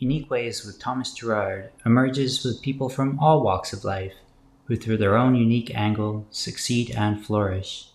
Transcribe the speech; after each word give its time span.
Unique 0.00 0.30
Ways 0.30 0.64
with 0.64 0.78
Thomas 0.78 1.12
Gerard 1.12 1.72
emerges 1.84 2.42
with 2.42 2.62
people 2.62 2.88
from 2.88 3.18
all 3.18 3.42
walks 3.42 3.74
of 3.74 3.84
life 3.84 4.14
who, 4.64 4.74
through 4.74 4.96
their 4.96 5.14
own 5.14 5.34
unique 5.34 5.70
angle, 5.74 6.26
succeed 6.30 6.90
and 6.92 7.22
flourish. 7.22 7.90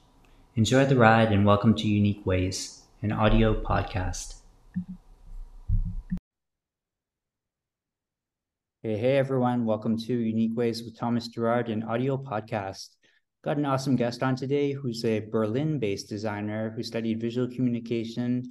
Enjoy 0.56 0.86
the 0.86 0.96
ride 0.96 1.32
and 1.32 1.48
welcome 1.48 1.74
to 1.74 1.88
Unique 1.88 2.24
Ways, 2.24 2.84
an 3.02 3.12
audio 3.12 3.60
podcast. 3.60 4.36
Hey, 8.84 8.98
hey 8.98 9.18
everyone, 9.18 9.66
welcome 9.66 9.98
to 9.98 10.14
Unique 10.14 10.56
Ways 10.56 10.84
with 10.84 10.96
Thomas 10.96 11.28
Gerard, 11.28 11.70
an 11.70 11.82
audio 11.82 12.18
podcast. 12.18 12.90
Got 13.44 13.58
an 13.58 13.66
awesome 13.66 13.96
guest 13.96 14.22
on 14.22 14.36
today 14.36 14.74
who's 14.74 15.04
a 15.06 15.22
Berlin 15.22 15.80
based 15.80 16.08
designer 16.08 16.72
who 16.76 16.84
studied 16.84 17.20
visual 17.20 17.48
communication 17.48 18.44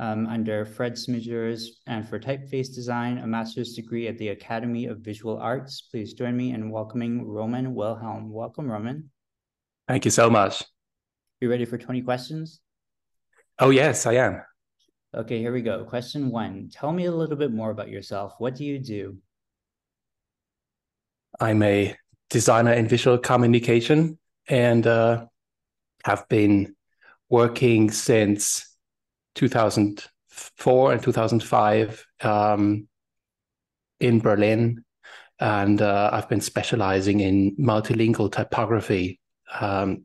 um, 0.00 0.26
under 0.26 0.64
Fred 0.64 0.94
Smeijers, 0.94 1.64
and 1.86 2.08
for 2.08 2.18
typeface 2.18 2.74
design, 2.74 3.18
a 3.18 3.26
master's 3.26 3.74
degree 3.74 4.08
at 4.08 4.16
the 4.16 4.28
Academy 4.28 4.86
of 4.86 5.00
Visual 5.00 5.36
Arts. 5.36 5.82
Please 5.82 6.14
join 6.14 6.34
me 6.34 6.52
in 6.54 6.70
welcoming 6.70 7.26
Roman 7.26 7.74
Wilhelm. 7.74 8.32
Welcome, 8.32 8.70
Roman. 8.70 9.10
Thank 9.86 10.06
you 10.06 10.10
so 10.10 10.30
much. 10.30 10.64
You 11.40 11.50
ready 11.50 11.66
for 11.66 11.76
20 11.76 12.00
questions? 12.00 12.60
Oh, 13.58 13.68
yes, 13.68 14.06
I 14.06 14.14
am. 14.14 14.42
Okay, 15.14 15.38
here 15.38 15.52
we 15.52 15.60
go. 15.60 15.84
Question 15.84 16.30
one 16.30 16.70
Tell 16.72 16.92
me 16.92 17.04
a 17.04 17.12
little 17.12 17.36
bit 17.36 17.52
more 17.52 17.70
about 17.70 17.90
yourself. 17.90 18.34
What 18.38 18.54
do 18.54 18.64
you 18.64 18.78
do? 18.78 19.18
I'm 21.38 21.62
a 21.62 21.94
designer 22.30 22.72
in 22.72 22.88
visual 22.88 23.18
communication 23.18 24.18
and 24.48 24.86
uh, 24.86 25.26
have 26.04 26.26
been 26.28 26.74
working 27.28 27.90
since 27.90 28.69
2004 29.34 30.92
and 30.92 31.02
2005 31.02 32.06
um, 32.22 32.88
in 34.00 34.20
Berlin. 34.20 34.84
And 35.38 35.80
uh, 35.80 36.10
I've 36.12 36.28
been 36.28 36.40
specializing 36.40 37.20
in 37.20 37.56
multilingual 37.56 38.30
typography. 38.30 39.20
Um, 39.58 40.04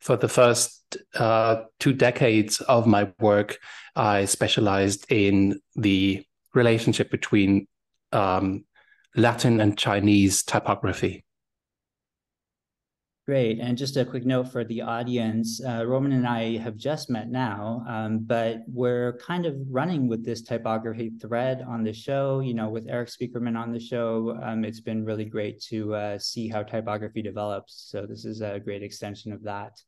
for 0.00 0.16
the 0.16 0.28
first 0.28 0.96
uh, 1.14 1.62
two 1.78 1.92
decades 1.92 2.60
of 2.62 2.86
my 2.86 3.12
work, 3.20 3.58
I 3.94 4.24
specialized 4.24 5.06
in 5.10 5.60
the 5.76 6.24
relationship 6.54 7.10
between 7.10 7.68
um, 8.10 8.64
Latin 9.14 9.60
and 9.60 9.78
Chinese 9.78 10.42
typography. 10.42 11.24
Great. 13.32 13.60
And 13.60 13.78
just 13.78 13.96
a 13.96 14.04
quick 14.04 14.26
note 14.26 14.52
for 14.52 14.62
the 14.62 14.82
audience 14.82 15.58
uh, 15.66 15.86
Roman 15.86 16.12
and 16.12 16.26
I 16.26 16.58
have 16.58 16.76
just 16.76 17.08
met 17.08 17.30
now, 17.30 17.82
um, 17.88 18.18
but 18.18 18.58
we're 18.66 19.16
kind 19.26 19.46
of 19.46 19.54
running 19.70 20.06
with 20.06 20.22
this 20.22 20.42
typography 20.42 21.12
thread 21.18 21.64
on 21.66 21.82
the 21.82 21.94
show. 21.94 22.40
You 22.40 22.52
know, 22.52 22.68
with 22.68 22.90
Erik 22.90 23.08
Spiekermann 23.08 23.56
on 23.58 23.72
the 23.72 23.80
show, 23.80 24.38
um, 24.42 24.66
it's 24.66 24.80
been 24.80 25.02
really 25.02 25.24
great 25.24 25.62
to 25.70 25.94
uh, 25.94 26.18
see 26.18 26.46
how 26.46 26.62
typography 26.62 27.22
develops. 27.22 27.86
So, 27.90 28.04
this 28.04 28.26
is 28.26 28.42
a 28.42 28.60
great 28.60 28.82
extension 28.82 29.32
of 29.32 29.44
that. 29.44 29.80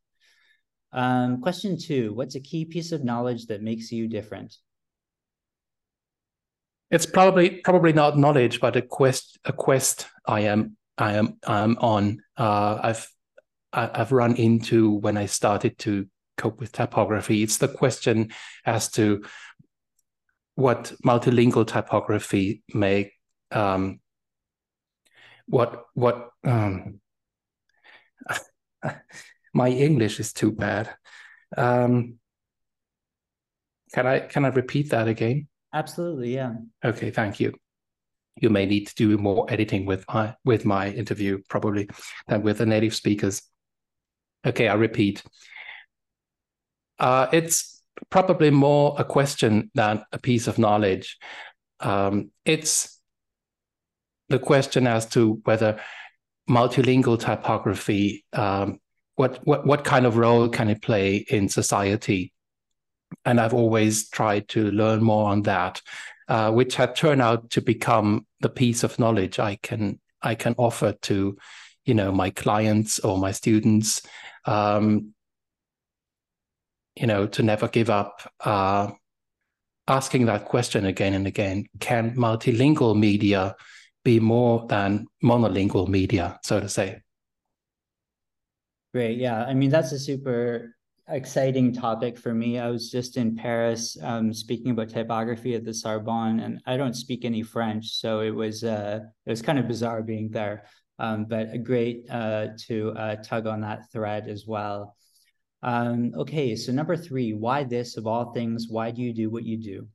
Um, 0.95 1.43
question 1.43 1.77
two 1.79 2.15
What's 2.15 2.37
a 2.37 2.41
key 2.41 2.65
piece 2.65 2.93
of 2.93 3.05
knowledge 3.05 3.45
that 3.49 3.61
makes 3.61 3.93
you 3.93 4.09
different? 4.09 4.57
It's 6.91 7.05
probably 7.05 7.61
probably 7.63 7.93
not 7.93 8.17
knowledge, 8.17 8.59
but 8.59 8.75
a 8.75 8.81
quest 8.81 9.39
a 9.45 9.53
quest 9.53 10.07
I 10.27 10.41
am 10.53 10.79
I 10.97 11.17
am 11.17 11.37
I'm 11.47 11.77
on. 11.77 12.23
Uh, 12.39 12.81
I've 12.83 13.07
I've 13.75 14.13
run 14.13 14.37
into 14.37 14.91
when 14.91 15.17
I 15.17 15.27
started 15.27 15.79
to 15.81 16.07
cope 16.37 16.61
with 16.61 16.73
typography. 16.73 17.43
It's 17.43 17.59
the 17.59 17.69
question 17.69 18.33
as 18.65 18.91
to 18.93 19.25
what 20.55 20.93
multilingual 21.05 21.67
typography 21.67 22.63
may 22.73 23.13
um, 23.51 24.01
what 25.47 25.85
what 25.95 26.31
um, 26.45 27.01
my 29.55 29.69
English 29.69 30.21
is 30.21 30.33
too 30.33 30.53
bad. 30.53 30.91
Um, 31.57 32.19
can 33.93 34.07
I 34.07 34.21
can 34.21 34.45
I 34.45 34.49
repeat 34.49 34.91
that 34.91 35.09
again? 35.09 35.49
Absolutely, 35.73 36.35
yeah. 36.35 36.55
Okay, 36.85 37.11
thank 37.11 37.41
you. 37.41 37.55
You 38.37 38.51
may 38.51 38.67
need 38.67 38.89
to 38.89 38.95
do 38.95 39.17
more 39.19 39.47
editing 39.49 39.87
with 39.87 40.05
my 40.09 40.35
with 40.45 40.65
my 40.65 40.91
interview 40.91 41.39
probably 41.49 41.89
than 42.29 42.43
with 42.43 42.59
the 42.59 42.67
native 42.67 42.95
speakers. 42.95 43.43
Okay, 44.47 44.69
I 44.69 44.75
repeat. 44.75 45.23
Uh, 46.99 47.29
it's 47.33 47.83
probably 48.11 48.51
more 48.51 48.95
a 48.99 49.05
question 49.05 49.71
than 49.75 50.05
a 50.13 50.19
piece 50.19 50.47
of 50.47 50.59
knowledge. 50.59 51.19
Um, 51.81 52.31
it's 52.45 53.01
the 54.29 54.39
question 54.39 54.87
as 54.87 55.07
to 55.07 55.41
whether 55.45 55.81
multilingual 56.49 57.19
typography, 57.19 58.25
um, 58.33 58.79
what, 59.17 59.41
what, 59.45 59.67
what 59.67 59.85
kind 59.85 60.07
of 60.07 60.17
role 60.17 60.49
can 60.49 60.69
it 60.69 60.83
play 60.83 61.17
in 61.17 61.49
society? 61.49 62.33
And 63.25 63.41
I've 63.41 63.55
always 63.55 64.09
tried 64.09 64.49
to 64.49 64.71
learn 64.71 65.03
more 65.03 65.31
on 65.31 65.43
that, 65.43 65.81
uh, 66.29 66.51
which 66.53 66.75
had 66.75 66.97
turned 66.97 67.23
out 67.23 67.51
to 67.51 67.61
become 67.61 68.27
the 68.41 68.49
piece 68.49 68.83
of 68.83 68.99
knowledge 68.99 69.39
I 69.39 69.57
can 69.63 70.01
I 70.23 70.35
can 70.35 70.55
offer 70.57 70.93
to, 71.03 71.37
you 71.85 71.95
know, 71.95 72.11
my 72.11 72.31
clients 72.31 72.99
or 72.99 73.19
my 73.19 73.31
students 73.31 74.01
um, 74.47 75.15
you 76.97 77.07
know, 77.07 77.27
to 77.27 77.43
never 77.43 77.69
give 77.69 77.91
up, 77.91 78.23
uh, 78.41 78.91
asking 79.87 80.27
that 80.27 80.47
question 80.47 80.87
again 80.87 81.15
and 81.15 81.27
again. 81.27 81.67
Can 81.81 82.15
multilingual 82.17 82.99
media 82.99 83.57
be 84.05 84.21
more 84.21 84.67
than 84.69 85.07
monolingual 85.23 85.89
media, 85.89 86.39
so 86.43 86.61
to 86.61 86.69
say? 86.69 87.01
Great. 88.93 89.19
Yeah. 89.19 89.45
I 89.45 89.55
mean, 89.55 89.71
that's 89.71 89.93
a 89.93 89.99
super 89.99 90.75
exciting 91.09 91.73
topic 91.73 92.17
for 92.17 92.33
me. 92.33 92.59
I 92.59 92.71
was 92.71 92.91
just 92.91 93.17
in 93.17 93.35
Paris 93.35 93.97
um, 94.03 94.33
speaking 94.33 94.71
about 94.71 94.89
typography 94.89 95.55
at 95.55 95.65
the 95.65 95.75
Sorbonne, 95.75 96.41
and 96.41 96.61
I 96.67 96.77
don't 96.77 96.95
speak 96.95 97.25
any 97.25 97.43
French, 97.43 97.89
so 97.89 98.21
it 98.21 98.31
was 98.31 98.65
uh, 98.65 99.01
it 99.27 99.31
was 99.31 99.43
kind 99.43 99.59
of 99.59 99.69
bizarre 99.69 100.03
being 100.03 100.31
there 100.31 100.65
um, 100.99 101.27
but 101.27 101.65
great 101.65 102.07
uh, 102.11 102.49
to 102.67 102.93
uh, 102.93 103.17
tug 103.17 103.47
on 103.47 103.63
that 103.63 103.91
thread 103.93 104.29
as 104.29 104.47
well. 104.47 104.97
Um, 105.63 106.13
okay, 106.17 106.57
so 106.57 106.73
number 106.73 106.97
three, 106.97 107.33
why 107.33 107.65
this 107.65 107.97
of 107.97 108.07
all 108.07 108.33
things? 108.33 108.67
Why 108.69 108.91
do 108.91 109.03
you 109.03 109.15
do 109.15 109.31
what 109.31 109.45
you 109.45 109.57
do? 109.57 109.89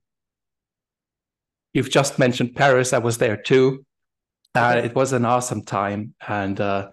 You've 1.74 1.92
just 1.92 2.18
mentioned 2.18 2.56
Paris. 2.56 2.94
I 2.94 2.98
was 2.98 3.20
there 3.20 3.38
too. 3.38 3.86
Uh, 4.56 4.76
okay. 4.78 4.88
it 4.88 4.96
was 4.96 5.14
an 5.14 5.26
awesome 5.26 5.64
time, 5.64 6.16
and 6.28 6.60
uh, 6.60 6.90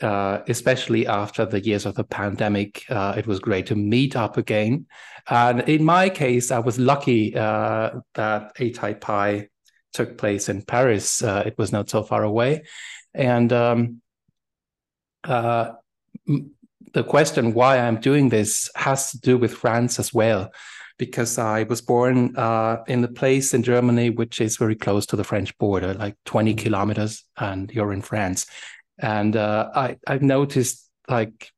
uh, 0.00 0.40
especially 0.48 1.06
after 1.06 1.44
the 1.44 1.60
years 1.60 1.84
of 1.84 1.94
the 1.94 2.04
pandemic, 2.04 2.82
uh, 2.88 3.14
it 3.16 3.26
was 3.26 3.40
great 3.40 3.66
to 3.66 3.74
meet 3.74 4.16
up 4.16 4.38
again. 4.38 4.86
And 5.28 5.60
in 5.68 5.84
my 5.84 6.08
case, 6.08 6.50
I 6.50 6.60
was 6.60 6.78
lucky 6.78 7.30
that 7.32 8.02
ATypI 8.14 9.48
took 9.92 10.16
place 10.16 10.48
in 10.48 10.62
Paris. 10.62 11.22
it 11.22 11.56
was 11.58 11.72
not 11.72 11.90
so 11.90 12.02
far 12.02 12.24
away, 12.24 12.62
and 13.14 13.52
um, 13.52 14.02
uh, 15.24 15.72
the 16.92 17.04
question 17.04 17.54
why 17.54 17.78
I'm 17.78 18.00
doing 18.00 18.28
this 18.28 18.70
has 18.76 19.10
to 19.10 19.20
do 19.20 19.36
with 19.36 19.54
France 19.54 19.98
as 19.98 20.12
well, 20.12 20.50
because 20.98 21.38
I 21.38 21.64
was 21.64 21.80
born 21.80 22.36
uh, 22.36 22.82
in 22.86 23.02
a 23.04 23.08
place 23.08 23.52
in 23.52 23.62
Germany 23.62 24.10
which 24.10 24.40
is 24.40 24.56
very 24.56 24.76
close 24.76 25.06
to 25.06 25.16
the 25.16 25.24
French 25.24 25.56
border, 25.58 25.94
like 25.94 26.16
20 26.24 26.54
kilometers, 26.54 27.24
and 27.36 27.70
you're 27.70 27.92
in 27.92 28.02
France. 28.02 28.46
And 28.98 29.36
uh, 29.36 29.70
I, 29.74 29.96
I've 30.06 30.22
noticed, 30.22 30.88
like, 31.08 31.50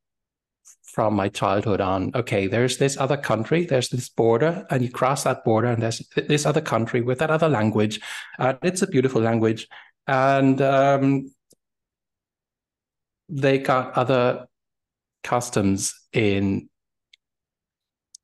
from 0.83 1.13
my 1.13 1.29
childhood 1.29 1.79
on, 1.79 2.11
okay, 2.15 2.47
there's 2.47 2.77
this 2.79 2.97
other 2.97 3.17
country, 3.17 3.65
there's 3.65 3.89
this 3.89 4.09
border, 4.09 4.65
and 4.71 4.81
you 4.81 4.89
cross 4.89 5.25
that 5.25 5.45
border, 5.45 5.67
and 5.67 5.83
there's 5.83 6.01
this 6.15 6.47
other 6.47 6.61
country 6.61 7.01
with 7.01 7.19
that 7.19 7.29
other 7.29 7.47
language. 7.47 7.99
Uh, 8.39 8.55
it's 8.63 8.81
a 8.81 8.87
beautiful 8.87 9.21
language. 9.21 9.67
And 10.07 10.59
um, 10.61 11.29
they 13.29 13.59
got 13.59 13.97
other 13.97 14.47
customs 15.23 15.93
in 16.13 16.69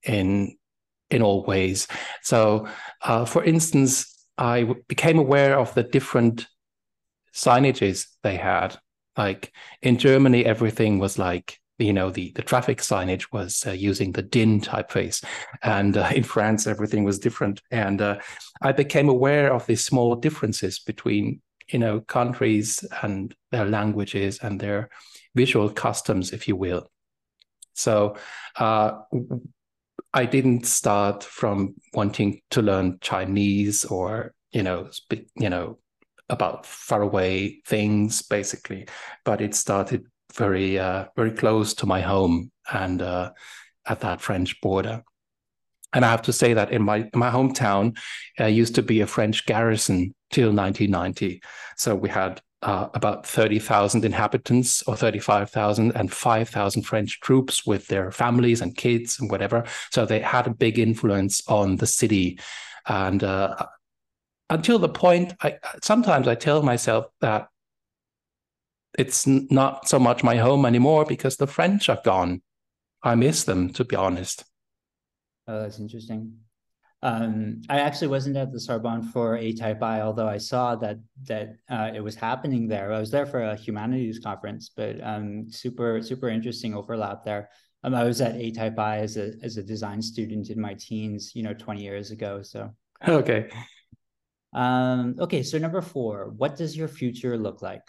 in 0.04 0.58
in 1.10 1.22
all 1.22 1.44
ways. 1.44 1.88
So, 2.24 2.68
uh, 3.02 3.26
for 3.26 3.44
instance, 3.44 4.28
I 4.38 4.74
became 4.88 5.20
aware 5.20 5.60
of 5.60 5.74
the 5.74 5.84
different 5.84 6.48
signages 7.34 8.08
they 8.24 8.36
had. 8.36 8.78
Like 9.18 9.54
in 9.82 9.98
Germany, 9.98 10.46
everything 10.46 11.00
was 11.00 11.20
like 11.20 11.60
you 11.78 11.94
know 11.94 12.10
the 12.10 12.32
the 12.36 12.42
traffic 12.42 12.80
signage 12.80 13.26
was 13.32 13.64
uh, 13.68 13.72
using 13.72 14.12
the 14.12 14.22
DIN 14.22 14.62
typeface, 14.62 15.24
and 15.62 15.98
uh, 15.98 16.10
in 16.16 16.24
France 16.24 16.68
everything 16.68 17.04
was 17.04 17.20
different. 17.20 17.62
And 17.72 18.02
uh, 18.02 18.20
I 18.62 18.72
became 18.72 19.10
aware 19.10 19.54
of 19.54 19.66
these 19.66 19.84
small 19.84 20.16
differences 20.16 20.80
between 20.80 21.42
you 21.74 21.80
know 21.80 22.00
countries 22.00 22.86
and 23.02 23.36
their 23.52 23.66
languages 23.66 24.40
and 24.42 24.60
their 24.60 24.90
visual 25.36 25.70
customs, 25.70 26.32
if 26.32 26.48
you 26.48 26.56
will. 26.56 26.88
So 27.74 28.16
uh, 28.58 29.00
I 30.14 30.26
didn't 30.26 30.68
start 30.68 31.24
from 31.24 31.76
wanting 31.94 32.42
to 32.52 32.62
learn 32.62 33.00
Chinese 33.02 33.84
or 33.84 34.34
you 34.54 34.64
know, 34.64 34.90
you 35.36 35.50
know, 35.50 35.80
about 36.30 36.66
faraway 36.66 37.60
things 37.66 38.22
basically, 38.22 38.88
but 39.26 39.42
it 39.42 39.56
started 39.56 40.06
very 40.34 40.80
uh, 40.80 41.06
very 41.16 41.32
close 41.32 41.74
to 41.76 41.86
my 41.86 42.02
home 42.02 42.52
and 42.72 43.02
uh, 43.02 43.32
at 43.86 44.00
that 44.02 44.22
French 44.22 44.62
border. 44.62 45.04
And 45.92 46.06
I 46.06 46.10
have 46.10 46.24
to 46.24 46.34
say 46.34 46.54
that 46.54 46.72
in 46.72 46.82
my 46.82 47.10
my 47.14 47.30
hometown, 47.30 47.98
uh, 48.40 48.46
used 48.46 48.76
to 48.76 48.82
be 48.84 49.02
a 49.02 49.08
French 49.08 49.46
garrison 49.46 50.14
till 50.34 50.52
1990. 50.52 51.42
So 51.78 51.96
we 51.96 52.10
had 52.10 52.42
uh, 52.64 52.88
about 52.94 53.28
30,000 53.28 54.06
inhabitants 54.06 54.84
or 54.84 54.96
35,000 54.96 55.92
and 55.96 56.12
5,000 56.12 56.84
French 56.84 57.20
troops 57.20 57.66
with 57.66 57.88
their 57.88 58.12
families 58.12 58.62
and 58.62 58.76
kids 58.76 59.20
and 59.20 59.30
whatever. 59.30 59.66
So 59.92 60.06
they 60.06 60.20
had 60.20 60.48
a 60.48 60.54
big 60.54 60.80
influence 60.80 61.42
on 61.48 61.76
the 61.76 61.88
city. 61.88 62.40
And 62.88 63.24
uh, 63.24 63.66
until 64.50 64.80
the 64.80 64.90
point, 64.90 65.34
I 65.42 65.58
sometimes 65.84 66.28
I 66.28 66.36
tell 66.36 66.64
myself 66.64 67.06
that 67.22 67.50
it's 68.98 69.26
not 69.26 69.88
so 69.88 70.00
much 70.00 70.24
my 70.24 70.36
home 70.38 70.66
anymore 70.66 71.06
because 71.06 71.38
the 71.38 71.48
French 71.48 71.90
are 71.90 72.02
gone. 72.04 72.42
I 73.02 73.16
miss 73.16 73.44
them, 73.44 73.74
to 73.74 73.84
be 73.84 73.96
honest. 73.96 74.46
Oh, 75.48 75.62
that's 75.62 75.80
interesting. 75.80 76.38
Um, 77.04 77.62
I 77.68 77.82
actually 77.82 78.08
wasn't 78.08 78.38
at 78.38 78.54
the 78.54 78.62
Sorbonne 78.62 79.04
for 79.04 79.38
ATypI, 79.38 80.00
although 80.00 80.28
I 80.28 80.38
saw 80.38 80.74
that 80.78 81.00
that 81.24 81.58
uh, 81.70 81.92
it 81.94 82.00
was 82.00 82.16
happening 82.16 82.66
there. 82.70 82.94
I 82.94 83.00
was 83.00 83.12
there 83.12 83.26
for 83.26 83.42
a 83.42 83.58
humanities 83.58 84.20
conference, 84.20 84.72
but 84.74 85.04
um, 85.04 85.52
super 85.52 86.02
super 86.02 86.30
interesting 86.30 86.74
overlap 86.74 87.26
there. 87.26 87.50
Um, 87.84 87.94
I 87.94 88.06
was 88.06 88.22
at 88.22 88.36
ATypI 88.36 89.00
as 89.00 89.18
a 89.18 89.34
as 89.44 89.58
a 89.58 89.64
design 89.64 90.02
student 90.02 90.50
in 90.50 90.62
my 90.62 90.76
teens, 90.76 91.36
you 91.36 91.44
know, 91.44 91.54
twenty 91.54 91.84
years 91.84 92.12
ago. 92.12 92.42
So 92.42 92.72
okay. 93.06 93.50
Um, 94.54 95.16
okay, 95.20 95.44
so 95.44 95.58
number 95.58 95.82
four, 95.82 96.30
what 96.30 96.56
does 96.56 96.78
your 96.78 96.88
future 96.88 97.38
look 97.38 97.62
like? 97.62 97.84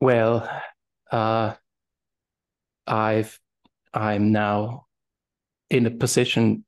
Well, 0.00 0.48
uh, 1.12 1.56
I've 2.86 3.38
I'm 3.92 4.32
now 4.32 4.86
in 5.70 5.86
a 5.86 5.90
position 5.90 6.64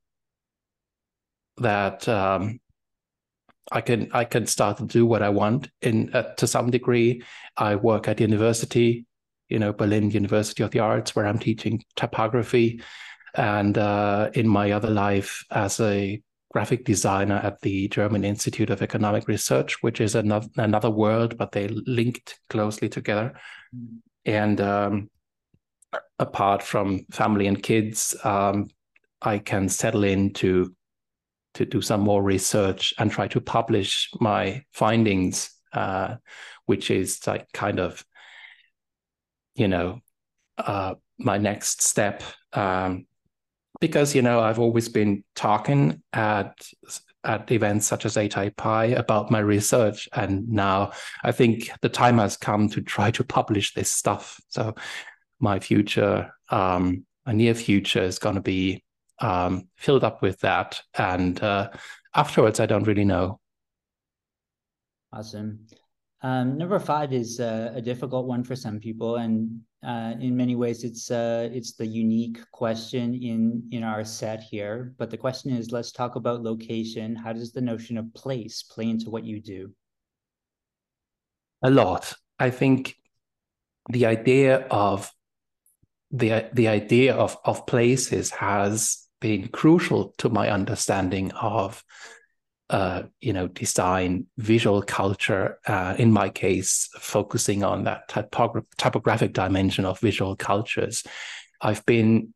that 1.57 2.07
um, 2.07 2.59
I 3.71 3.81
can 3.81 4.09
I 4.13 4.25
can 4.25 4.47
start 4.47 4.77
to 4.77 4.85
do 4.85 5.05
what 5.05 5.21
I 5.21 5.29
want 5.29 5.69
in 5.81 6.13
uh, 6.13 6.33
to 6.35 6.47
some 6.47 6.71
degree. 6.71 7.23
I 7.57 7.75
work 7.75 8.07
at 8.07 8.19
university, 8.19 9.05
you 9.49 9.59
know, 9.59 9.73
Berlin 9.73 10.11
University 10.11 10.63
of 10.63 10.71
the 10.71 10.79
Arts, 10.79 11.15
where 11.15 11.27
I'm 11.27 11.39
teaching 11.39 11.83
typography, 11.95 12.81
and 13.35 13.77
uh, 13.77 14.29
in 14.33 14.47
my 14.47 14.71
other 14.71 14.89
life 14.89 15.45
as 15.51 15.79
a 15.79 16.21
graphic 16.51 16.85
designer 16.85 17.41
at 17.43 17.59
the 17.61 17.87
German 17.87 18.23
Institute 18.23 18.69
of 18.69 18.81
Economic 18.81 19.27
Research, 19.27 19.81
which 19.81 20.01
is 20.01 20.15
another 20.15 20.47
another 20.57 20.89
world, 20.89 21.37
but 21.37 21.51
they 21.51 21.67
linked 21.67 22.39
closely 22.49 22.89
together. 22.89 23.33
Mm-hmm. 23.75 23.97
And 24.25 24.61
um, 24.61 25.09
apart 26.19 26.63
from 26.63 27.05
family 27.11 27.47
and 27.47 27.61
kids, 27.61 28.15
um, 28.23 28.69
I 29.23 29.39
can 29.39 29.69
settle 29.69 30.03
in 30.03 30.33
to 30.33 30.73
to 31.55 31.65
do 31.65 31.81
some 31.81 32.01
more 32.01 32.23
research 32.23 32.93
and 32.97 33.11
try 33.11 33.27
to 33.27 33.39
publish 33.39 34.09
my 34.19 34.63
findings, 34.71 35.51
uh, 35.71 36.15
which 36.65 36.89
is 36.89 37.25
like 37.27 37.51
kind 37.53 37.79
of, 37.79 38.03
you 39.55 39.67
know, 39.67 39.99
uh, 40.57 40.95
my 41.19 41.37
next 41.37 41.83
step. 41.83 42.23
Um, 42.53 43.05
because 43.79 44.15
you 44.15 44.21
know 44.21 44.39
I've 44.39 44.59
always 44.59 44.87
been 44.87 45.23
talking 45.35 46.01
at 46.13 46.53
at 47.25 47.51
events 47.51 47.85
such 47.87 48.05
as 48.05 48.15
ATypI 48.15 48.97
about 48.97 49.31
my 49.31 49.39
research, 49.39 50.07
and 50.13 50.47
now 50.49 50.91
I 51.23 51.31
think 51.31 51.69
the 51.81 51.89
time 51.89 52.17
has 52.17 52.37
come 52.37 52.69
to 52.69 52.81
try 52.81 53.11
to 53.11 53.23
publish 53.23 53.73
this 53.73 53.91
stuff. 53.91 54.39
So 54.49 54.75
my 55.39 55.59
future, 55.59 56.33
um, 56.49 57.05
my 57.25 57.33
near 57.33 57.53
future, 57.53 58.03
is 58.03 58.19
going 58.19 58.35
to 58.35 58.41
be 58.41 58.83
um, 59.19 59.67
filled 59.75 60.03
up 60.03 60.21
with 60.21 60.39
that. 60.41 60.81
And 60.97 61.41
uh, 61.41 61.69
afterwards, 62.15 62.59
I 62.59 62.65
don't 62.65 62.87
really 62.87 63.05
know. 63.05 63.39
Awesome. 65.11 65.67
Um, 66.23 66.57
number 66.57 66.79
five 66.79 67.11
is 67.11 67.39
uh, 67.39 67.73
a 67.75 67.81
difficult 67.81 68.25
one 68.25 68.43
for 68.43 68.55
some 68.55 68.79
people, 68.79 69.17
and 69.17 69.59
uh, 69.85 70.13
in 70.21 70.37
many 70.37 70.55
ways, 70.55 70.85
it's 70.85 71.11
uh, 71.11 71.49
it's 71.51 71.73
the 71.73 71.85
unique 71.85 72.39
question 72.51 73.13
in 73.13 73.67
in 73.71 73.83
our 73.83 74.05
set 74.05 74.41
here. 74.41 74.95
But 74.97 75.11
the 75.11 75.17
question 75.17 75.51
is, 75.51 75.73
let's 75.73 75.91
talk 75.91 76.15
about 76.15 76.41
location. 76.41 77.13
How 77.15 77.33
does 77.33 77.51
the 77.51 77.61
notion 77.61 77.97
of 77.97 78.13
place 78.13 78.63
play 78.63 78.89
into 78.89 79.09
what 79.09 79.25
you 79.25 79.41
do? 79.41 79.73
A 81.61 81.69
lot. 81.69 82.13
I 82.39 82.49
think 82.49 82.95
the 83.89 84.05
idea 84.05 84.59
of 84.71 85.11
the 86.11 86.49
the 86.53 86.69
idea 86.69 87.15
of 87.15 87.35
of 87.43 87.67
places 87.67 88.31
has 88.31 89.02
been 89.23 89.47
crucial 89.47 90.13
to 90.17 90.29
my 90.29 90.49
understanding 90.49 91.31
of 91.31 91.83
uh, 92.69 93.03
you 93.21 93.33
know 93.33 93.47
design 93.47 94.25
visual 94.37 94.81
culture 94.81 95.57
uh, 95.67 95.95
in 95.97 96.11
my 96.11 96.29
case 96.29 96.89
focusing 96.99 97.63
on 97.63 97.85
that 97.85 98.09
typogra- 98.09 98.65
typographic 98.77 99.33
dimension 99.33 99.85
of 99.85 99.99
visual 99.99 100.35
cultures. 100.35 101.03
I've 101.61 101.85
been 101.85 102.33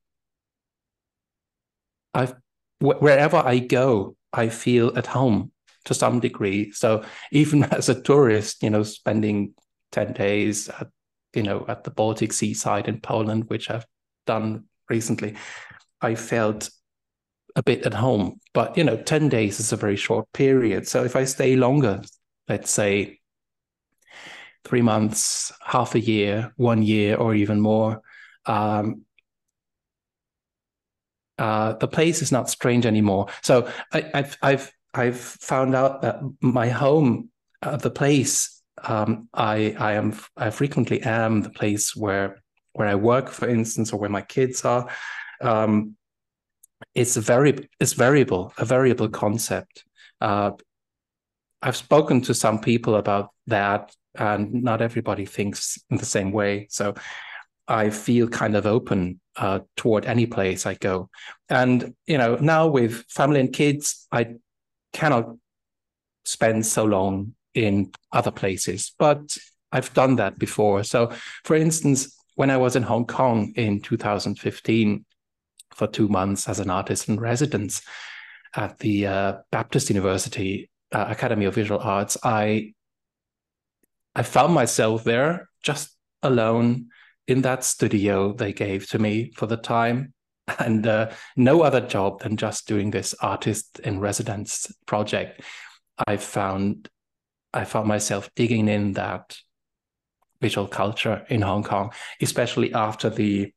i've 2.13 2.33
wh- 2.79 3.01
wherever 3.01 3.37
i 3.37 3.59
go 3.59 4.15
i 4.31 4.47
feel 4.47 4.97
at 4.97 5.07
home 5.07 5.51
to 5.85 5.93
some 5.93 6.19
degree. 6.19 6.71
So 6.71 7.03
even 7.31 7.63
as 7.79 7.89
a 7.89 8.01
tourist 8.01 8.63
you 8.63 8.69
know 8.69 8.83
spending 8.83 9.53
10 9.91 10.13
days 10.13 10.69
at 10.69 10.87
you 11.37 11.43
know, 11.43 11.65
at 11.67 11.83
the 11.83 11.91
Baltic 11.91 12.33
seaside 12.33 12.87
in 12.87 12.99
Poland, 12.99 13.45
which 13.47 13.69
I've 13.69 13.85
done 14.25 14.65
recently, 14.89 15.35
I 16.01 16.15
felt 16.15 16.69
a 17.55 17.63
bit 17.63 17.85
at 17.85 17.93
home. 17.93 18.39
But 18.53 18.77
you 18.77 18.83
know, 18.83 18.97
10 18.97 19.29
days 19.29 19.59
is 19.59 19.73
a 19.73 19.77
very 19.77 19.95
short 19.95 20.31
period. 20.33 20.87
So 20.87 21.03
if 21.03 21.15
I 21.15 21.25
stay 21.25 21.55
longer, 21.55 22.01
let's 22.47 22.71
say 22.71 23.19
three 24.63 24.81
months, 24.81 25.51
half 25.65 25.95
a 25.95 25.99
year, 25.99 26.53
one 26.57 26.83
year, 26.83 27.15
or 27.15 27.33
even 27.33 27.59
more, 27.59 28.01
um, 28.45 29.03
uh, 31.37 31.73
the 31.73 31.87
place 31.87 32.21
is 32.21 32.31
not 32.31 32.49
strange 32.49 32.85
anymore. 32.85 33.27
So 33.43 33.69
I, 33.93 34.09
have 34.13 34.37
I've 34.41 34.71
I've 34.93 35.19
found 35.19 35.75
out 35.75 36.01
that 36.01 36.19
my 36.41 36.69
home, 36.69 37.29
uh, 37.61 37.77
the 37.77 37.91
place 37.91 38.61
um, 38.83 39.29
I 39.33 39.75
I 39.77 39.93
am 39.93 40.15
I 40.35 40.49
frequently 40.49 41.01
am 41.01 41.41
the 41.41 41.49
place 41.49 41.95
where 41.95 42.41
where 42.73 42.87
I 42.87 42.95
work, 42.95 43.29
for 43.29 43.47
instance, 43.47 43.91
or 43.93 43.99
where 43.99 44.09
my 44.09 44.21
kids 44.21 44.65
are. 44.65 44.89
Um, 45.41 45.95
it's 46.93 47.17
a 47.17 47.21
very 47.21 47.69
it's 47.79 47.93
variable, 47.93 48.53
a 48.57 48.65
variable 48.65 49.09
concept. 49.09 49.83
Uh, 50.21 50.51
I've 51.61 51.75
spoken 51.75 52.21
to 52.21 52.33
some 52.33 52.59
people 52.59 52.95
about 52.95 53.31
that, 53.47 53.95
and 54.15 54.63
not 54.63 54.81
everybody 54.81 55.25
thinks 55.25 55.77
in 55.89 55.97
the 55.97 56.05
same 56.05 56.31
way. 56.31 56.67
So 56.69 56.95
I 57.67 57.89
feel 57.89 58.27
kind 58.27 58.55
of 58.55 58.65
open 58.65 59.19
uh, 59.35 59.59
toward 59.75 60.05
any 60.05 60.25
place 60.25 60.65
I 60.65 60.75
go. 60.75 61.09
And 61.49 61.95
you 62.05 62.17
know, 62.17 62.35
now 62.35 62.67
with 62.67 63.03
family 63.09 63.39
and 63.39 63.51
kids, 63.51 64.07
I 64.11 64.35
cannot 64.93 65.35
spend 66.25 66.65
so 66.65 66.83
long 66.83 67.33
in 67.53 67.91
other 68.11 68.31
places, 68.31 68.93
but 68.99 69.37
I've 69.71 69.93
done 69.93 70.17
that 70.17 70.37
before. 70.37 70.83
So, 70.83 71.11
for 71.43 71.55
instance, 71.55 72.15
when 72.35 72.51
I 72.51 72.57
was 72.57 72.75
in 72.75 72.83
Hong 72.83 73.05
Kong 73.05 73.51
in 73.55 73.81
2015 73.81 75.05
for 75.73 75.87
two 75.87 76.07
months 76.07 76.47
as 76.47 76.59
an 76.59 76.69
artist 76.69 77.09
in 77.09 77.19
residence 77.19 77.81
at 78.55 78.79
the 78.79 79.07
uh, 79.07 79.33
Baptist 79.51 79.89
University 79.89 80.69
uh, 80.91 81.05
Academy 81.09 81.45
of 81.45 81.55
Visual 81.55 81.79
Arts, 81.79 82.17
I 82.23 82.73
I 84.15 84.23
found 84.23 84.53
myself 84.53 85.03
there 85.03 85.49
just 85.61 85.95
alone 86.23 86.87
in 87.27 87.41
that 87.41 87.63
studio 87.63 88.33
they 88.33 88.51
gave 88.51 88.89
to 88.89 88.97
me 88.97 89.31
for 89.35 89.45
the 89.45 89.57
time 89.57 90.13
and 90.59 90.87
uh, 90.87 91.11
no 91.35 91.61
other 91.61 91.81
job 91.81 92.21
than 92.21 92.37
just 92.37 92.67
doing 92.67 92.89
this 92.89 93.13
artist 93.21 93.79
in 93.79 93.99
residence 93.99 94.71
project. 94.85 95.41
I 96.07 96.17
found 96.17 96.89
I 97.53 97.63
found 97.63 97.87
myself 97.87 98.29
digging 98.35 98.67
in 98.67 98.93
that 98.93 99.37
visual 100.41 100.67
culture 100.67 101.25
in 101.29 101.41
Hong 101.41 101.63
Kong, 101.63 101.91
especially 102.21 102.73
after 102.73 103.09
the 103.09 103.51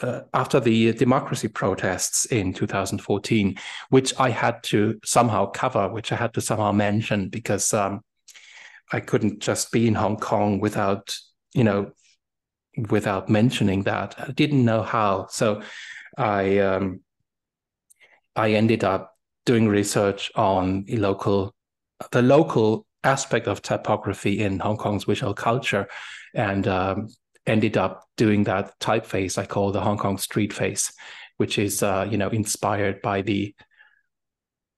uh, 0.00 0.22
after 0.32 0.58
the 0.58 0.92
democracy 0.92 1.48
protests 1.48 2.24
in 2.26 2.52
2014, 2.52 3.56
which 3.90 4.18
I 4.18 4.30
had 4.30 4.62
to 4.64 4.98
somehow 5.04 5.46
cover, 5.46 5.88
which 5.88 6.12
I 6.12 6.16
had 6.16 6.32
to 6.34 6.40
somehow 6.40 6.72
mention 6.72 7.28
because 7.28 7.74
um, 7.74 8.00
I 8.92 9.00
couldn't 9.00 9.40
just 9.40 9.70
be 9.70 9.86
in 9.86 9.94
Hong 9.94 10.16
Kong 10.16 10.60
without, 10.60 11.16
you 11.52 11.64
know, 11.64 11.92
without 12.88 13.28
mentioning 13.28 13.82
that. 13.82 14.14
I 14.18 14.32
didn't 14.32 14.64
know 14.64 14.82
how, 14.82 15.26
so 15.28 15.62
I 16.16 16.58
um, 16.58 17.00
I 18.34 18.52
ended 18.52 18.84
up 18.84 19.14
doing 19.44 19.68
research 19.68 20.30
on 20.34 20.84
the 20.84 20.96
local, 20.96 21.54
the 22.12 22.22
local 22.22 22.86
aspect 23.04 23.46
of 23.46 23.60
typography 23.60 24.40
in 24.40 24.58
Hong 24.60 24.76
Kong's 24.76 25.04
visual 25.04 25.34
culture, 25.34 25.88
and 26.34 26.66
um, 26.66 27.08
ended 27.46 27.76
up 27.76 28.04
doing 28.16 28.44
that 28.44 28.78
typeface 28.78 29.38
I 29.38 29.46
call 29.46 29.72
the 29.72 29.80
Hong 29.80 29.98
Kong 29.98 30.18
street 30.18 30.52
face, 30.52 30.92
which 31.36 31.58
is 31.58 31.82
uh, 31.82 32.06
you 32.10 32.18
know 32.18 32.28
inspired 32.28 33.02
by 33.02 33.22
the 33.22 33.54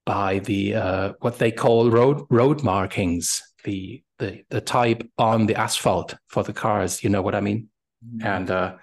by 0.06 0.38
the 0.40 0.74
uh, 0.74 1.12
what 1.20 1.38
they 1.38 1.50
call 1.50 1.90
road 1.90 2.22
road 2.30 2.62
markings, 2.62 3.42
the 3.64 4.02
the 4.18 4.42
the 4.50 4.60
type 4.60 5.08
on 5.18 5.46
the 5.46 5.56
asphalt 5.56 6.14
for 6.28 6.42
the 6.42 6.52
cars. 6.52 7.02
You 7.02 7.10
know 7.10 7.22
what 7.22 7.34
I 7.34 7.40
mean? 7.40 7.68
Mm-hmm. 8.06 8.26
And 8.26 8.50
uh, 8.50 8.74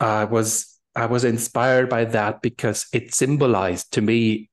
I 0.00 0.24
was 0.24 0.78
I 0.94 1.06
was 1.06 1.24
inspired 1.24 1.88
by 1.88 2.04
that 2.06 2.42
because 2.42 2.86
it 2.92 3.14
symbolized 3.14 3.92
to 3.92 4.00
me 4.00 4.50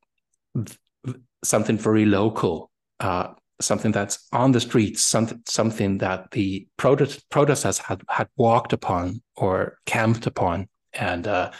something 1.43 1.77
very 1.77 2.05
local, 2.05 2.72
uh, 3.00 3.34
something 3.62 3.92
that's 3.92 4.28
on 4.32 4.52
the 4.52 4.60
streets, 4.60 5.04
something 5.04 5.42
something 5.48 6.00
that 6.00 6.32
the 6.32 6.68
protest, 6.78 7.30
protesters 7.30 7.78
had 7.78 8.02
had 8.10 8.28
walked 8.36 8.74
upon 8.74 9.22
or 9.36 9.78
camped 9.86 10.28
upon, 10.28 10.68
and 10.94 11.28
uh, 11.28 11.52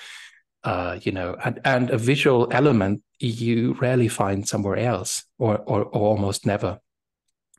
uh, 0.64 1.00
you 1.02 1.12
know, 1.12 1.38
and, 1.44 1.60
and 1.64 1.90
a 1.90 1.98
visual 1.98 2.48
element 2.52 3.02
you 3.20 3.74
rarely 3.80 4.08
find 4.08 4.48
somewhere 4.48 4.78
else, 4.78 5.24
or, 5.38 5.58
or 5.60 5.84
or 5.84 6.10
almost 6.10 6.46
never. 6.46 6.80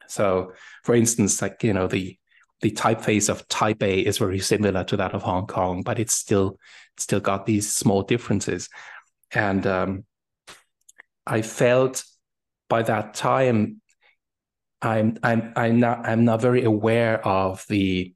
So, 0.09 0.53
for 0.85 0.95
instance, 0.95 1.41
like 1.41 1.63
you 1.63 1.73
know, 1.73 1.87
the 1.87 2.19
the 2.61 2.71
typeface 2.71 3.29
of 3.29 3.47
Taipei 3.49 4.05
is 4.05 4.19
very 4.19 4.39
similar 4.39 4.85
to 4.85 4.97
that 4.97 5.15
of 5.15 5.23
Hong 5.23 5.47
Kong, 5.47 5.83
but 5.83 5.99
it's 5.99 6.15
still 6.15 6.59
still 6.97 7.21
got 7.21 7.47
these 7.47 7.73
small 7.73 8.03
differences. 8.03 8.69
And 9.33 9.67
um, 9.67 10.05
I 11.27 11.43
felt 11.43 12.05
by 12.69 12.83
that 12.83 13.15
time, 13.15 13.81
I'm 14.83 15.19
I'm 15.23 15.53
I'm 15.57 15.81
not 15.81 16.07
I'm 16.07 16.25
not 16.25 16.41
very 16.41 16.65
aware 16.65 17.27
of 17.27 17.65
the. 17.69 18.15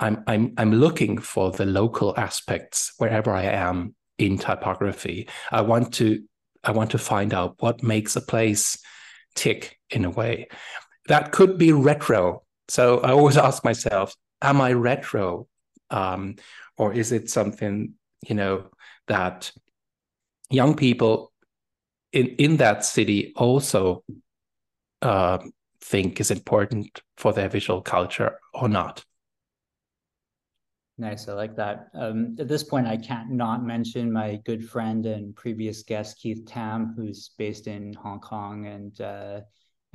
I'm 0.00 0.24
I'm 0.26 0.54
I'm 0.56 0.72
looking 0.72 1.18
for 1.18 1.50
the 1.52 1.66
local 1.66 2.14
aspects 2.18 2.92
wherever 2.98 3.32
I 3.32 3.44
am 3.44 3.94
in 4.18 4.38
typography. 4.38 5.28
I 5.50 5.62
want 5.62 5.94
to 5.94 6.22
I 6.64 6.72
want 6.72 6.90
to 6.90 6.98
find 6.98 7.32
out 7.32 7.56
what 7.60 7.82
makes 7.82 8.16
a 8.16 8.20
place 8.20 8.78
tick 9.34 9.78
in 9.90 10.04
a 10.04 10.10
way. 10.10 10.48
That 11.08 11.32
could 11.32 11.56
be 11.56 11.72
retro 11.72 12.42
so 12.68 13.00
I 13.00 13.12
always 13.12 13.36
ask 13.48 13.64
myself, 13.64 14.16
am 14.40 14.60
I 14.60 14.72
retro? 14.72 15.46
Um, 15.90 16.36
or 16.76 16.94
is 16.94 17.12
it 17.12 17.28
something, 17.28 17.94
you 18.26 18.34
know, 18.34 18.70
that 19.08 19.52
young 20.50 20.74
people 20.74 21.32
in, 22.12 22.28
in 22.38 22.56
that 22.58 22.84
city 22.84 23.32
also 23.36 24.04
uh, 25.02 25.38
think 25.80 26.20
is 26.20 26.30
important 26.30 27.02
for 27.16 27.32
their 27.32 27.48
visual 27.48 27.82
culture 27.82 28.38
or 28.54 28.68
not? 28.68 29.04
Nice, 30.98 31.26
I 31.28 31.32
like 31.32 31.56
that. 31.56 31.88
Um, 31.94 32.36
at 32.38 32.48
this 32.48 32.62
point, 32.62 32.86
I 32.86 32.96
can't 32.96 33.30
not 33.30 33.64
mention 33.64 34.12
my 34.12 34.38
good 34.44 34.68
friend 34.68 35.06
and 35.06 35.34
previous 35.34 35.82
guest, 35.82 36.20
Keith 36.20 36.44
Tam, 36.46 36.94
who's 36.96 37.30
based 37.38 37.66
in 37.66 37.94
Hong 37.94 38.20
Kong 38.20 38.66
and 38.66 39.00
uh, 39.00 39.40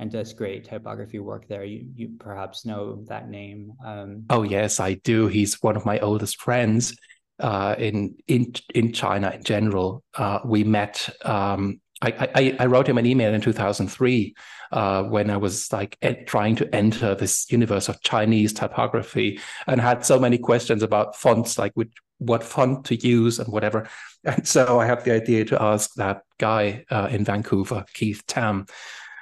and 0.00 0.10
does 0.10 0.32
great 0.32 0.64
typography 0.64 1.18
work 1.18 1.48
there. 1.48 1.64
You 1.64 1.86
you 1.94 2.10
perhaps 2.18 2.66
know 2.66 3.04
that 3.08 3.28
name. 3.30 3.72
Um, 3.84 4.24
oh 4.28 4.42
yes, 4.42 4.80
I 4.80 4.94
do. 4.94 5.28
He's 5.28 5.62
one 5.62 5.76
of 5.76 5.86
my 5.86 5.98
oldest 6.00 6.40
friends 6.42 6.96
uh, 7.38 7.76
in 7.78 8.16
in 8.26 8.52
in 8.74 8.92
China 8.92 9.30
in 9.30 9.42
general. 9.44 10.02
Uh, 10.14 10.40
we 10.44 10.64
met. 10.64 11.08
Um, 11.24 11.80
I, 12.00 12.28
I, 12.34 12.56
I 12.60 12.66
wrote 12.66 12.88
him 12.88 12.98
an 12.98 13.06
email 13.06 13.34
in 13.34 13.40
2003 13.40 14.34
uh, 14.70 15.02
when 15.04 15.30
I 15.30 15.36
was 15.36 15.72
like 15.72 15.98
trying 16.26 16.54
to 16.56 16.74
enter 16.74 17.14
this 17.14 17.50
universe 17.50 17.88
of 17.88 18.00
Chinese 18.02 18.52
typography 18.52 19.40
and 19.66 19.80
had 19.80 20.04
so 20.04 20.20
many 20.20 20.38
questions 20.38 20.82
about 20.82 21.16
fonts, 21.16 21.58
like 21.58 21.72
which, 21.74 21.92
what 22.18 22.44
font 22.44 22.84
to 22.86 22.96
use 22.96 23.38
and 23.38 23.52
whatever. 23.52 23.88
And 24.24 24.46
so 24.46 24.80
I 24.80 24.86
had 24.86 25.04
the 25.04 25.12
idea 25.12 25.44
to 25.46 25.62
ask 25.62 25.94
that 25.94 26.22
guy 26.38 26.84
uh, 26.90 27.08
in 27.08 27.24
Vancouver, 27.24 27.84
Keith 27.94 28.24
Tam, 28.26 28.66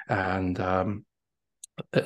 and 0.09 0.59
um, 0.59 1.05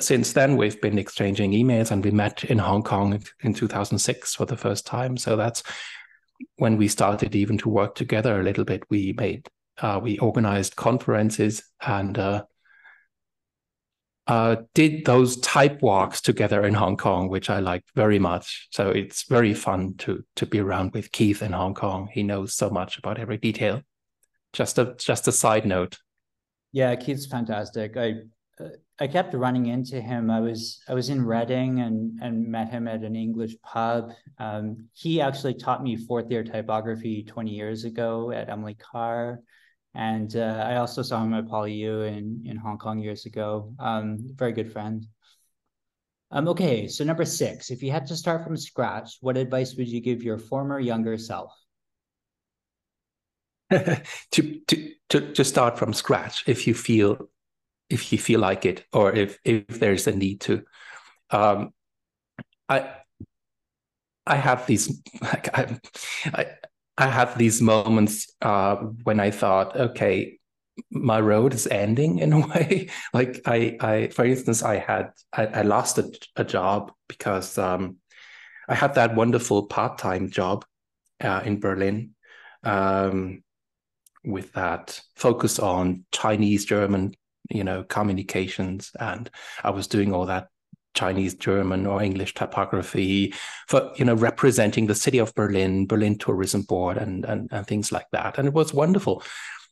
since 0.00 0.32
then, 0.32 0.56
we've 0.56 0.80
been 0.80 0.98
exchanging 0.98 1.52
emails 1.52 1.90
and 1.90 2.04
we 2.04 2.10
met 2.10 2.44
in 2.44 2.58
Hong 2.58 2.82
Kong 2.82 3.22
in 3.40 3.54
2006 3.54 4.34
for 4.34 4.44
the 4.44 4.56
first 4.56 4.86
time. 4.86 5.16
So 5.16 5.36
that's 5.36 5.62
when 6.56 6.76
we 6.76 6.88
started 6.88 7.34
even 7.34 7.58
to 7.58 7.68
work 7.68 7.94
together 7.94 8.38
a 8.38 8.42
little 8.42 8.64
bit. 8.64 8.82
We 8.90 9.14
made, 9.14 9.48
uh, 9.80 10.00
we 10.02 10.18
organized 10.18 10.76
conferences 10.76 11.62
and 11.80 12.18
uh, 12.18 12.44
uh, 14.26 14.56
did 14.74 15.04
those 15.04 15.36
type 15.38 15.82
walks 15.82 16.20
together 16.20 16.64
in 16.64 16.74
Hong 16.74 16.96
Kong, 16.96 17.28
which 17.28 17.50
I 17.50 17.58
liked 17.58 17.90
very 17.94 18.18
much. 18.18 18.68
So 18.70 18.90
it's 18.90 19.24
very 19.24 19.54
fun 19.54 19.94
to 19.98 20.24
to 20.36 20.46
be 20.46 20.60
around 20.60 20.92
with 20.92 21.10
Keith 21.10 21.42
in 21.42 21.52
Hong 21.52 21.74
Kong. 21.74 22.08
He 22.12 22.22
knows 22.22 22.54
so 22.54 22.70
much 22.70 22.98
about 22.98 23.18
every 23.18 23.38
detail. 23.38 23.82
Just 24.52 24.78
a 24.78 24.94
just 24.98 25.26
a 25.26 25.32
side 25.32 25.66
note. 25.66 25.98
Yeah, 26.70 26.94
Keith's 26.94 27.26
fantastic. 27.26 27.96
I 27.96 28.14
uh, 28.60 28.68
I 29.00 29.08
kept 29.08 29.34
running 29.34 29.66
into 29.66 30.00
him. 30.00 30.30
I 30.30 30.38
was 30.38 30.80
I 30.88 30.94
was 30.94 31.08
in 31.08 31.24
Reading 31.24 31.80
and 31.80 32.20
and 32.22 32.46
met 32.46 32.70
him 32.70 32.86
at 32.86 33.02
an 33.02 33.16
English 33.16 33.56
pub. 33.64 34.12
Um, 34.38 34.88
he 34.92 35.20
actually 35.20 35.54
taught 35.54 35.82
me 35.82 35.96
fourth 35.96 36.30
year 36.30 36.44
typography 36.44 37.24
20 37.24 37.50
years 37.50 37.84
ago 37.84 38.30
at 38.30 38.48
Emily 38.48 38.74
Carr. 38.74 39.40
And 39.94 40.34
uh, 40.36 40.64
I 40.66 40.76
also 40.76 41.02
saw 41.02 41.22
him 41.22 41.34
at 41.34 41.46
PolyU 41.46 42.08
in, 42.08 42.42
in 42.46 42.56
Hong 42.56 42.78
Kong 42.78 42.98
years 42.98 43.26
ago. 43.26 43.74
Um, 43.78 44.18
very 44.34 44.52
good 44.52 44.72
friend. 44.72 45.06
Um, 46.30 46.48
okay, 46.48 46.88
so 46.88 47.04
number 47.04 47.26
six, 47.26 47.70
if 47.70 47.82
you 47.82 47.90
had 47.90 48.06
to 48.06 48.16
start 48.16 48.42
from 48.42 48.56
scratch, 48.56 49.18
what 49.20 49.36
advice 49.36 49.76
would 49.76 49.88
you 49.88 50.00
give 50.00 50.22
your 50.22 50.38
former 50.38 50.80
younger 50.80 51.18
self? 51.18 51.52
to, 54.30 54.60
to 54.66 54.92
to 55.08 55.32
to 55.32 55.44
start 55.44 55.78
from 55.78 55.92
scratch 55.92 56.44
if 56.46 56.66
you 56.66 56.74
feel 56.74 57.28
if 57.88 58.12
you 58.12 58.18
feel 58.18 58.40
like 58.40 58.66
it 58.66 58.84
or 58.92 59.12
if 59.14 59.38
if 59.44 59.66
there's 59.68 60.06
a 60.06 60.12
need 60.14 60.40
to 60.40 60.62
um 61.30 61.72
i 62.68 62.90
i 64.26 64.36
have 64.36 64.66
these 64.66 65.02
like 65.22 65.56
i 65.56 65.78
i, 66.34 66.46
I 66.98 67.06
had 67.06 67.36
these 67.36 67.62
moments 67.62 68.30
uh 68.42 68.76
when 69.04 69.18
i 69.18 69.30
thought 69.30 69.76
okay 69.76 70.38
my 70.90 71.20
road 71.20 71.52
is 71.54 71.66
ending 71.66 72.18
in 72.18 72.32
a 72.32 72.46
way. 72.46 72.88
Like 73.12 73.40
i 73.46 73.76
i 73.80 74.08
for 74.08 74.24
instance 74.24 74.62
i 74.62 74.76
had 74.76 75.10
i, 75.32 75.46
I 75.46 75.62
lost 75.62 75.98
a, 75.98 76.10
a 76.36 76.44
job 76.44 76.92
because 77.08 77.58
um 77.58 77.96
i 78.68 78.74
had 78.74 78.94
that 78.94 79.14
wonderful 79.14 79.66
part-time 79.66 80.30
job 80.30 80.64
uh, 81.20 81.42
in 81.44 81.60
berlin 81.60 82.10
um 82.64 83.42
with 84.24 84.52
that 84.52 85.00
focus 85.16 85.58
on 85.58 86.04
Chinese 86.12 86.64
German, 86.64 87.14
you 87.50 87.64
know, 87.64 87.82
communications, 87.82 88.92
and 88.98 89.28
I 89.62 89.70
was 89.70 89.86
doing 89.88 90.12
all 90.12 90.26
that 90.26 90.48
Chinese 90.94 91.34
German 91.34 91.86
or 91.86 92.02
English 92.02 92.34
typography 92.34 93.34
for 93.68 93.92
you 93.96 94.04
know 94.04 94.14
representing 94.14 94.86
the 94.86 94.94
city 94.94 95.18
of 95.18 95.34
Berlin, 95.34 95.86
Berlin 95.86 96.18
Tourism 96.18 96.62
Board, 96.62 96.96
and 96.96 97.24
and, 97.24 97.48
and 97.52 97.66
things 97.66 97.92
like 97.92 98.06
that, 98.12 98.38
and 98.38 98.48
it 98.48 98.54
was 98.54 98.74
wonderful. 98.74 99.22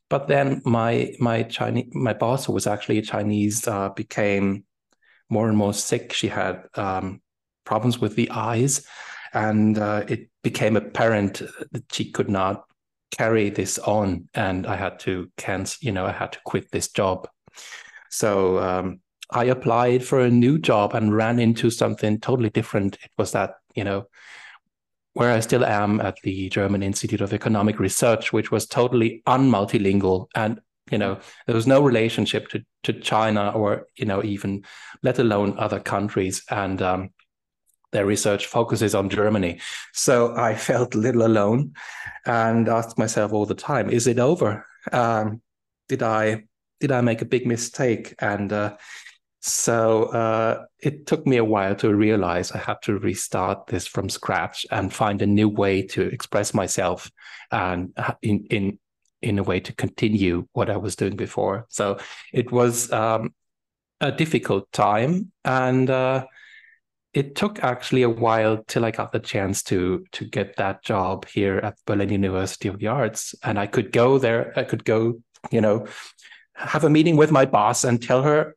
But 0.09 0.29
then 0.29 0.63
my 0.65 1.13
my 1.19 1.45
Chinese 1.45 1.93
my 1.95 2.13
boss, 2.13 2.47
who 2.47 2.53
was 2.53 2.67
actually 2.67 2.99
a 2.99 3.03
Chinese, 3.03 3.67
uh, 3.67 3.91
became 3.91 4.65
more 5.29 5.49
and 5.49 5.57
more 5.57 5.75
sick. 5.75 6.13
She 6.13 6.29
had 6.29 6.65
um, 6.75 7.21
problems 7.65 8.01
with 8.01 8.17
the 8.17 8.31
eyes, 8.31 8.87
and 9.33 9.79
uh, 9.79 10.05
it 10.09 10.29
became 10.43 10.77
apparent 10.77 11.43
that 11.73 11.85
she 11.93 12.11
could 12.11 12.29
not 12.29 12.65
carry 13.11 13.51
this 13.51 13.79
on 13.79 14.29
and 14.35 14.67
I 14.67 14.77
had 14.77 15.01
to 15.01 15.31
cancel, 15.37 15.79
you 15.83 15.93
know, 15.93 16.07
I 16.07 16.13
had 16.13 16.33
to 16.33 16.39
quit 16.45 16.71
this 16.71 16.89
job. 16.89 17.29
So 18.11 18.59
um, 18.59 19.01
I 19.33 19.45
applied 19.45 20.05
for 20.05 20.21
a 20.21 20.31
new 20.31 20.59
job 20.59 20.95
and 20.95 21.15
ran 21.15 21.39
into 21.39 21.71
something 21.71 22.21
totally 22.21 22.51
different. 22.51 22.97
It 23.03 23.11
was 23.17 23.33
that, 23.33 23.55
you 23.75 23.85
know, 23.85 24.07
where 25.13 25.33
I 25.33 25.41
still 25.41 25.65
am 25.65 26.01
at 26.01 26.17
the 26.23 26.49
German 26.49 26.83
Institute 26.83 27.21
of 27.21 27.33
Economic 27.33 27.79
Research, 27.79 28.33
which 28.33 28.51
was 28.51 28.67
totally 28.67 29.23
unmultilingual 29.27 30.29
and 30.35 30.61
you 30.91 30.99
know 30.99 31.21
there 31.47 31.55
was 31.55 31.67
no 31.67 31.81
relationship 31.81 32.49
to 32.49 32.65
to 32.83 32.93
China 32.93 33.51
or 33.51 33.87
you 33.97 34.07
know 34.07 34.25
even 34.25 34.65
let 35.03 35.19
alone 35.19 35.57
other 35.59 35.79
countries 35.79 36.43
and 36.51 36.83
um, 36.83 37.11
their 37.93 38.07
research 38.07 38.47
focuses 38.47 38.95
on 38.95 39.09
Germany. 39.09 39.61
So 39.93 40.37
I 40.37 40.55
felt 40.69 40.95
a 40.95 40.99
little 40.99 41.27
alone 41.27 41.75
and 42.27 42.69
asked 42.69 42.99
myself 42.99 43.33
all 43.33 43.47
the 43.47 43.55
time, 43.55 43.91
is 43.91 44.07
it 44.07 44.19
over? 44.19 44.67
Um, 44.93 45.43
did 45.89 46.03
I 46.03 46.45
did 46.81 46.93
I 46.93 47.01
make 47.01 47.23
a 47.23 47.27
big 47.27 47.47
mistake? 47.47 48.15
And 48.21 48.53
uh, 48.53 48.77
so 49.41 50.05
uh, 50.05 50.65
it 50.79 51.07
took 51.07 51.27
me 51.27 51.39
a 51.39 51.45
while 51.45 51.75
to 51.77 51.95
realize 51.95 52.53
I 52.53 52.59
had 52.59 52.83
to 52.83 52.99
restart 52.99 53.67
this 53.67 53.87
from 53.87 54.09
scratch 54.11 54.67
and 54.71 54.93
find 54.93 55.23
a 55.23 55.27
new 55.27 55.49
way 55.49 55.83
to 55.89 56.03
express 56.03 56.53
myself 56.53 57.11
and 57.51 57.93
in 58.23 58.47
in 58.51 58.79
in 59.23 59.39
a 59.39 59.43
way 59.43 59.61
to 59.61 59.73
continue 59.75 60.47
what 60.53 60.71
I 60.71 60.77
was 60.77 60.97
doing 60.97 61.17
before. 61.17 61.67
So 61.69 61.99
it 62.33 62.51
was 62.51 62.91
um, 62.93 63.35
a 64.01 64.13
difficult 64.13 64.71
time, 64.73 65.33
and 65.45 65.89
uh, 65.91 66.27
it 67.13 67.35
took 67.35 67.63
actually 67.63 68.03
a 68.03 68.09
while 68.09 68.63
till 68.67 68.85
I 68.85 68.91
got 68.91 69.13
the 69.13 69.21
chance 69.21 69.63
to 69.65 70.05
to 70.13 70.25
get 70.27 70.57
that 70.57 70.83
job 70.83 71.27
here 71.27 71.59
at 71.59 71.79
Berlin 71.87 72.11
University 72.11 72.69
of 72.69 72.79
the 72.79 72.89
Arts, 72.89 73.35
and 73.43 73.59
I 73.59 73.67
could 73.67 73.91
go 73.91 74.19
there. 74.19 74.53
I 74.57 74.65
could 74.65 74.85
go, 74.85 75.21
you 75.51 75.61
know, 75.61 75.87
have 76.55 76.85
a 76.85 76.91
meeting 76.91 77.17
with 77.17 77.31
my 77.31 77.47
boss 77.47 77.85
and 77.85 78.03
tell 78.03 78.23
her, 78.23 78.55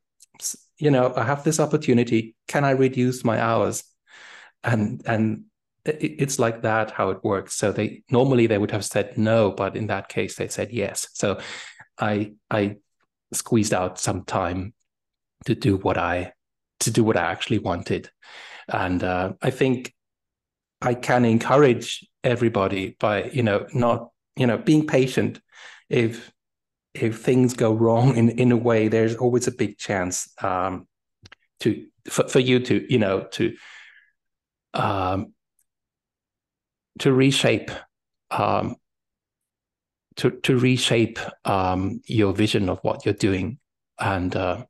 you 0.83 0.91
know, 0.91 1.13
I 1.15 1.23
have 1.23 1.45
this 1.45 1.61
opportunity. 1.61 2.35
Can 2.49 2.65
I 2.65 2.71
reduce 2.71 3.23
my 3.23 3.39
hours? 3.39 3.85
And 4.65 5.01
and 5.05 5.45
it's 5.85 6.39
like 6.39 6.61
that 6.63 6.91
how 6.91 7.09
it 7.11 7.23
works. 7.23 7.53
So 7.53 7.71
they 7.71 8.03
normally 8.11 8.47
they 8.47 8.57
would 8.57 8.71
have 8.71 8.83
said 8.83 9.17
no, 9.17 9.51
but 9.51 9.77
in 9.77 9.87
that 9.87 10.09
case 10.09 10.35
they 10.35 10.49
said 10.49 10.71
yes. 10.73 11.07
So 11.13 11.39
I 11.97 12.33
I 12.51 12.77
squeezed 13.31 13.73
out 13.73 13.97
some 13.97 14.25
time 14.25 14.73
to 15.45 15.55
do 15.55 15.77
what 15.77 15.97
I 15.97 16.33
to 16.81 16.91
do 16.91 17.03
what 17.05 17.15
I 17.15 17.31
actually 17.31 17.59
wanted, 17.59 18.09
and 18.67 19.01
uh, 19.03 19.33
I 19.41 19.51
think 19.51 19.93
I 20.81 20.95
can 20.95 21.23
encourage 21.23 22.05
everybody 22.25 22.97
by 22.99 23.29
you 23.31 23.43
know 23.43 23.67
not 23.73 24.09
you 24.35 24.47
know 24.47 24.57
being 24.57 24.85
patient. 24.85 25.39
If 25.89 26.32
if 26.93 27.21
things 27.21 27.53
go 27.53 27.73
wrong 27.73 28.15
in 28.15 28.29
in 28.29 28.51
a 28.51 28.57
way, 28.57 28.87
there's 28.87 29.15
always 29.15 29.47
a 29.47 29.51
big 29.51 29.77
chance 29.77 30.29
um, 30.41 30.87
to 31.61 31.85
for, 32.09 32.27
for 32.27 32.39
you 32.39 32.59
to 32.59 32.85
you 32.91 32.99
know 32.99 33.21
to 33.31 33.55
um, 34.73 35.33
to 36.99 37.11
reshape 37.11 37.71
um, 38.31 38.75
to 40.17 40.31
to 40.31 40.57
reshape 40.57 41.19
um, 41.45 42.01
your 42.05 42.33
vision 42.33 42.69
of 42.69 42.79
what 42.83 43.05
you're 43.05 43.13
doing, 43.13 43.57
and 43.99 44.35
uh, 44.35 44.65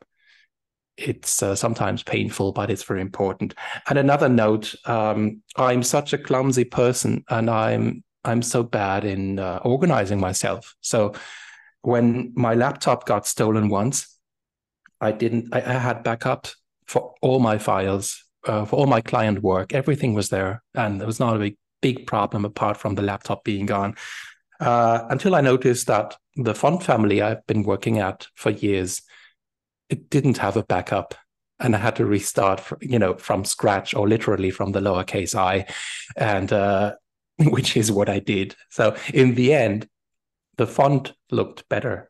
it's 0.95 1.43
uh, 1.43 1.55
sometimes 1.55 2.03
painful, 2.03 2.51
but 2.51 2.69
it's 2.69 2.83
very 2.83 3.01
important. 3.01 3.53
And 3.89 3.97
another 3.97 4.29
note: 4.29 4.75
um, 4.85 5.41
I'm 5.57 5.83
such 5.83 6.13
a 6.13 6.17
clumsy 6.17 6.63
person, 6.63 7.25
and 7.29 7.49
I'm 7.49 8.03
I'm 8.23 8.41
so 8.41 8.63
bad 8.63 9.03
in 9.03 9.39
uh, 9.39 9.59
organizing 9.63 10.19
myself. 10.19 10.75
So 10.81 11.13
when 11.83 12.31
my 12.35 12.55
laptop 12.55 13.05
got 13.05 13.27
stolen 13.27 13.69
once, 13.69 14.17
I 14.99 15.11
didn't. 15.11 15.53
I, 15.53 15.59
I 15.59 15.73
had 15.73 16.03
backup 16.03 16.47
for 16.87 17.13
all 17.21 17.39
my 17.39 17.57
files, 17.57 18.23
uh, 18.47 18.65
for 18.65 18.77
all 18.77 18.87
my 18.87 19.01
client 19.01 19.43
work. 19.43 19.73
Everything 19.73 20.13
was 20.13 20.29
there, 20.29 20.63
and 20.73 20.99
there 20.99 21.07
was 21.07 21.19
not 21.19 21.35
a 21.35 21.39
big 21.39 21.57
big 21.81 22.07
problem 22.07 22.45
apart 22.45 22.77
from 22.77 22.95
the 22.95 23.01
laptop 23.01 23.43
being 23.43 23.65
gone. 23.65 23.95
Uh, 24.59 25.05
until 25.09 25.35
I 25.35 25.41
noticed 25.41 25.87
that 25.87 26.15
the 26.37 26.55
font 26.55 26.81
family 26.81 27.21
I've 27.21 27.45
been 27.45 27.63
working 27.63 27.99
at 27.99 28.27
for 28.35 28.49
years, 28.49 29.01
it 29.89 30.09
didn't 30.09 30.37
have 30.37 30.55
a 30.55 30.63
backup, 30.63 31.13
and 31.59 31.75
I 31.75 31.79
had 31.79 31.97
to 31.97 32.05
restart, 32.05 32.63
you 32.81 32.97
know, 32.97 33.15
from 33.15 33.43
scratch 33.43 33.93
or 33.93 34.07
literally 34.07 34.51
from 34.51 34.71
the 34.71 34.79
lowercase 34.79 35.35
i, 35.35 35.65
and 36.15 36.53
uh, 36.53 36.93
which 37.39 37.75
is 37.75 37.91
what 37.91 38.07
I 38.07 38.19
did. 38.19 38.55
So 38.69 38.95
in 39.13 39.35
the 39.35 39.53
end, 39.53 39.89
the 40.57 40.67
font 40.67 41.13
looked 41.31 41.67
better 41.69 42.09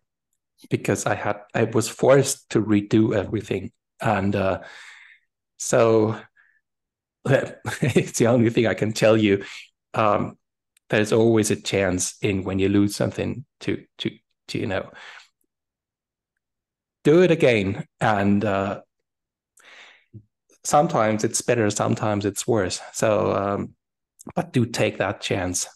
because 0.69 1.05
I 1.05 1.15
had 1.15 1.37
I 1.53 1.65
was 1.65 1.89
forced 1.89 2.49
to 2.51 2.61
redo 2.61 3.15
everything, 3.15 3.71
and 4.01 4.35
uh, 4.35 4.61
so 5.57 6.19
it's 7.25 8.19
the 8.19 8.27
only 8.27 8.49
thing 8.49 8.67
I 8.67 8.73
can 8.73 8.93
tell 8.93 9.17
you. 9.17 9.43
Um, 9.93 10.37
there's 10.89 11.13
always 11.13 11.49
a 11.51 11.55
chance 11.55 12.15
in 12.21 12.43
when 12.43 12.59
you 12.59 12.69
lose 12.69 12.95
something 12.95 13.45
to 13.61 13.83
to 13.99 14.11
to 14.49 14.59
you 14.59 14.67
know. 14.67 14.91
Do 17.03 17.21
it 17.21 17.31
again 17.31 17.85
and 17.99 18.45
uh, 18.45 18.81
sometimes 20.63 21.25
it's 21.25 21.41
better 21.41 21.69
sometimes 21.69 22.25
it's 22.25 22.47
worse. 22.47 22.79
So 22.93 23.33
um, 23.33 23.75
but 24.35 24.53
do 24.53 24.65
take 24.65 24.99
that 24.99 25.19
chance 25.19 25.67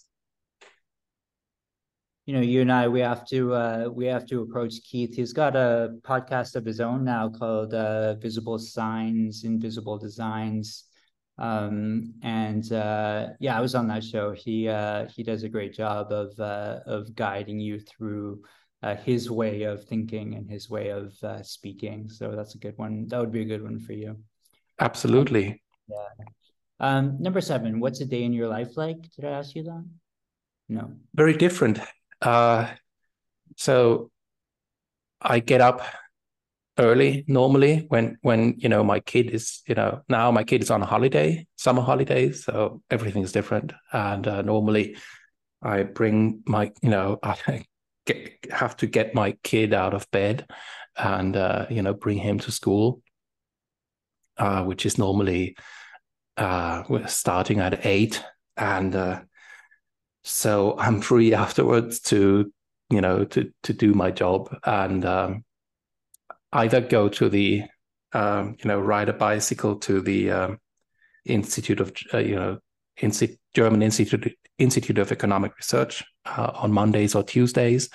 you 2.27 2.33
know 2.33 2.41
you 2.41 2.61
and 2.61 2.71
i 2.71 2.87
we 2.87 2.99
have 2.99 3.25
to 3.25 3.53
uh, 3.53 3.89
we 3.91 4.05
have 4.05 4.27
to 4.27 4.41
approach 4.41 4.75
keith 4.83 5.15
he's 5.15 5.33
got 5.33 5.55
a 5.55 5.95
podcast 6.01 6.55
of 6.55 6.63
his 6.63 6.79
own 6.79 7.03
now 7.03 7.27
called 7.27 7.73
uh, 7.73 8.13
visible 8.15 8.59
signs 8.59 9.43
invisible 9.43 9.97
designs 9.97 10.83
um, 11.39 12.13
and 12.23 12.71
uh, 12.71 13.27
yeah, 13.39 13.57
I 13.57 13.61
was 13.61 13.75
on 13.75 13.87
that 13.89 14.03
show. 14.03 14.31
He 14.31 14.67
uh, 14.67 15.07
he 15.07 15.23
does 15.23 15.43
a 15.43 15.49
great 15.49 15.73
job 15.73 16.11
of 16.11 16.37
uh, 16.39 16.79
of 16.85 17.15
guiding 17.15 17.59
you 17.59 17.79
through 17.79 18.41
uh, 18.81 18.95
his 18.95 19.29
way 19.29 19.63
of 19.63 19.83
thinking 19.85 20.35
and 20.35 20.49
his 20.49 20.69
way 20.69 20.89
of 20.89 21.13
uh, 21.23 21.43
speaking. 21.43 22.09
So 22.09 22.35
that's 22.35 22.55
a 22.55 22.57
good 22.57 22.77
one. 22.77 23.07
That 23.07 23.19
would 23.19 23.31
be 23.31 23.41
a 23.41 23.45
good 23.45 23.63
one 23.63 23.79
for 23.79 23.93
you. 23.93 24.17
Absolutely. 24.79 25.61
Yeah. 25.87 26.25
Um, 26.79 27.17
number 27.19 27.41
seven. 27.41 27.79
What's 27.79 28.01
a 28.01 28.05
day 28.05 28.23
in 28.23 28.33
your 28.33 28.47
life 28.47 28.75
like? 28.75 28.97
Did 29.15 29.25
I 29.25 29.31
ask 29.31 29.55
you 29.55 29.63
that? 29.63 29.85
No. 30.69 30.91
Very 31.13 31.33
different. 31.33 31.79
Uh, 32.21 32.67
so 33.55 34.11
I 35.21 35.39
get 35.39 35.61
up 35.61 35.81
early 36.79 37.25
normally 37.27 37.85
when 37.89 38.17
when 38.21 38.53
you 38.59 38.69
know 38.69 38.83
my 38.83 38.99
kid 38.99 39.31
is 39.31 39.63
you 39.67 39.73
know 39.73 40.01
now 40.07 40.29
my 40.29 40.43
kid 40.43 40.61
is 40.61 40.69
on 40.69 40.83
a 40.83 40.85
holiday 40.85 41.47
summer 41.55 41.81
holidays 41.81 42.45
so 42.45 42.81
everything 42.91 43.23
is 43.23 43.31
different. 43.31 43.73
And 43.91 44.27
uh, 44.27 44.41
normally 44.41 44.97
i 45.63 45.81
bring 45.81 46.43
my 46.45 46.71
you 46.83 46.89
know 46.89 47.17
i 47.23 47.65
get, 48.05 48.37
have 48.51 48.77
to 48.77 48.85
get 48.85 49.15
my 49.15 49.31
kid 49.43 49.73
out 49.73 49.95
of 49.95 50.05
bed 50.11 50.45
and 50.95 51.35
uh, 51.35 51.65
you 51.69 51.81
know 51.81 51.95
bring 51.95 52.19
him 52.19 52.37
to 52.39 52.51
school 52.51 53.01
uh, 54.37 54.63
which 54.63 54.85
is 54.85 54.97
normally 54.97 55.55
uh, 56.37 56.83
starting 57.07 57.59
at 57.59 57.85
eight. 57.85 58.23
And 58.55 58.95
uh, 58.95 59.21
so 60.27 60.75
i'm 60.77 61.01
free 61.01 61.33
afterwards 61.33 61.99
to 61.99 62.51
you 62.89 63.01
know 63.01 63.23
to 63.25 63.51
to 63.63 63.73
do 63.73 63.93
my 63.93 64.11
job 64.11 64.55
and 64.65 65.05
um, 65.05 65.43
either 66.53 66.81
go 66.81 67.09
to 67.09 67.29
the 67.29 67.63
um, 68.13 68.55
you 68.59 68.67
know 68.67 68.79
ride 68.79 69.09
a 69.09 69.13
bicycle 69.13 69.75
to 69.75 70.01
the 70.01 70.31
um, 70.31 70.59
Institute 71.25 71.79
of 71.79 71.91
uh, 72.13 72.19
you 72.19 72.35
know 72.35 72.59
Insti- 73.01 73.37
German 73.53 73.81
Institute 73.81 74.33
Institute 74.57 74.97
of 74.97 75.11
Economic 75.11 75.55
Research 75.57 76.03
uh, 76.25 76.51
on 76.55 76.71
Mondays 76.71 77.15
or 77.15 77.23
Tuesdays, 77.23 77.89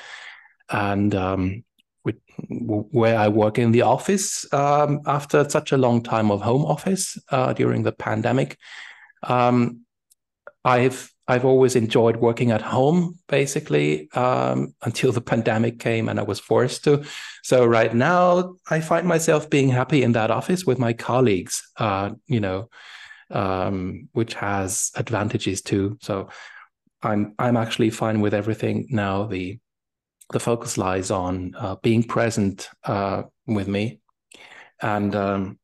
and 0.71 1.15
um, 1.15 1.65
with, 2.05 2.17
where 2.49 3.19
I 3.19 3.29
work 3.29 3.59
in 3.59 3.73
the 3.73 3.83
office 3.83 4.47
um, 4.53 5.01
after 5.07 5.49
such 5.49 5.73
a 5.73 5.79
long 5.79 6.03
time 6.03 6.31
of 6.31 6.43
home 6.43 6.65
office 6.65 7.19
uh, 7.31 7.53
during 7.53 7.83
the 7.83 7.93
pandemic. 7.93 8.59
Um, 9.23 9.81
I've 10.65 11.12
I've 11.29 11.45
always 11.45 11.77
enjoyed 11.77 12.17
working 12.17 12.51
at 12.51 12.63
home, 12.63 13.19
basically, 13.29 14.11
um, 14.13 14.75
until 14.83 15.13
the 15.13 15.21
pandemic 15.21 15.79
came 15.79 16.09
and 16.09 16.19
I 16.19 16.25
was 16.25 16.41
forced 16.41 16.85
to. 16.85 17.05
So 17.43 17.65
right 17.65 17.95
now, 17.95 18.55
I 18.69 18.81
find 18.81 19.07
myself 19.07 19.49
being 19.49 19.69
happy 19.69 20.03
in 20.03 20.13
that 20.13 20.31
office 20.31 20.65
with 20.65 20.79
my 20.79 20.93
colleagues. 20.93 21.63
Uh, 21.77 22.11
you 22.27 22.41
know, 22.41 22.69
um, 23.31 24.09
which 24.13 24.35
has 24.35 24.91
advantages 24.95 25.63
too. 25.63 25.99
So 26.03 26.29
I'm 27.03 27.35
I'm 27.39 27.57
actually 27.57 27.91
fine 27.91 28.21
with 28.21 28.35
everything 28.35 28.87
now. 28.91 29.27
The 29.27 29.59
the 30.31 30.41
focus 30.41 30.79
lies 30.79 31.11
on 31.11 31.55
uh, 31.59 31.77
being 31.83 32.05
present 32.05 32.69
uh, 32.85 33.25
with 33.47 33.69
me, 33.69 34.01
and 34.81 35.15
um, 35.15 35.59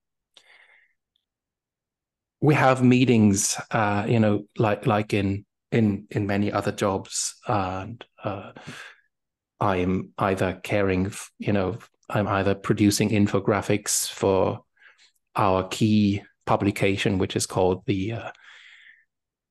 we 2.40 2.55
have 2.55 2.83
meetings. 2.83 3.61
Uh, 3.71 4.07
you 4.09 4.18
know, 4.18 4.44
like 4.57 4.87
like 4.87 5.14
in 5.14 5.44
in 5.70 6.07
in 6.11 6.26
many 6.26 6.50
other 6.50 6.72
jobs 6.72 7.35
and 7.46 8.04
uh, 8.24 8.52
i'm 9.61 10.12
either 10.18 10.61
caring 10.62 11.12
you 11.38 11.52
know 11.52 11.76
i'm 12.09 12.26
either 12.28 12.54
producing 12.54 13.11
infographics 13.11 14.09
for 14.11 14.61
our 15.37 15.68
key 15.68 16.22
publication 16.46 17.18
which 17.18 17.37
is 17.37 17.46
called 17.46 17.83
the 17.87 18.12
uh, 18.12 18.31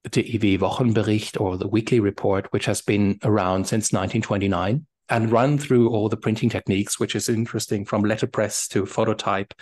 the 0.04 0.10
DIW 0.10 0.60
Wochenbericht 0.60 1.40
or 1.40 1.58
the 1.58 1.68
weekly 1.68 2.00
report 2.00 2.48
which 2.52 2.66
has 2.66 2.82
been 2.82 3.20
around 3.24 3.66
since 3.66 3.92
1929 3.92 4.86
and 5.10 5.32
run 5.32 5.58
through 5.58 5.90
all 5.90 6.10
the 6.10 6.18
printing 6.18 6.50
techniques 6.50 7.00
which 7.00 7.16
is 7.16 7.30
interesting 7.30 7.86
from 7.86 8.04
letterpress 8.04 8.68
to 8.70 8.86
phototype 8.86 9.54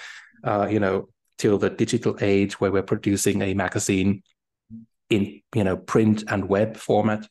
uh, 0.44 0.68
you 0.70 0.80
know 0.80 1.08
till 1.38 1.58
the 1.58 1.70
digital 1.70 2.18
age 2.22 2.60
where 2.62 2.72
we're 2.72 2.84
producing 2.84 3.42
a 3.42 3.54
magazine 3.54 4.22
in 5.10 5.42
you 5.54 5.64
know 5.64 5.78
print 5.78 6.24
and 6.28 6.50
web 6.50 6.78
format. 6.78 7.28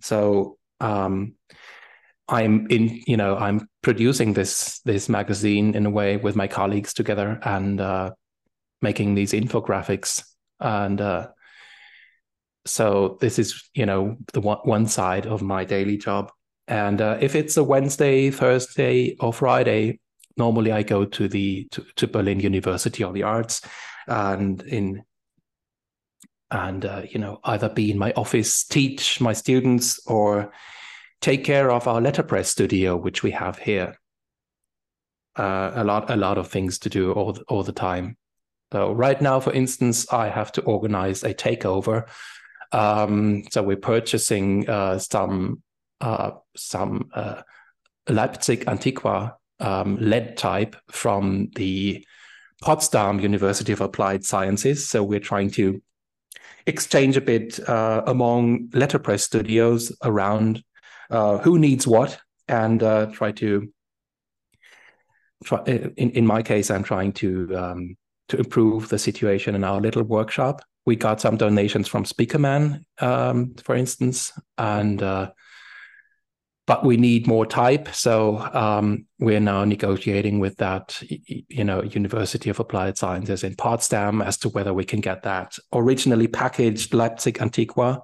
So 0.00 0.58
um, 0.80 1.34
I'm 2.28 2.66
in 2.68 3.02
you 3.06 3.16
know 3.16 3.36
I'm 3.36 3.68
producing 3.82 4.32
this 4.32 4.80
this 4.80 5.08
magazine 5.08 5.74
in 5.74 5.86
a 5.86 5.90
way 5.90 6.16
with 6.16 6.36
my 6.36 6.46
colleagues 6.46 6.92
together 6.92 7.38
and 7.42 7.80
uh, 7.80 8.12
making 8.82 9.14
these 9.14 9.32
infographics. 9.32 10.24
And 10.60 11.00
uh, 11.00 11.28
so 12.66 13.18
this 13.20 13.38
is 13.38 13.68
you 13.74 13.86
know 13.86 14.16
the 14.32 14.40
one, 14.40 14.58
one 14.64 14.86
side 14.86 15.26
of 15.26 15.42
my 15.42 15.64
daily 15.64 15.96
job. 15.96 16.30
And 16.68 17.00
uh, 17.00 17.18
if 17.20 17.36
it's 17.36 17.56
a 17.56 17.62
Wednesday, 17.62 18.30
Thursday, 18.30 19.16
or 19.20 19.32
Friday, 19.32 20.00
normally 20.36 20.72
I 20.72 20.82
go 20.82 21.04
to 21.04 21.28
the 21.28 21.68
to, 21.70 21.86
to 21.96 22.08
Berlin 22.08 22.40
University 22.40 23.04
of 23.04 23.14
the 23.14 23.22
Arts, 23.22 23.62
and 24.08 24.60
in 24.62 25.04
and 26.56 26.84
uh, 26.84 27.02
you 27.08 27.20
know 27.20 27.38
either 27.44 27.68
be 27.68 27.90
in 27.90 27.98
my 27.98 28.12
office, 28.12 28.64
teach 28.64 29.20
my 29.20 29.32
students, 29.32 30.00
or 30.06 30.52
take 31.20 31.44
care 31.44 31.70
of 31.70 31.86
our 31.86 32.00
letterpress 32.00 32.50
studio, 32.50 32.96
which 32.96 33.22
we 33.22 33.30
have 33.32 33.58
here. 33.58 33.98
Uh, 35.36 35.72
a 35.74 35.84
lot 35.84 36.10
a 36.10 36.16
lot 36.16 36.38
of 36.38 36.48
things 36.48 36.78
to 36.78 36.88
do 36.88 37.12
all 37.12 37.32
the, 37.34 37.42
all 37.48 37.62
the 37.62 37.72
time. 37.72 38.16
So 38.72 38.92
right 38.92 39.20
now, 39.20 39.38
for 39.40 39.52
instance, 39.52 40.12
I 40.12 40.28
have 40.28 40.50
to 40.52 40.62
organize 40.62 41.22
a 41.22 41.34
takeover. 41.34 42.08
Um, 42.72 43.44
so 43.50 43.62
we're 43.62 43.76
purchasing 43.76 44.68
uh, 44.68 44.98
some 44.98 45.62
uh, 46.00 46.32
some 46.56 47.10
uh, 47.14 47.42
Leipzig 48.08 48.64
Antiqua 48.66 49.34
um, 49.60 49.96
lead 50.00 50.36
type 50.36 50.76
from 50.90 51.50
the 51.54 52.04
Potsdam 52.62 53.20
University 53.20 53.72
of 53.72 53.80
Applied 53.80 54.24
Sciences. 54.24 54.88
So 54.88 55.02
we're 55.04 55.20
trying 55.20 55.50
to 55.52 55.82
exchange 56.66 57.16
a 57.16 57.20
bit 57.20 57.60
uh, 57.68 58.02
among 58.06 58.68
letterpress 58.72 59.22
studios 59.22 59.96
around 60.02 60.62
uh, 61.10 61.38
who 61.38 61.58
needs 61.58 61.86
what 61.86 62.18
and 62.48 62.82
uh, 62.82 63.06
try 63.06 63.32
to 63.32 63.72
try 65.44 65.62
in, 65.64 66.10
in 66.10 66.26
my 66.26 66.42
case 66.42 66.70
i'm 66.70 66.82
trying 66.82 67.12
to 67.12 67.56
um, 67.56 67.96
to 68.28 68.36
improve 68.38 68.88
the 68.88 68.98
situation 68.98 69.54
in 69.54 69.64
our 69.64 69.80
little 69.80 70.02
workshop. 70.02 70.62
We 70.84 70.96
got 70.96 71.20
some 71.20 71.36
donations 71.36 71.88
from 71.88 72.04
Spiekermann 72.04 72.84
um, 73.00 73.54
for 73.62 73.74
instance 73.74 74.32
and 74.58 75.02
uh, 75.02 75.30
but 76.66 76.84
we 76.84 76.96
need 76.96 77.26
more 77.26 77.46
type. 77.46 77.88
So 77.94 78.38
um, 78.52 79.06
we're 79.20 79.40
now 79.40 79.64
negotiating 79.64 80.40
with 80.40 80.56
that, 80.56 81.00
you 81.00 81.62
know, 81.64 81.82
University 81.82 82.50
of 82.50 82.58
Applied 82.58 82.98
Sciences 82.98 83.44
in 83.44 83.54
Potsdam 83.54 84.20
as 84.20 84.36
to 84.38 84.48
whether 84.48 84.74
we 84.74 84.84
can 84.84 85.00
get 85.00 85.22
that 85.22 85.56
originally 85.72 86.26
packaged 86.26 86.92
Leipzig 86.92 87.38
Antiqua, 87.38 88.02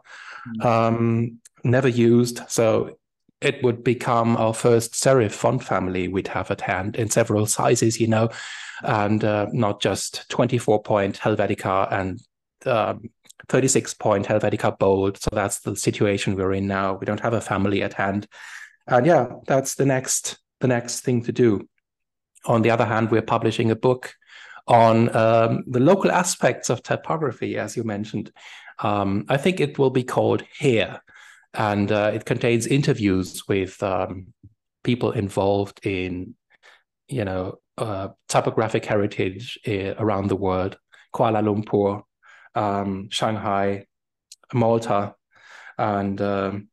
mm-hmm. 0.48 0.66
um, 0.66 1.40
never 1.64 1.88
used. 1.88 2.40
So 2.48 2.98
it 3.40 3.60
would 3.64 3.82
become 3.82 4.36
our 4.36 4.54
first 4.54 4.94
serif 4.94 5.32
font 5.32 5.64
family 5.64 6.06
we'd 6.06 6.28
have 6.28 6.52
at 6.52 6.60
hand 6.60 6.94
in 6.94 7.10
several 7.10 7.46
sizes, 7.46 8.00
you 8.00 8.06
know, 8.06 8.30
and 8.82 9.24
uh, 9.24 9.46
not 9.52 9.82
just 9.82 10.28
24 10.30 10.82
point 10.84 11.18
Helvetica 11.18 11.92
and 11.92 12.20
um, 12.66 13.10
36 13.48 13.94
point 13.94 14.26
Helvetica 14.26 14.78
bold. 14.78 15.18
So 15.18 15.30
that's 15.32 15.60
the 15.60 15.76
situation 15.76 16.36
we're 16.36 16.52
in 16.52 16.66
now. 16.66 16.94
We 16.94 17.06
don't 17.06 17.20
have 17.20 17.34
a 17.34 17.40
family 17.40 17.82
at 17.82 17.94
hand. 17.94 18.26
And 18.86 19.06
yeah, 19.06 19.32
that's 19.46 19.74
the 19.74 19.86
next 19.86 20.38
the 20.60 20.68
next 20.68 21.00
thing 21.00 21.22
to 21.24 21.32
do. 21.32 21.68
On 22.46 22.62
the 22.62 22.70
other 22.70 22.84
hand, 22.84 23.10
we're 23.10 23.22
publishing 23.22 23.70
a 23.70 23.76
book 23.76 24.14
on 24.68 25.14
um, 25.14 25.64
the 25.66 25.80
local 25.80 26.10
aspects 26.10 26.70
of 26.70 26.82
typography, 26.82 27.58
as 27.58 27.76
you 27.76 27.84
mentioned. 27.84 28.32
Um, 28.78 29.24
I 29.28 29.36
think 29.36 29.60
it 29.60 29.78
will 29.78 29.90
be 29.90 30.04
called 30.04 30.42
Here, 30.58 31.00
and 31.54 31.90
uh, 31.90 32.12
it 32.14 32.24
contains 32.24 32.66
interviews 32.66 33.46
with 33.48 33.82
um, 33.82 34.32
people 34.82 35.12
involved 35.12 35.84
in, 35.84 36.34
you 37.08 37.24
know, 37.24 37.58
uh, 37.78 38.08
typographic 38.28 38.84
heritage 38.84 39.58
uh, 39.66 39.94
around 39.98 40.28
the 40.28 40.36
world, 40.36 40.76
Kuala 41.14 41.42
Lumpur, 41.42 42.02
um, 42.54 43.08
Shanghai, 43.10 43.86
Malta, 44.52 45.14
and 45.78 46.20
um, 46.20 46.68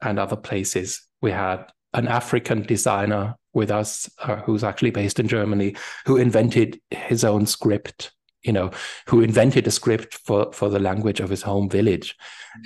and 0.00 0.18
other 0.18 0.36
places. 0.36 1.02
We 1.20 1.30
had 1.30 1.66
an 1.94 2.08
African 2.08 2.62
designer 2.62 3.36
with 3.54 3.70
us 3.70 4.10
uh, 4.20 4.36
who's 4.36 4.64
actually 4.64 4.90
based 4.90 5.20
in 5.20 5.28
Germany 5.28 5.76
who 6.06 6.16
invented 6.16 6.80
his 6.90 7.24
own 7.24 7.46
script. 7.46 8.12
You 8.42 8.52
know, 8.52 8.72
who 9.06 9.20
invented 9.20 9.66
a 9.66 9.70
script 9.70 10.14
for 10.14 10.52
for 10.52 10.68
the 10.68 10.80
language 10.80 11.20
of 11.20 11.30
his 11.30 11.42
home 11.42 11.68
village, 11.68 12.16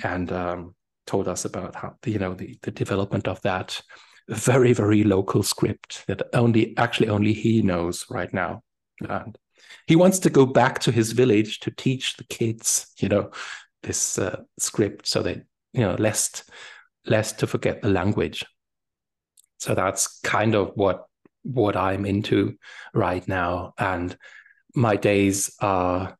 and 0.03 0.31
um, 0.31 0.75
told 1.05 1.27
us 1.27 1.45
about 1.45 1.75
how 1.75 1.95
you 2.05 2.19
know 2.19 2.33
the 2.33 2.57
the 2.63 2.71
development 2.71 3.27
of 3.27 3.41
that 3.43 3.81
very 4.29 4.73
very 4.73 5.03
local 5.03 5.41
script 5.41 6.03
that 6.07 6.21
only 6.33 6.75
actually 6.77 7.07
only 7.07 7.31
he 7.31 7.61
knows 7.61 8.05
right 8.09 8.33
now 8.33 8.61
and 9.07 9.37
he 9.87 9.95
wants 9.95 10.19
to 10.19 10.29
go 10.29 10.45
back 10.45 10.79
to 10.79 10.91
his 10.91 11.11
village 11.11 11.59
to 11.59 11.71
teach 11.71 12.17
the 12.17 12.23
kids 12.25 12.87
you 12.99 13.09
know 13.09 13.31
this 13.83 14.17
uh, 14.19 14.41
script 14.59 15.07
so 15.07 15.21
that 15.21 15.43
you 15.73 15.81
know 15.81 15.95
lest 15.95 16.49
lest 17.05 17.39
to 17.39 17.47
forget 17.47 17.81
the 17.81 17.89
language. 17.89 18.45
So 19.59 19.73
that's 19.73 20.19
kind 20.19 20.55
of 20.55 20.71
what 20.75 21.05
what 21.43 21.77
i'm 21.77 22.05
into 22.05 22.57
right 22.93 23.25
now. 23.27 23.73
And 23.77 24.15
my 24.75 24.97
days 24.97 25.55
are 25.61 26.17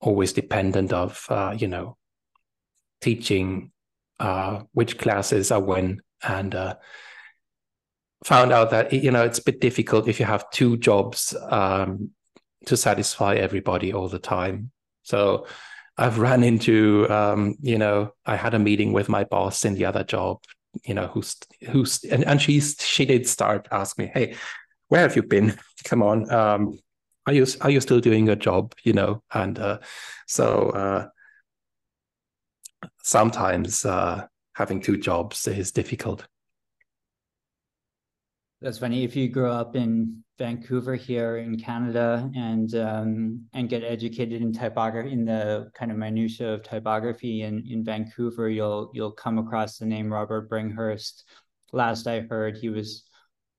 always 0.00 0.32
dependent 0.32 0.92
of 0.92 1.26
uh, 1.28 1.56
you 1.58 1.68
know 1.68 1.96
teaching 3.00 3.72
uh, 4.20 4.62
which 4.72 4.98
classes 4.98 5.50
are 5.50 5.60
when. 5.60 6.00
And 6.22 6.54
uh, 6.54 6.76
found 8.24 8.52
out 8.52 8.70
that 8.70 8.92
you 8.92 9.10
know 9.10 9.24
it's 9.24 9.38
a 9.38 9.44
bit 9.44 9.60
difficult 9.60 10.08
if 10.08 10.18
you 10.18 10.26
have 10.26 10.50
two 10.50 10.76
jobs 10.76 11.34
um, 11.50 12.10
to 12.66 12.76
satisfy 12.76 13.34
everybody 13.34 13.92
all 13.92 14.08
the 14.08 14.18
time. 14.18 14.70
So 15.02 15.46
I've 15.96 16.18
run 16.18 16.44
into, 16.44 17.06
um, 17.10 17.56
you 17.60 17.78
know, 17.78 18.12
I 18.24 18.36
had 18.36 18.54
a 18.54 18.58
meeting 18.58 18.92
with 18.92 19.08
my 19.08 19.24
boss 19.24 19.64
in 19.64 19.74
the 19.74 19.84
other 19.84 20.04
job, 20.04 20.42
you 20.84 20.94
know, 20.94 21.08
who's 21.08 21.36
who's 21.70 22.04
and, 22.04 22.24
and 22.24 22.40
she's 22.40 22.76
she 22.80 23.04
did 23.04 23.26
start 23.26 23.68
asking 23.72 24.06
me, 24.06 24.10
hey, 24.14 24.36
where 24.88 25.00
have 25.00 25.16
you 25.16 25.22
been? 25.22 25.58
Come 25.84 26.02
on, 26.02 26.30
um, 26.30 26.78
are 27.26 27.32
you 27.32 27.46
are 27.60 27.70
you 27.70 27.80
still 27.80 28.00
doing 28.00 28.26
your 28.26 28.36
job? 28.36 28.74
You 28.84 28.92
know, 28.92 29.22
and 29.32 29.58
uh, 29.58 29.78
so 30.26 30.70
uh, 30.70 31.08
sometimes 33.02 33.84
uh, 33.84 34.26
having 34.54 34.80
two 34.80 34.98
jobs 34.98 35.46
is 35.48 35.72
difficult. 35.72 36.26
That's 38.60 38.78
funny. 38.78 39.04
If 39.04 39.14
you 39.14 39.28
grow 39.28 39.52
up 39.52 39.76
in 39.76 40.24
Vancouver 40.36 40.96
here 40.96 41.36
in 41.36 41.58
Canada 41.58 42.28
and 42.34 42.74
um, 42.74 43.46
and 43.52 43.68
get 43.68 43.84
educated 43.84 44.42
in 44.42 44.52
typography 44.52 45.12
in 45.12 45.24
the 45.24 45.70
kind 45.74 45.92
of 45.92 45.96
minutia 45.96 46.54
of 46.54 46.64
typography 46.64 47.42
in 47.42 47.64
in 47.70 47.84
Vancouver, 47.84 48.48
you'll 48.48 48.90
you'll 48.94 49.12
come 49.12 49.38
across 49.38 49.78
the 49.78 49.86
name 49.86 50.12
Robert 50.12 50.50
Bringhurst. 50.50 51.22
Last 51.72 52.08
I 52.08 52.20
heard, 52.20 52.56
he 52.56 52.68
was 52.68 53.04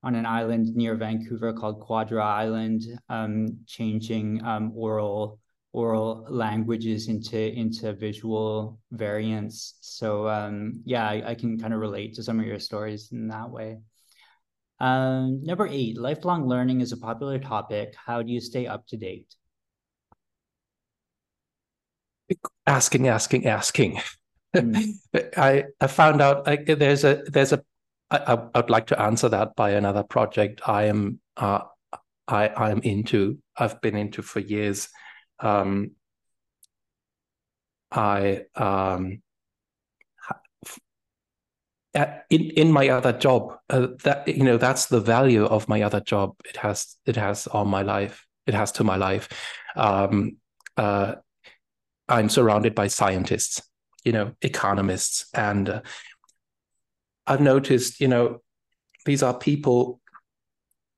on 0.04 0.16
an 0.16 0.26
island 0.26 0.76
near 0.76 0.96
Vancouver 0.96 1.54
called 1.54 1.80
Quadra 1.80 2.26
Island, 2.26 2.84
um, 3.08 3.60
changing 3.68 4.44
um, 4.44 4.74
oral 4.76 5.40
oral 5.72 6.26
languages 6.30 7.08
into 7.08 7.40
into 7.40 7.94
visual 7.94 8.80
variants. 8.92 9.78
So 9.80 10.28
um, 10.28 10.82
yeah, 10.84 11.08
I, 11.08 11.32
I 11.32 11.36
can 11.36 11.58
kind 11.58 11.74
of 11.74 11.80
relate 11.80 12.16
to 12.16 12.24
some 12.24 12.38
of 12.40 12.46
your 12.46 12.60
stories 12.60 13.14
in 13.14 13.30
that 13.30 13.50
way. 13.50 13.78
Um, 14.80 15.44
number 15.44 15.68
eight, 15.68 15.98
lifelong 15.98 16.48
learning 16.48 16.82
is 16.82 16.92
a 16.92 16.98
popular 16.98 17.40
topic. 17.40 17.96
How 17.96 18.22
do 18.22 18.32
you 18.32 18.40
stay 18.40 18.66
up 18.68 18.88
to 18.88 18.98
date? 18.98 19.36
Asking, 22.66 23.08
asking, 23.08 23.46
asking. 23.46 24.00
Mm. 24.56 24.94
I 25.38 25.66
I 25.82 25.88
found 25.88 26.22
out 26.22 26.48
I, 26.48 26.58
there's 26.58 27.04
a 27.04 27.24
there's 27.28 27.54
a 27.54 27.64
I, 28.12 28.18
I 28.54 28.58
would 28.60 28.70
like 28.70 28.88
to 28.88 29.00
answer 29.00 29.30
that 29.30 29.56
by 29.56 29.72
another 29.72 30.04
project 30.04 30.62
I 30.68 30.86
am 30.86 31.20
uh, 31.38 31.62
I 32.28 32.48
I 32.48 32.72
am 32.72 32.82
into 32.82 33.40
I've 33.58 33.82
been 33.82 33.96
into 33.96 34.22
for 34.22 34.40
years. 34.40 34.90
Um, 35.40 35.92
I 37.92 38.46
um, 38.56 39.22
in 42.30 42.42
in 42.52 42.72
my 42.72 42.90
other 42.90 43.14
job 43.14 43.58
uh, 43.70 43.88
that 44.04 44.28
you 44.28 44.44
know 44.44 44.58
that's 44.58 44.88
the 44.88 45.00
value 45.00 45.46
of 45.46 45.68
my 45.68 45.82
other 45.82 46.00
job. 46.00 46.36
It 46.46 46.58
has 46.58 46.96
it 47.06 47.16
has 47.16 47.48
on 47.48 47.68
my 47.68 47.82
life. 47.82 48.26
It 48.48 48.54
has 48.54 48.72
to 48.74 48.84
my 48.84 48.96
life. 48.96 49.30
Um, 49.76 50.38
uh, 50.78 51.16
i'm 52.08 52.30
surrounded 52.30 52.74
by 52.74 52.88
scientists 52.88 53.62
you 54.04 54.12
know 54.12 54.34
economists. 54.42 55.30
And 55.34 55.70
uh, 55.70 55.82
i've 57.28 57.42
noticed 57.42 58.00
you 58.00 58.08
know 58.08 58.42
these 59.06 59.22
are 59.22 59.38
people 59.38 60.00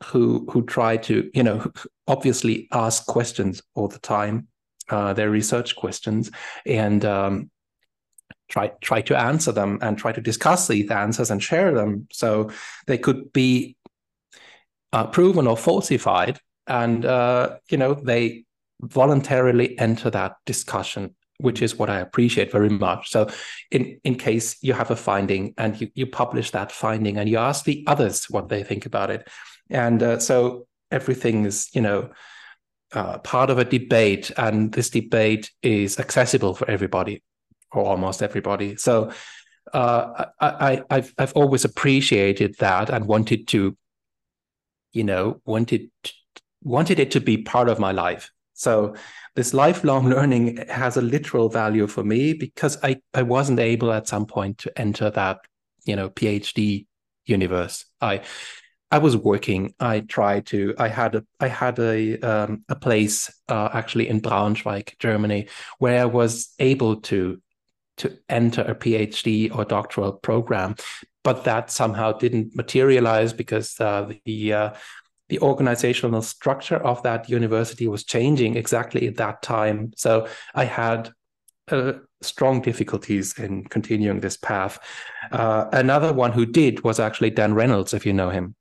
who 0.06 0.48
who 0.52 0.66
try 0.66 0.98
to 0.98 1.30
you 1.34 1.44
know 1.44 1.72
obviously 2.08 2.68
ask 2.72 3.06
questions 3.06 3.62
all 3.76 3.88
the 3.88 4.00
time 4.00 4.48
uh, 4.92 5.14
their 5.14 5.30
research 5.30 5.76
questions. 5.76 6.32
And 6.66 7.04
um, 7.06 7.50
try 8.52 8.68
try 8.82 9.02
to 9.02 9.18
answer 9.18 9.52
them 9.52 9.80
and 9.82 9.98
try 9.98 10.12
to 10.12 10.22
discuss 10.22 10.68
these 10.68 10.92
answers 10.92 11.32
and 11.32 11.42
share 11.42 11.74
them. 11.74 12.08
So 12.12 12.52
they 12.86 12.98
could 12.98 13.34
be 13.34 13.78
uh, 14.94 15.08
proven 15.08 15.48
or 15.48 15.58
falsified 15.58 16.40
and 16.68 17.06
uh, 17.06 17.58
you 17.70 17.78
know 17.78 17.94
they 17.94 18.44
voluntarily 18.82 19.78
enter 19.80 20.10
that 20.10 20.34
discussion 20.46 21.16
which 21.38 21.64
is 21.64 21.76
what 21.76 21.90
I 21.90 22.00
appreciate 22.00 22.52
very 22.52 22.70
much. 22.70 23.10
So, 23.10 23.28
in 23.72 24.00
in 24.04 24.14
case 24.16 24.58
you 24.62 24.74
have 24.74 24.92
a 24.92 24.96
finding 24.96 25.56
and 25.58 25.80
you 25.80 25.90
you 25.96 26.06
publish 26.06 26.52
that 26.52 26.72
finding 26.72 27.18
and 27.18 27.28
you 27.28 27.38
ask 27.40 27.66
the 27.66 27.84
others 27.88 28.30
what 28.30 28.50
they 28.50 28.64
think 28.64 28.86
about 28.86 29.10
it, 29.10 29.28
and 29.68 30.04
uh, 30.04 30.20
so 30.20 30.68
everything 30.92 31.46
is 31.46 31.70
you 31.74 31.82
know 31.82 32.12
uh, 32.94 33.18
part 33.20 33.50
of 33.50 33.58
a 33.58 33.66
debate, 33.66 34.30
and 34.38 34.72
this 34.72 34.92
debate 34.92 35.50
is 35.64 36.00
accessible 36.00 36.54
for 36.54 36.70
everybody 36.70 37.24
or 37.72 37.86
almost 37.86 38.22
everybody. 38.24 38.76
So. 38.76 39.12
Uh, 39.74 40.26
I, 40.42 40.82
have 40.90 41.14
I've 41.20 41.34
always 41.34 41.64
appreciated 41.64 42.56
that 42.58 42.90
and 42.90 43.06
wanted 43.06 43.48
to, 43.50 43.78
you 44.92 45.04
know, 45.04 45.40
wanted 45.46 45.92
wanted 46.64 47.00
it 47.00 47.12
to 47.12 47.22
be 47.22 47.38
part 47.38 47.70
of 47.70 47.80
my 47.80 47.92
life. 47.92 48.32
So 48.54 48.96
this 49.36 49.54
lifelong 49.54 50.10
learning 50.10 50.58
has 50.68 50.98
a 50.98 51.02
literal 51.02 51.50
value 51.50 51.88
for 51.88 52.04
me 52.04 52.34
because 52.34 52.78
I, 52.84 53.02
I 53.14 53.22
wasn't 53.22 53.60
able 53.60 53.92
at 53.92 54.08
some 54.08 54.26
point 54.26 54.58
to 54.60 54.80
enter 54.80 55.10
that, 55.12 55.40
you 55.86 55.96
know, 55.96 56.10
PhD 56.10 56.88
universe. 57.26 57.86
I 58.02 58.22
I 58.94 58.98
was 58.98 59.16
working. 59.16 59.74
I 59.80 60.02
tried 60.02 60.48
to. 60.48 60.76
I 60.78 60.90
had 60.90 61.16
a. 61.16 61.24
I 61.40 61.48
had 61.48 61.80
a 61.80 62.20
um, 62.20 62.66
a 62.68 62.76
place 62.76 63.34
uh, 63.48 63.70
actually 63.72 64.10
in 64.10 64.20
Braunschweig, 64.20 65.00
Germany, 65.00 65.48
where 65.80 66.02
I 66.02 66.06
was 66.06 66.54
able 66.60 66.98
to 67.02 67.42
to 68.02 68.18
enter 68.30 68.62
a 68.62 68.76
PhD 68.76 69.56
or 69.56 69.66
doctoral 69.66 70.14
program, 70.14 70.76
but 71.24 71.44
that 71.46 71.72
somehow 71.72 72.12
didn't 72.12 72.56
materialize 72.56 73.34
because 73.34 73.80
uh, 73.80 74.12
the 74.26 74.54
uh, 74.54 74.70
the 75.30 75.40
organizational 75.40 76.22
structure 76.22 76.76
of 76.76 77.02
that 77.04 77.30
university 77.30 77.88
was 77.88 78.04
changing 78.04 78.58
exactly 78.58 79.08
at 79.08 79.16
that 79.16 79.42
time. 79.42 79.94
So 79.96 80.28
I 80.54 80.66
had 80.66 81.12
uh, 81.70 81.94
strong 82.22 82.62
difficulties 82.62 83.40
in 83.40 83.64
continuing 83.64 84.20
this 84.20 84.36
path. 84.36 84.78
Uh, 85.32 85.68
another 85.72 86.12
one 86.12 86.34
who 86.34 86.46
did 86.46 86.84
was 86.84 87.00
actually 87.00 87.30
Dan 87.30 87.54
Reynolds, 87.54 87.94
if 87.94 88.06
you 88.06 88.12
know 88.12 88.30
him. 88.30 88.56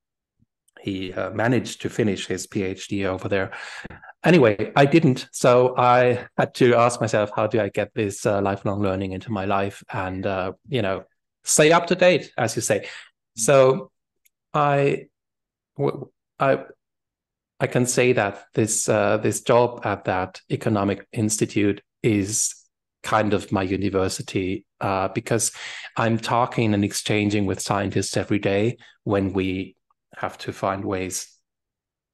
He 0.80 1.12
uh, 1.12 1.30
managed 1.30 1.82
to 1.82 1.90
finish 1.90 2.26
his 2.26 2.46
PhD 2.46 3.04
over 3.04 3.28
there. 3.28 3.50
Anyway, 4.22 4.72
I 4.76 4.84
didn't. 4.84 5.28
So 5.32 5.74
I 5.78 6.26
had 6.36 6.54
to 6.56 6.74
ask 6.74 7.00
myself, 7.00 7.30
how 7.34 7.46
do 7.46 7.60
I 7.60 7.70
get 7.70 7.94
this 7.94 8.26
uh, 8.26 8.42
lifelong 8.42 8.82
learning 8.82 9.12
into 9.12 9.32
my 9.32 9.46
life 9.46 9.82
and, 9.92 10.26
uh, 10.26 10.52
you 10.68 10.82
know, 10.82 11.04
stay 11.42 11.72
up 11.72 11.86
to 11.86 11.94
date, 11.94 12.32
as 12.36 12.54
you 12.54 12.62
say. 12.62 12.86
So 13.36 13.90
I 14.52 15.06
I 16.38 16.64
I 17.60 17.66
can 17.66 17.86
say 17.86 18.12
that 18.12 18.44
this 18.54 18.88
uh, 18.88 19.18
this 19.18 19.40
job 19.42 19.80
at 19.84 20.04
that 20.04 20.40
economic 20.50 21.06
institute 21.12 21.82
is 22.02 22.54
kind 23.02 23.32
of 23.32 23.50
my 23.50 23.62
university 23.62 24.66
uh, 24.80 25.08
because 25.08 25.52
I'm 25.96 26.18
talking 26.18 26.74
and 26.74 26.84
exchanging 26.84 27.46
with 27.46 27.60
scientists 27.60 28.16
every 28.16 28.38
day 28.38 28.76
when 29.04 29.32
we 29.32 29.76
have 30.16 30.36
to 30.38 30.52
find 30.52 30.84
ways 30.84 31.28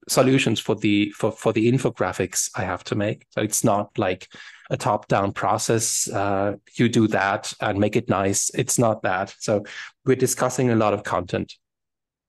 solutions 0.09 0.61
for 0.61 0.75
the 0.77 1.11
for 1.11 1.33
for 1.33 1.53
the 1.53 1.71
infographics 1.71 2.51
I 2.55 2.63
have 2.63 2.85
to 2.85 2.95
make. 2.95 3.27
So 3.31 3.41
it's 3.43 3.65
not 3.65 3.99
like 3.99 4.29
a 4.71 4.77
top 4.77 5.09
down 5.09 5.33
process. 5.33 6.09
Uh, 6.09 6.57
you 6.75 6.89
do 6.89 7.09
that 7.09 7.53
and 7.61 7.79
make 7.79 7.97
it 7.97 8.09
nice. 8.09 8.51
It's 8.55 8.79
not 8.79 9.03
that. 9.03 9.35
So 9.39 9.65
we're 10.05 10.17
discussing 10.17 10.71
a 10.71 10.77
lot 10.77 10.95
of 10.95 11.03
content 11.03 11.55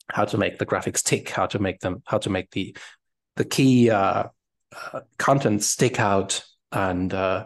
how 0.10 0.26
to 0.26 0.38
make 0.38 0.58
the 0.58 0.66
graphics 0.66 1.04
tick, 1.04 1.30
how 1.30 1.46
to 1.48 1.60
make 1.60 1.80
them, 1.80 2.02
how 2.06 2.18
to 2.20 2.30
make 2.30 2.52
the 2.52 2.76
the 3.36 3.46
key 3.46 3.90
uh, 3.90 4.24
uh, 4.94 5.02
content 5.18 5.64
stick 5.64 6.00
out, 6.00 6.44
and 6.72 7.14
uh, 7.14 7.46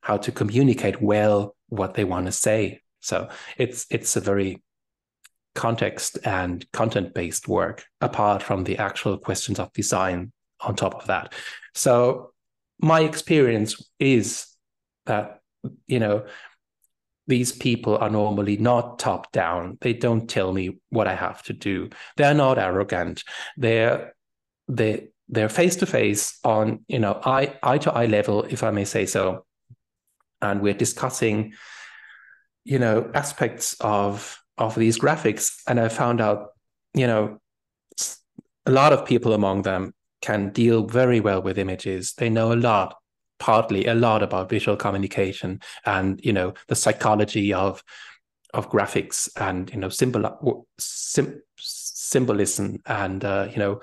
how 0.00 0.16
to 0.16 0.32
communicate 0.32 1.00
well 1.00 1.56
what 1.68 1.94
they 1.94 2.04
want 2.04 2.26
to 2.26 2.32
say. 2.32 2.80
So 3.00 3.28
it's 3.56 3.86
it's 3.90 4.16
a 4.16 4.20
very 4.20 4.62
context 5.54 6.18
and 6.24 6.70
content 6.72 7.14
based 7.14 7.48
work 7.48 7.84
apart 8.00 8.42
from 8.42 8.64
the 8.64 8.78
actual 8.78 9.18
questions 9.18 9.58
of 9.58 9.72
design 9.72 10.32
on 10.60 10.76
top 10.76 10.94
of 10.94 11.06
that. 11.06 11.34
So 11.74 12.32
my 12.78 13.00
experience 13.00 13.82
is 13.98 14.46
that 15.06 15.40
you 15.86 15.98
know 15.98 16.24
these 17.26 17.52
people 17.52 17.96
are 17.96 18.10
normally 18.10 18.56
not 18.56 18.98
top 18.98 19.30
down. 19.32 19.78
They 19.80 19.92
don't 19.92 20.28
tell 20.28 20.52
me 20.52 20.80
what 20.90 21.06
I 21.06 21.14
have 21.14 21.42
to 21.44 21.52
do. 21.52 21.90
They're 22.16 22.34
not 22.34 22.58
arrogant. 22.58 23.22
They're 23.56 24.14
they 24.68 25.08
they're 25.28 25.48
face 25.48 25.76
to 25.76 25.86
face 25.86 26.38
on 26.44 26.84
you 26.88 26.98
know 26.98 27.20
eye 27.24 27.56
eye 27.62 27.78
to 27.78 27.92
eye 27.92 28.06
level, 28.06 28.44
if 28.44 28.62
I 28.62 28.70
may 28.70 28.84
say 28.84 29.06
so, 29.06 29.44
and 30.42 30.60
we're 30.60 30.74
discussing 30.74 31.52
you 32.64 32.78
know 32.78 33.10
aspects 33.14 33.74
of 33.80 34.39
of 34.60 34.76
these 34.76 34.98
graphics. 34.98 35.50
And 35.66 35.80
I 35.80 35.88
found 35.88 36.20
out 36.20 36.50
you 36.94 37.06
know 37.06 37.38
a 38.66 38.70
lot 38.70 38.92
of 38.92 39.04
people 39.04 39.32
among 39.32 39.62
them 39.62 39.92
can 40.22 40.50
deal 40.50 40.86
very 40.86 41.18
well 41.18 41.42
with 41.42 41.58
images. 41.58 42.12
They 42.12 42.30
know 42.30 42.52
a 42.52 42.54
lot 42.54 42.94
partly 43.40 43.86
a 43.86 43.94
lot 43.94 44.22
about 44.22 44.50
visual 44.50 44.76
communication 44.76 45.58
and 45.86 46.20
you 46.22 46.32
know 46.32 46.52
the 46.68 46.76
psychology 46.76 47.52
of 47.52 47.82
of 48.52 48.70
graphics 48.70 49.28
and 49.36 49.70
you 49.72 49.78
know 49.78 49.88
symbol 49.88 50.66
sim, 50.78 51.40
symbolism 51.56 52.80
and 52.86 53.24
uh, 53.24 53.48
you 53.50 53.58
know 53.58 53.80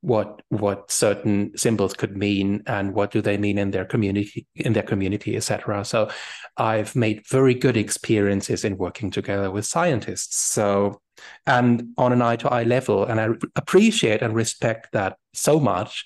what 0.00 0.42
what 0.48 0.90
certain 0.90 1.50
symbols 1.56 1.92
could 1.92 2.16
mean 2.16 2.62
and 2.66 2.94
what 2.94 3.10
do 3.10 3.20
they 3.20 3.36
mean 3.36 3.58
in 3.58 3.72
their 3.72 3.84
community 3.84 4.46
in 4.54 4.72
their 4.72 4.82
community 4.82 5.36
etc 5.36 5.84
so 5.84 6.08
i've 6.56 6.94
made 6.94 7.26
very 7.26 7.52
good 7.52 7.76
experiences 7.76 8.64
in 8.64 8.76
working 8.76 9.10
together 9.10 9.50
with 9.50 9.66
scientists 9.66 10.36
so 10.36 11.00
and 11.46 11.82
on 11.98 12.12
an 12.12 12.22
eye 12.22 12.36
to 12.36 12.48
eye 12.48 12.62
level 12.62 13.04
and 13.04 13.20
i 13.20 13.28
appreciate 13.56 14.22
and 14.22 14.36
respect 14.36 14.88
that 14.92 15.16
so 15.34 15.58
much 15.58 16.04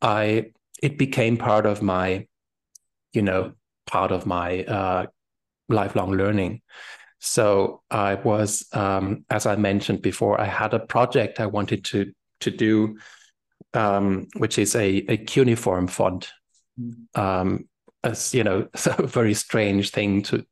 i 0.00 0.46
it 0.82 0.98
became 0.98 1.36
part 1.36 1.66
of 1.66 1.82
my, 1.82 2.26
you 3.12 3.22
know, 3.22 3.52
part 3.86 4.12
of 4.12 4.26
my 4.26 4.64
uh, 4.64 5.06
lifelong 5.68 6.12
learning. 6.12 6.62
So 7.18 7.82
I 7.90 8.14
was, 8.14 8.66
um, 8.72 9.24
as 9.30 9.46
I 9.46 9.56
mentioned 9.56 10.02
before, 10.02 10.40
I 10.40 10.44
had 10.44 10.74
a 10.74 10.78
project 10.78 11.40
I 11.40 11.46
wanted 11.46 11.84
to 11.86 12.12
to 12.40 12.50
do, 12.50 12.98
um, 13.74 14.28
which 14.36 14.58
is 14.58 14.74
a, 14.74 15.04
a 15.08 15.16
cuneiform 15.16 15.86
font. 15.86 16.30
Mm. 16.80 17.18
Um, 17.18 17.68
as 18.04 18.34
you 18.34 18.44
know, 18.44 18.68
a 18.98 19.06
very 19.06 19.34
strange 19.34 19.90
thing 19.90 20.22
to 20.22 20.44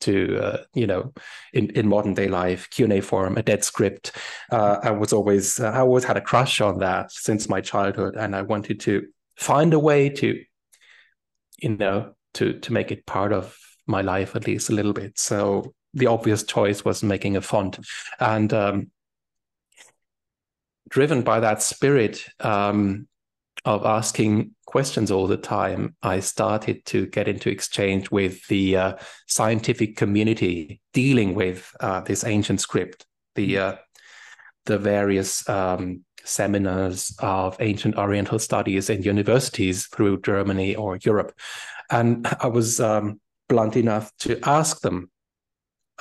to 0.00 0.38
uh, 0.38 0.64
you 0.74 0.86
know 0.86 1.12
in, 1.52 1.70
in 1.70 1.88
modern 1.88 2.14
day 2.14 2.28
life 2.28 2.68
cuneiform 2.70 3.36
a 3.36 3.42
dead 3.42 3.64
script 3.64 4.12
uh, 4.52 4.78
i 4.82 4.90
was 4.90 5.12
always 5.12 5.58
uh, 5.58 5.70
i 5.70 5.80
always 5.80 6.04
had 6.04 6.16
a 6.16 6.20
crush 6.20 6.60
on 6.60 6.78
that 6.78 7.10
since 7.10 7.48
my 7.48 7.60
childhood 7.60 8.14
and 8.16 8.36
i 8.36 8.42
wanted 8.42 8.78
to 8.78 9.06
find 9.36 9.72
a 9.72 9.78
way 9.78 10.08
to 10.08 10.42
you 11.58 11.70
know 11.70 12.12
to 12.34 12.58
to 12.60 12.72
make 12.72 12.92
it 12.92 13.06
part 13.06 13.32
of 13.32 13.58
my 13.86 14.02
life 14.02 14.36
at 14.36 14.46
least 14.46 14.68
a 14.68 14.74
little 14.74 14.92
bit 14.92 15.18
so 15.18 15.72
the 15.94 16.06
obvious 16.06 16.42
choice 16.42 16.84
was 16.84 17.02
making 17.02 17.36
a 17.36 17.40
font 17.40 17.78
and 18.20 18.52
um, 18.52 18.90
driven 20.88 21.22
by 21.22 21.40
that 21.40 21.62
spirit 21.62 22.24
um, 22.40 23.06
of 23.64 23.84
asking 23.84 24.52
questions 24.66 25.10
all 25.10 25.26
the 25.26 25.36
time 25.36 25.96
i 26.02 26.20
started 26.20 26.84
to 26.84 27.06
get 27.06 27.28
into 27.28 27.48
exchange 27.48 28.10
with 28.10 28.46
the 28.48 28.76
uh, 28.76 28.94
scientific 29.26 29.96
community 29.96 30.80
dealing 30.92 31.34
with 31.34 31.74
uh, 31.80 32.00
this 32.00 32.24
ancient 32.24 32.60
script 32.60 33.06
the 33.34 33.58
uh, 33.58 33.76
the 34.66 34.78
various 34.78 35.48
um, 35.48 36.04
seminars 36.26 37.14
of 37.20 37.56
ancient 37.60 37.96
Oriental 37.96 38.38
studies 38.38 38.90
in 38.90 39.02
universities 39.02 39.86
through 39.86 40.20
Germany 40.20 40.74
or 40.74 40.98
Europe. 41.02 41.32
And 41.90 42.26
I 42.40 42.48
was 42.48 42.80
um, 42.80 43.20
blunt 43.48 43.76
enough 43.76 44.12
to 44.18 44.38
ask 44.42 44.80
them, 44.80 45.10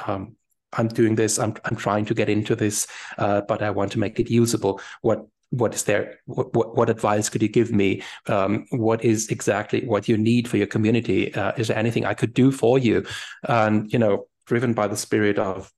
um, 0.05 0.35
I'm 0.77 0.87
doing 0.87 1.15
this, 1.15 1.39
I'm, 1.39 1.55
I'm 1.65 1.75
trying 1.75 2.05
to 2.05 2.13
get 2.13 2.29
into 2.29 2.55
this, 2.55 2.87
uh, 3.17 3.41
but 3.41 3.61
I 3.61 3.69
want 3.69 3.91
to 3.93 3.99
make 3.99 4.19
it 4.19 4.29
usable. 4.29 4.81
What 5.01 5.25
what 5.51 5.73
is 5.73 5.83
there 5.83 6.19
what, 6.25 6.75
what, 6.75 6.89
advice 6.89 7.29
could 7.29 7.41
you 7.41 7.47
give 7.47 7.71
me? 7.71 8.01
Um, 8.27 8.65
what 8.71 9.03
is 9.05 9.29
exactly 9.29 9.85
what 9.85 10.07
you 10.07 10.17
need 10.17 10.47
for 10.47 10.57
your 10.57 10.67
community? 10.67 11.33
Uh, 11.33 11.53
is 11.57 11.67
there 11.67 11.77
anything 11.77 12.05
i 12.05 12.13
could 12.13 12.33
do 12.33 12.51
for 12.51 12.77
you? 12.77 13.05
And 13.47 13.91
you 13.91 13.99
know 13.99 14.27
driven 14.47 14.73
by 14.73 14.87
the 14.87 14.97
spirit 14.97 15.39
of 15.39 15.71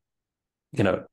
you 0.72 0.84
know 0.84 1.06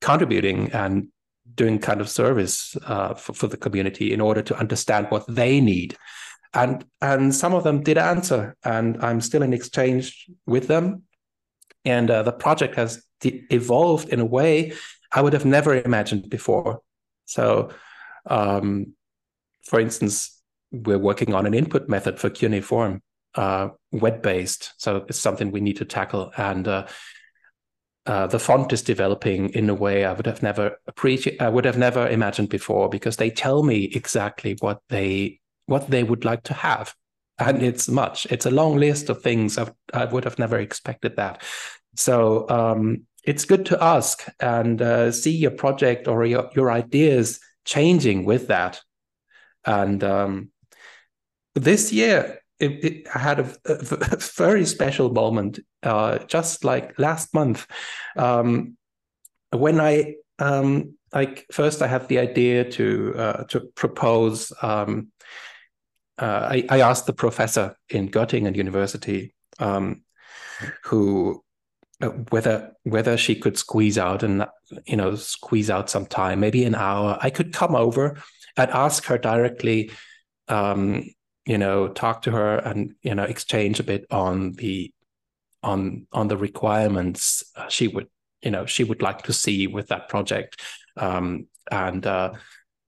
contributing 0.00 0.70
and 0.72 1.08
doing 1.54 1.78
kind 1.78 2.00
of 2.00 2.08
service 2.08 2.76
uh, 2.86 3.14
for, 3.14 3.32
for 3.32 3.46
the 3.46 3.56
community 3.56 4.12
in 4.12 4.20
order 4.20 4.42
to 4.42 4.56
understand 4.58 5.06
what 5.10 5.24
they 5.28 5.60
need. 5.60 5.96
And 6.54 6.84
and 7.00 7.34
some 7.34 7.54
of 7.54 7.64
them 7.64 7.82
did 7.82 7.98
answer 7.98 8.56
and 8.64 8.96
i'm 9.04 9.20
still 9.20 9.42
in 9.42 9.52
exchange 9.52 10.26
with 10.46 10.68
them 10.68 11.02
and 11.86 12.10
uh, 12.10 12.22
the 12.22 12.32
project 12.32 12.74
has 12.74 13.02
de- 13.20 13.44
evolved 13.50 14.08
in 14.10 14.20
a 14.20 14.24
way 14.24 14.72
i 15.12 15.20
would 15.20 15.32
have 15.32 15.44
never 15.44 15.74
imagined 15.74 16.28
before 16.28 16.80
so 17.24 17.70
um, 18.26 18.94
for 19.64 19.80
instance 19.80 20.42
we're 20.72 20.98
working 20.98 21.34
on 21.34 21.46
an 21.46 21.54
input 21.54 21.88
method 21.88 22.18
for 22.18 22.28
cuneiform 22.28 23.00
uh, 23.36 23.68
web 23.92 24.22
based. 24.22 24.72
So 24.78 25.04
it's 25.08 25.20
something 25.20 25.50
we 25.50 25.60
need 25.60 25.76
to 25.76 25.84
tackle. 25.84 26.32
And 26.36 26.66
uh, 26.66 26.86
uh, 28.06 28.26
the 28.26 28.38
font 28.38 28.72
is 28.72 28.82
developing 28.82 29.50
in 29.50 29.68
a 29.68 29.74
way 29.74 30.04
I 30.04 30.12
would 30.12 30.26
have 30.26 30.42
never. 30.42 30.76
I 31.40 31.48
would 31.48 31.64
have 31.64 31.78
never 31.78 32.08
imagined 32.08 32.48
before 32.48 32.88
because 32.88 33.16
they 33.16 33.30
tell 33.30 33.62
me 33.62 33.84
exactly 33.84 34.56
what 34.60 34.80
they 34.88 35.40
what 35.66 35.90
they 35.90 36.04
would 36.04 36.24
like 36.24 36.44
to 36.44 36.54
have, 36.54 36.94
and 37.38 37.62
it's 37.62 37.88
much. 37.88 38.26
It's 38.30 38.46
a 38.46 38.50
long 38.50 38.76
list 38.76 39.08
of 39.10 39.22
things. 39.22 39.58
I've, 39.58 39.72
I 39.92 40.06
would 40.06 40.24
have 40.24 40.38
never 40.38 40.58
expected 40.58 41.16
that. 41.16 41.42
So 41.96 42.48
um, 42.48 43.02
it's 43.24 43.44
good 43.44 43.66
to 43.66 43.82
ask 43.82 44.26
and 44.40 44.80
uh, 44.80 45.12
see 45.12 45.36
your 45.36 45.50
project 45.50 46.08
or 46.08 46.24
your 46.24 46.50
your 46.54 46.70
ideas 46.70 47.40
changing 47.64 48.24
with 48.24 48.48
that. 48.48 48.80
And 49.64 50.02
um, 50.04 50.50
this 51.54 51.92
year, 51.92 52.40
it, 52.60 52.84
it 52.84 53.08
had 53.08 53.40
a, 53.40 53.56
a, 53.64 54.16
very 54.36 54.64
special 54.64 55.12
moment, 55.12 55.58
uh, 55.82 56.18
just 56.18 56.64
like 56.64 56.98
last 56.98 57.34
month, 57.34 57.66
um, 58.16 58.76
when 59.50 59.80
I 59.80 60.14
um, 60.38 60.94
like 61.12 61.46
first 61.50 61.82
I 61.82 61.86
had 61.86 62.08
the 62.08 62.18
idea 62.18 62.70
to 62.70 63.14
uh, 63.16 63.44
to 63.44 63.60
propose. 63.74 64.52
Uh, 66.18 66.48
I, 66.50 66.64
I, 66.70 66.80
asked 66.80 67.06
the 67.06 67.12
professor 67.12 67.76
in 67.90 68.08
Göttingen 68.08 68.56
University 68.56 69.34
um, 69.58 70.02
who 70.84 71.44
uh, 72.00 72.08
whether 72.30 72.72
whether 72.84 73.16
she 73.16 73.34
could 73.34 73.58
squeeze 73.58 73.98
out 73.98 74.22
and 74.22 74.46
you 74.86 74.96
know 74.96 75.14
squeeze 75.14 75.70
out 75.70 75.90
some 75.90 76.06
time, 76.06 76.40
maybe 76.40 76.64
an 76.64 76.74
hour. 76.74 77.18
I 77.20 77.30
could 77.30 77.52
come 77.52 77.74
over 77.74 78.16
and 78.56 78.70
ask 78.70 79.04
her 79.04 79.18
directly 79.18 79.90
um, 80.48 81.04
you 81.46 81.58
know 81.58 81.88
talk 81.88 82.22
to 82.22 82.30
her 82.32 82.58
and 82.58 82.94
you 83.02 83.14
know 83.14 83.24
exchange 83.24 83.80
a 83.80 83.84
bit 83.84 84.06
on 84.10 84.52
the 84.52 84.92
on 85.62 86.06
on 86.12 86.28
the 86.28 86.36
requirements 86.36 87.44
uh, 87.56 87.68
she 87.68 87.88
would 87.88 88.08
you 88.42 88.50
know 88.50 88.66
she 88.66 88.84
would 88.84 89.02
like 89.02 89.22
to 89.22 89.32
see 89.32 89.66
with 89.66 89.88
that 89.88 90.08
project 90.08 90.60
um, 90.96 91.46
and 91.70 92.06
uh, 92.06 92.32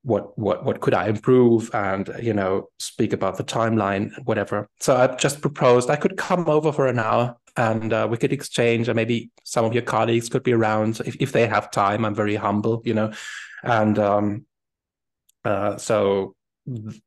what 0.09 0.25
what 0.38 0.64
what 0.64 0.81
could 0.81 0.94
I 0.94 1.09
improve 1.09 1.71
and 1.75 2.11
you 2.21 2.35
know 2.35 2.68
speak 2.79 3.12
about 3.12 3.37
the 3.37 3.44
timeline 3.44 4.05
whatever 4.25 4.68
so 4.81 4.97
I 4.97 5.07
just 5.16 5.40
proposed 5.40 5.90
I 5.90 5.97
could 5.97 6.16
come 6.16 6.49
over 6.49 6.73
for 6.73 6.87
an 6.87 6.99
hour 6.99 7.37
and 7.57 7.92
uh, 7.92 8.07
we 8.11 8.16
could 8.16 8.33
exchange 8.33 8.88
and 8.88 8.97
maybe 8.97 9.31
some 9.44 9.64
of 9.64 9.75
your 9.75 9.83
colleagues 9.83 10.29
could 10.29 10.44
be 10.44 10.53
around 10.53 11.01
if, 11.05 11.16
if 11.21 11.33
they 11.33 11.47
have 11.47 11.71
time 11.71 12.05
I'm 12.05 12.14
very 12.14 12.37
humble 12.37 12.83
you 12.85 12.94
know 12.94 13.12
and 13.62 13.99
um, 13.99 14.47
uh, 15.44 15.77
so 15.77 16.35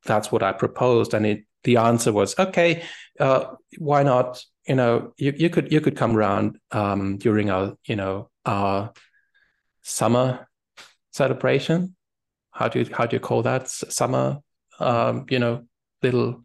that's 0.06 0.32
what 0.32 0.44
I 0.44 0.52
proposed, 0.52 1.14
and 1.14 1.26
it 1.26 1.46
the 1.64 1.78
answer 1.78 2.12
was 2.12 2.38
okay. 2.40 2.84
Uh, 3.20 3.46
why 3.78 4.04
not? 4.04 4.44
You 4.68 4.76
know, 4.76 5.14
you, 5.18 5.34
you 5.36 5.50
could 5.50 5.72
you 5.72 5.82
could 5.82 5.96
come 5.96 6.16
around 6.16 6.58
um, 6.72 7.18
during 7.18 7.50
our 7.50 7.76
you 7.86 7.96
know 7.96 8.30
our 8.46 8.94
summer 9.84 10.48
celebration. 11.12 11.96
How 12.52 12.68
do 12.68 12.80
you 12.80 12.90
how 12.94 13.06
do 13.06 13.16
you 13.16 13.20
call 13.20 13.42
that 13.44 13.68
summer? 13.70 14.40
Um, 14.80 15.26
you 15.30 15.40
know, 15.40 15.66
little 16.02 16.44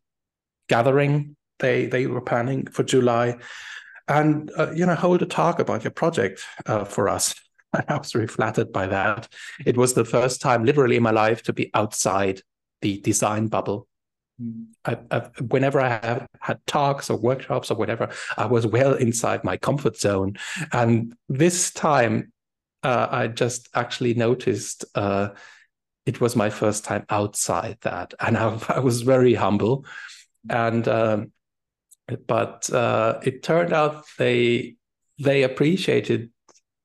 gathering 0.69 1.37
they 1.59 1.87
they 1.87 2.07
were 2.07 2.21
planning 2.21 2.66
for 2.66 2.83
July, 2.83 3.37
and 4.09 4.51
uh, 4.59 4.73
you 4.73 4.87
know 4.87 4.95
hold 4.95 5.23
a 5.23 5.27
talk 5.27 5.59
about 5.59 5.85
your 5.85 5.90
project 5.92 6.42
uh, 6.66 6.85
for 6.85 7.09
us. 7.09 7.35
I 7.88 7.97
was 7.97 8.12
very 8.12 8.27
flattered 8.27 8.73
by 8.73 8.87
that. 8.87 9.29
It 9.64 9.77
was 9.77 9.95
the 9.95 10.05
first 10.05 10.40
time, 10.40 10.64
literally, 10.64 10.97
in 10.97 11.03
my 11.03 11.11
life 11.11 11.42
to 11.45 11.53
be 11.53 11.71
outside 11.75 12.42
the 12.83 12.99
design 13.01 13.49
bubble. 13.49 13.88
Mm. 14.42 14.66
I, 14.85 14.99
I, 15.11 15.19
whenever 15.49 15.81
I 15.81 15.88
have 15.88 16.27
had 16.40 16.59
talks 16.66 17.11
or 17.11 17.16
workshops 17.19 17.71
or 17.71 17.77
whatever, 17.77 18.11
I 18.37 18.47
was 18.47 18.66
well 18.66 18.95
inside 18.95 19.45
my 19.45 19.57
comfort 19.57 19.97
zone. 19.99 20.37
And 20.73 21.14
this 21.29 21.71
time, 21.71 22.33
uh, 22.83 23.09
I 23.11 23.29
just 23.29 23.69
actually 23.75 24.14
noticed 24.14 24.85
uh, 24.95 25.31
it 26.07 26.21
was 26.21 26.37
my 26.37 26.51
first 26.51 26.85
time 26.85 27.05
outside 27.11 27.79
that, 27.83 28.14
and 28.21 28.38
I, 28.38 28.59
I 28.69 28.79
was 28.79 29.03
very 29.03 29.35
humble. 29.35 29.85
And 30.49 30.87
um, 30.87 31.33
but 32.27 32.71
uh, 32.71 33.19
it 33.23 33.42
turned 33.42 33.73
out 33.73 34.05
they 34.19 34.77
they 35.19 35.42
appreciated 35.42 36.31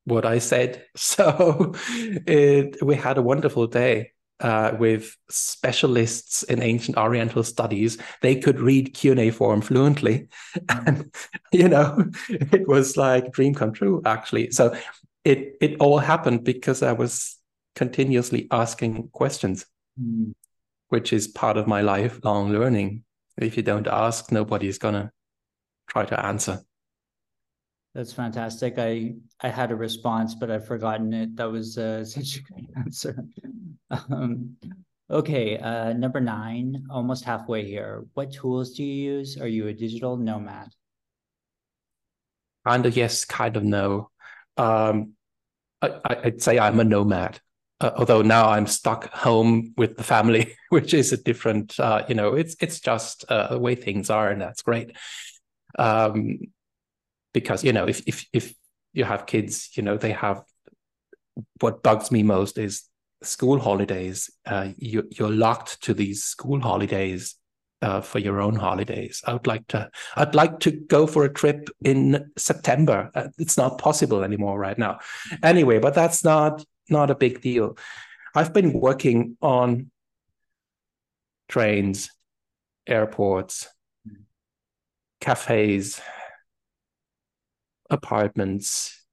what 0.05 0.25
I 0.25 0.39
said, 0.39 0.83
so 0.95 1.73
it, 1.89 2.81
we 2.83 2.95
had 2.95 3.17
a 3.17 3.21
wonderful 3.21 3.67
day 3.67 4.11
uh, 4.41 4.75
with 4.77 5.15
specialists 5.29 6.43
in 6.43 6.61
ancient 6.61 6.97
Oriental 6.97 7.43
studies, 7.43 7.97
they 8.21 8.35
could 8.35 8.59
read 8.59 8.93
cuneiform 8.93 9.61
fluently, 9.61 10.27
and 10.69 11.13
you 11.51 11.69
know, 11.69 12.03
it 12.29 12.67
was 12.67 12.97
like 12.97 13.31
dream 13.31 13.53
come 13.53 13.71
true 13.71 14.01
actually. 14.05 14.51
So 14.51 14.75
it 15.23 15.55
it 15.61 15.77
all 15.79 15.99
happened 15.99 16.43
because 16.43 16.81
I 16.81 16.93
was 16.93 17.37
continuously 17.75 18.47
asking 18.51 19.09
questions, 19.09 19.65
mm. 19.99 20.33
which 20.89 21.13
is 21.13 21.27
part 21.27 21.57
of 21.57 21.67
my 21.67 21.81
lifelong 21.81 22.51
learning. 22.51 23.03
If 23.37 23.57
you 23.57 23.63
don't 23.63 23.87
ask, 23.87 24.31
nobody's 24.31 24.77
gonna 24.77 25.11
try 25.87 26.05
to 26.05 26.25
answer. 26.25 26.61
That's 27.93 28.13
fantastic. 28.13 28.75
I 28.77 29.15
I 29.41 29.49
had 29.49 29.71
a 29.71 29.75
response, 29.75 30.35
but 30.35 30.49
I've 30.49 30.65
forgotten 30.65 31.13
it. 31.13 31.35
That 31.35 31.51
was 31.51 31.77
uh, 31.77 32.05
such 32.15 32.37
a 32.37 32.43
great 32.43 32.69
answer. 32.77 33.23
um, 33.89 34.55
okay, 35.09 35.57
uh, 35.57 35.93
number 35.93 36.21
nine, 36.21 36.85
almost 36.89 37.25
halfway 37.25 37.65
here. 37.65 38.05
What 38.13 38.31
tools 38.31 38.73
do 38.73 38.83
you 38.83 39.17
use? 39.17 39.37
Are 39.37 39.47
you 39.47 39.67
a 39.67 39.73
digital 39.73 40.15
nomad? 40.15 40.69
Kind 42.65 42.85
of 42.85 42.95
yes, 42.95 43.25
kind 43.25 43.57
of 43.57 43.63
no. 43.63 44.11
Um, 44.55 45.13
I, 45.81 46.21
would 46.25 46.41
say 46.41 46.59
I'm 46.59 46.79
a 46.79 46.83
nomad. 46.83 47.39
Uh, 47.81 47.91
although 47.97 48.21
now 48.21 48.47
I'm 48.49 48.67
stuck 48.67 49.11
home 49.11 49.73
with 49.75 49.97
the 49.97 50.03
family, 50.03 50.55
which 50.69 50.93
is 50.93 51.11
a 51.11 51.17
different, 51.17 51.79
uh, 51.79 52.05
you 52.07 52.15
know, 52.15 52.35
it's 52.35 52.55
it's 52.61 52.79
just 52.79 53.25
uh, 53.29 53.47
the 53.47 53.59
way 53.59 53.75
things 53.75 54.09
are, 54.09 54.29
and 54.29 54.39
that's 54.41 54.61
great. 54.61 54.95
Um, 55.79 56.39
because 57.33 57.63
you 57.63 57.73
know 57.73 57.87
if 57.87 58.01
if 58.07 58.25
if 58.33 58.53
you 58.93 59.05
have 59.05 59.25
kids 59.25 59.69
you 59.75 59.83
know 59.83 59.95
they 59.95 60.11
have 60.11 60.43
what 61.61 61.81
bugs 61.81 62.11
me 62.11 62.23
most 62.23 62.57
is 62.57 62.83
school 63.23 63.59
holidays. 63.59 64.29
Uh, 64.45 64.69
you 64.77 65.07
you're 65.11 65.31
locked 65.31 65.81
to 65.83 65.93
these 65.93 66.23
school 66.23 66.59
holidays 66.59 67.35
uh, 67.81 68.01
for 68.01 68.19
your 68.19 68.41
own 68.41 68.55
holidays. 68.55 69.21
I 69.25 69.33
would 69.33 69.47
like 69.47 69.67
to 69.67 69.89
i'd 70.17 70.35
like 70.35 70.59
to 70.61 70.71
go 70.71 71.07
for 71.07 71.23
a 71.23 71.33
trip 71.33 71.69
in 71.83 72.31
september. 72.37 73.09
Uh, 73.15 73.29
it's 73.37 73.57
not 73.57 73.77
possible 73.77 74.23
anymore 74.23 74.59
right 74.59 74.77
now. 74.77 74.99
Anyway 75.43 75.79
but 75.79 75.93
that's 75.93 76.23
not 76.23 76.63
not 76.91 77.09
a 77.09 77.15
big 77.15 77.41
deal 77.41 77.77
i've 78.35 78.53
been 78.53 78.73
working 78.73 79.37
on 79.41 79.89
trains 81.47 82.09
airports 82.87 83.67
cafes 85.19 86.01
apartments, 87.91 89.05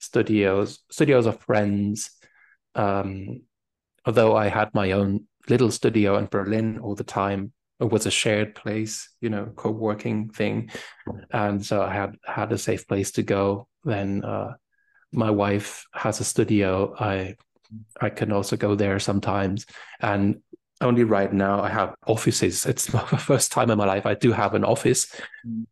studios, 0.00 0.80
studios 0.90 1.24
of 1.24 1.40
friends. 1.40 2.10
Um, 2.74 3.42
although 4.04 4.36
I 4.36 4.48
had 4.48 4.74
my 4.74 4.92
own 4.92 5.26
little 5.48 5.70
studio 5.70 6.18
in 6.18 6.26
Berlin 6.26 6.80
all 6.80 6.94
the 6.94 7.04
time, 7.04 7.52
it 7.80 7.90
was 7.90 8.06
a 8.06 8.10
shared 8.10 8.54
place, 8.56 9.08
you 9.20 9.30
know, 9.30 9.52
co-working 9.56 10.30
thing, 10.30 10.70
and 11.30 11.64
so 11.64 11.80
I 11.80 11.94
had 11.94 12.16
had 12.26 12.52
a 12.52 12.58
safe 12.58 12.88
place 12.88 13.12
to 13.12 13.22
go. 13.22 13.68
Then 13.84 14.24
uh, 14.24 14.54
my 15.12 15.30
wife 15.30 15.86
has 15.92 16.20
a 16.20 16.24
studio. 16.24 16.94
I 16.98 17.36
I 18.00 18.10
can 18.10 18.32
also 18.32 18.56
go 18.56 18.74
there 18.74 18.98
sometimes, 18.98 19.66
and 20.00 20.40
only 20.80 21.04
right 21.04 21.32
now 21.32 21.60
I 21.60 21.68
have 21.68 21.94
offices. 22.06 22.66
It's 22.66 22.86
the 22.92 22.98
first 22.98 23.52
time 23.52 23.70
in 23.70 23.78
my 23.78 23.86
life 23.86 24.06
I 24.06 24.14
do 24.14 24.32
have 24.32 24.54
an 24.54 24.64
office. 24.64 25.06
Mm 25.46 25.66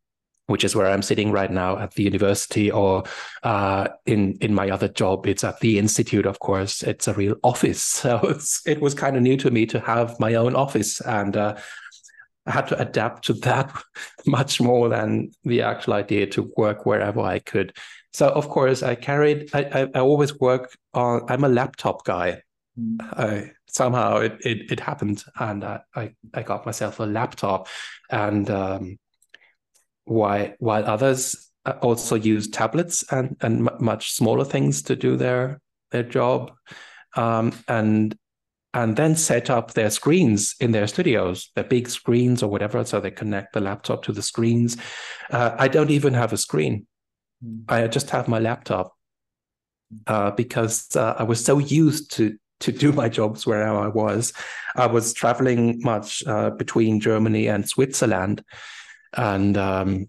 which 0.46 0.64
is 0.64 0.76
where 0.76 0.86
I'm 0.86 1.02
sitting 1.02 1.32
right 1.32 1.50
now 1.50 1.78
at 1.78 1.94
the 1.94 2.04
university, 2.04 2.70
or 2.70 3.04
uh, 3.42 3.88
in 4.06 4.38
in 4.40 4.54
my 4.54 4.70
other 4.70 4.88
job, 4.88 5.26
it's 5.26 5.44
at 5.44 5.60
the 5.60 5.78
institute. 5.78 6.26
Of 6.26 6.38
course, 6.38 6.82
it's 6.82 7.08
a 7.08 7.14
real 7.14 7.36
office, 7.42 7.82
so 8.02 8.38
it 8.64 8.80
was 8.80 8.94
kind 8.94 9.16
of 9.16 9.22
new 9.22 9.36
to 9.38 9.50
me 9.50 9.66
to 9.66 9.80
have 9.80 10.18
my 10.20 10.34
own 10.34 10.54
office, 10.54 11.00
and 11.00 11.36
uh, 11.36 11.56
I 12.46 12.50
had 12.50 12.68
to 12.68 12.80
adapt 12.80 13.24
to 13.26 13.32
that 13.44 13.72
much 14.26 14.60
more 14.60 14.88
than 14.88 15.32
the 15.44 15.62
actual 15.62 15.94
idea 15.94 16.26
to 16.28 16.52
work 16.56 16.86
wherever 16.86 17.20
I 17.20 17.40
could. 17.40 17.76
So, 18.16 18.28
of 18.30 18.48
course, 18.48 18.82
I 18.82 18.94
carried. 18.94 19.50
I 19.52 19.60
I, 19.60 19.80
I 19.94 20.00
always 20.00 20.40
work 20.40 20.74
on. 20.94 21.26
I'm 21.28 21.44
a 21.44 21.50
laptop 21.50 22.02
guy. 22.06 22.40
Mm. 22.80 22.96
I, 23.00 23.50
somehow 23.68 24.20
it, 24.20 24.38
it, 24.40 24.72
it 24.72 24.80
happened, 24.80 25.22
and 25.38 25.62
I, 25.62 25.80
I 25.94 26.14
I 26.32 26.42
got 26.42 26.64
myself 26.64 26.98
a 26.98 27.02
laptop, 27.04 27.68
and 28.10 28.48
um, 28.48 28.96
while 30.06 30.54
while 30.60 30.86
others 30.86 31.52
uh, 31.66 31.74
also 31.82 32.14
use 32.14 32.48
tablets 32.48 33.04
and 33.12 33.36
and 33.42 33.68
much 33.80 34.12
smaller 34.12 34.46
things 34.46 34.80
to 34.84 34.96
do 34.96 35.18
their 35.18 35.60
their 35.90 36.02
job 36.02 36.52
um, 37.16 37.52
and 37.68 38.16
and 38.72 38.96
then 38.96 39.14
set 39.16 39.50
up 39.50 39.74
their 39.74 39.90
screens 39.90 40.54
in 40.58 40.72
their 40.72 40.86
studios, 40.86 41.50
their 41.54 41.64
big 41.64 41.86
screens 41.90 42.42
or 42.42 42.48
whatever. 42.48 42.82
So 42.82 42.98
they 42.98 43.10
connect 43.10 43.52
the 43.52 43.60
laptop 43.60 44.04
to 44.04 44.12
the 44.12 44.22
screens. 44.22 44.78
Uh, 45.30 45.54
I 45.58 45.68
don't 45.68 45.90
even 45.90 46.14
have 46.14 46.32
a 46.32 46.38
screen. 46.38 46.86
Mm. 47.44 47.64
I 47.68 47.86
just 47.88 48.10
have 48.10 48.28
my 48.28 48.38
laptop 48.38 48.96
uh, 50.06 50.30
because 50.32 50.94
uh, 50.96 51.14
I 51.18 51.24
was 51.24 51.44
so 51.44 51.58
used 51.58 52.12
to 52.12 52.38
to 52.58 52.72
do 52.72 52.90
my 52.90 53.06
jobs 53.08 53.46
wherever 53.46 53.78
I 53.78 53.88
was. 53.88 54.32
I 54.74 54.86
was 54.86 55.12
traveling 55.12 55.78
much 55.82 56.26
uh, 56.26 56.48
between 56.50 57.00
Germany 57.00 57.48
and 57.48 57.68
Switzerland, 57.68 58.42
and 59.14 59.58
um, 59.58 60.06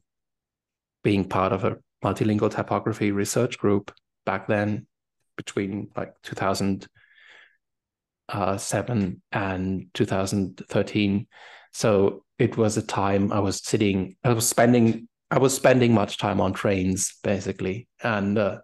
being 1.03 1.27
part 1.27 1.51
of 1.51 1.65
a 1.65 1.77
multilingual 2.03 2.51
typography 2.51 3.11
research 3.11 3.57
group 3.57 3.91
back 4.25 4.47
then, 4.47 4.87
between 5.35 5.89
like 5.95 6.13
2007 6.23 9.21
and 9.31 9.87
2013. 9.93 11.27
So 11.73 12.23
it 12.39 12.57
was 12.57 12.77
a 12.77 12.81
time 12.81 13.31
I 13.31 13.39
was 13.39 13.63
sitting, 13.63 14.15
I 14.23 14.33
was 14.33 14.47
spending, 14.47 15.07
I 15.29 15.39
was 15.39 15.53
spending 15.53 15.93
much 15.93 16.17
time 16.17 16.39
on 16.39 16.53
trains 16.53 17.15
basically, 17.23 17.87
and 18.01 18.37
uh, 18.37 18.59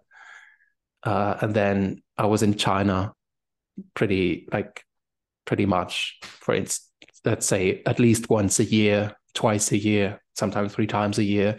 uh, 1.02 1.38
and 1.40 1.54
then 1.54 2.02
I 2.16 2.26
was 2.26 2.42
in 2.42 2.54
China 2.54 3.12
pretty 3.94 4.48
like 4.52 4.84
pretty 5.44 5.66
much 5.66 6.18
for 6.22 6.54
instance 6.54 6.90
let's 7.24 7.46
say 7.46 7.82
at 7.86 7.98
least 7.98 8.30
once 8.30 8.60
a 8.60 8.64
year 8.64 9.16
twice 9.34 9.72
a 9.72 9.78
year 9.78 10.20
sometimes 10.34 10.74
three 10.74 10.86
times 10.86 11.18
a 11.18 11.24
year. 11.24 11.56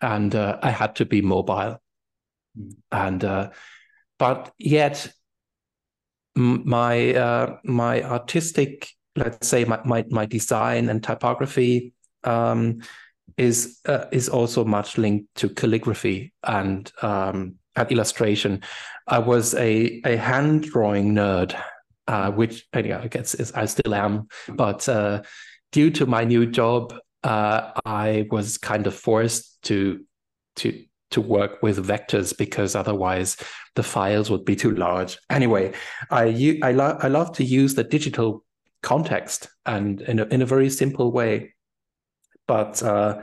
And 0.00 0.34
uh, 0.34 0.58
i 0.62 0.70
had 0.70 0.96
to 0.96 1.04
be 1.04 1.22
mobile. 1.22 1.80
Mm. 2.56 2.74
and 2.92 3.24
uh, 3.24 3.50
but 4.18 4.52
yet 4.58 5.12
my 6.34 7.14
uh, 7.14 7.56
my 7.64 8.02
artistic 8.02 8.88
let's 9.16 9.48
say 9.48 9.64
my, 9.64 9.80
my, 9.84 10.04
my 10.10 10.26
design 10.26 10.88
and 10.88 11.02
typography 11.02 11.92
um, 12.24 12.80
is 13.36 13.80
uh, 13.86 14.06
is 14.10 14.28
also 14.28 14.64
much 14.64 14.98
linked 14.98 15.34
to 15.36 15.48
calligraphy 15.48 16.32
and 16.44 16.90
um, 17.02 17.56
at 17.76 17.92
illustration. 17.92 18.62
I 19.06 19.18
was 19.18 19.54
a 19.54 20.00
a 20.04 20.16
hand 20.16 20.64
drawing 20.64 21.14
nerd, 21.14 21.60
uh, 22.06 22.30
which 22.30 22.66
anyway, 22.72 23.00
I 23.02 23.08
guess 23.08 23.34
is, 23.34 23.52
I 23.52 23.66
still 23.66 23.94
am. 23.94 24.28
But 24.48 24.88
uh, 24.88 25.22
due 25.72 25.90
to 25.92 26.06
my 26.06 26.24
new 26.24 26.46
job, 26.46 26.94
uh, 27.24 27.72
I 27.84 28.26
was 28.30 28.58
kind 28.58 28.86
of 28.86 28.94
forced 28.94 29.62
to 29.64 30.04
to 30.56 30.84
to 31.10 31.20
work 31.20 31.62
with 31.62 31.86
vectors 31.86 32.36
because 32.36 32.74
otherwise 32.74 33.36
the 33.76 33.82
files 33.82 34.30
would 34.30 34.44
be 34.44 34.56
too 34.56 34.72
large. 34.72 35.18
Anyway, 35.30 35.72
I 36.10 36.58
I, 36.62 36.72
lo- 36.72 36.98
I 37.00 37.08
love 37.08 37.32
to 37.36 37.44
use 37.44 37.74
the 37.74 37.84
digital 37.84 38.44
context 38.82 39.48
and 39.66 40.00
in 40.02 40.18
a, 40.20 40.24
in 40.26 40.42
a 40.42 40.46
very 40.46 40.70
simple 40.70 41.12
way. 41.12 41.54
But 42.48 42.82
uh, 42.82 43.22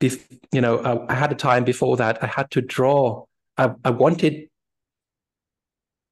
if, 0.00 0.28
you 0.52 0.60
know, 0.60 0.78
I, 0.80 1.12
I 1.12 1.14
had 1.14 1.32
a 1.32 1.36
time 1.36 1.64
before 1.64 1.96
that 1.96 2.22
I 2.22 2.26
had 2.26 2.50
to 2.50 2.60
draw 2.60 3.24
I, 3.58 3.74
I 3.84 3.90
wanted 3.90 4.48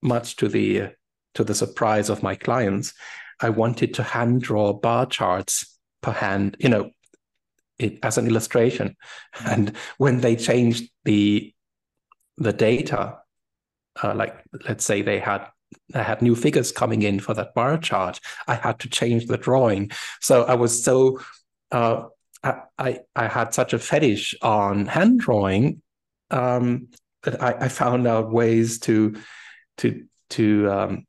much 0.02 0.36
to 0.36 0.48
the 0.48 0.90
to 1.34 1.44
the 1.44 1.54
surprise 1.54 2.10
of 2.10 2.22
my 2.22 2.34
clients, 2.34 2.92
I 3.40 3.50
wanted 3.50 3.94
to 3.94 4.02
hand 4.02 4.42
draw 4.42 4.72
bar 4.72 5.06
charts 5.06 5.78
per 6.00 6.12
hand, 6.12 6.56
you 6.58 6.68
know, 6.68 6.90
it, 7.78 7.98
as 8.02 8.18
an 8.18 8.26
illustration. 8.26 8.96
And 9.44 9.76
when 9.98 10.20
they 10.20 10.36
changed 10.36 10.90
the 11.04 11.54
the 12.36 12.52
data, 12.52 13.18
uh, 14.02 14.14
like 14.14 14.42
let's 14.68 14.84
say 14.84 15.02
they 15.02 15.20
had 15.20 15.46
I 15.94 16.02
had 16.02 16.22
new 16.22 16.34
figures 16.34 16.72
coming 16.72 17.02
in 17.02 17.20
for 17.20 17.34
that 17.34 17.54
bar 17.54 17.78
chart, 17.78 18.20
I 18.48 18.54
had 18.54 18.80
to 18.80 18.88
change 18.88 19.26
the 19.26 19.38
drawing. 19.38 19.90
So 20.20 20.44
I 20.44 20.54
was 20.54 20.82
so 20.82 21.20
uh, 21.70 22.04
I, 22.78 23.00
I 23.14 23.26
had 23.26 23.54
such 23.54 23.72
a 23.72 23.78
fetish 23.78 24.34
on 24.42 24.86
hand 24.86 25.20
drawing 25.20 25.82
um, 26.30 26.88
I, 27.40 27.54
I 27.60 27.68
found 27.68 28.06
out 28.06 28.32
ways 28.32 28.78
to 28.80 29.16
to 29.78 30.04
to 30.30 30.70
um, 30.70 31.06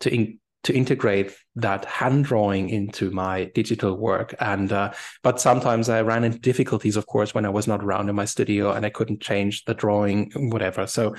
to 0.00 0.12
in, 0.12 0.38
to 0.64 0.74
integrate 0.74 1.34
that 1.56 1.84
hand 1.84 2.24
drawing 2.24 2.70
into 2.70 3.10
my 3.10 3.44
digital 3.54 3.96
work. 3.96 4.34
And 4.40 4.72
uh, 4.72 4.92
but 5.22 5.40
sometimes 5.40 5.88
i 5.88 6.00
ran 6.00 6.24
into 6.24 6.38
difficulties 6.38 6.96
of 6.96 7.06
course 7.06 7.34
when 7.34 7.44
i 7.44 7.50
was 7.50 7.66
not 7.66 7.84
around 7.84 8.08
in 8.08 8.16
my 8.16 8.24
studio 8.24 8.72
and 8.72 8.86
i 8.86 8.90
couldn't 8.90 9.20
change 9.20 9.64
the 9.64 9.74
drawing 9.74 10.30
whatever. 10.34 10.86
So 10.86 11.14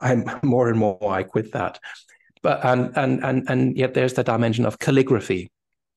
i'm 0.00 0.24
more 0.42 0.68
and 0.68 0.78
more 0.78 0.98
i 1.10 1.22
quit 1.22 1.52
that. 1.52 1.78
But 2.42 2.64
and 2.64 2.96
and 2.96 3.22
and 3.24 3.48
and 3.48 3.76
yet 3.76 3.94
there's 3.94 4.14
the 4.14 4.24
dimension 4.24 4.64
of 4.64 4.78
calligraphy 4.78 5.50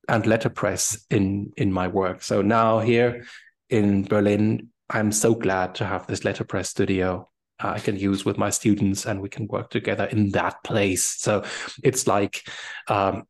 and 0.10 0.26
letterpress 0.26 1.06
in 1.10 1.52
in 1.58 1.72
my 1.72 1.88
work 1.88 2.22
so 2.22 2.42
now 2.42 2.80
here 2.80 3.26
in 3.70 4.04
berlin 4.04 4.70
i'm 4.90 5.12
so 5.12 5.34
glad 5.34 5.76
to 5.76 5.86
have 5.86 6.06
this 6.08 6.24
letterpress 6.24 6.70
studio 6.70 7.28
I 7.60 7.80
can 7.80 7.98
use 7.98 8.26
with 8.26 8.38
my 8.38 8.50
students 8.50 9.06
and 9.06 9.22
we 9.22 9.30
can 9.30 9.48
work 9.48 9.70
together 9.70 10.06
in 10.06 10.32
that 10.32 10.64
place. 10.64 11.06
So 11.06 11.44
it's 11.84 12.08
like, 12.08 12.48
um, 12.88 13.24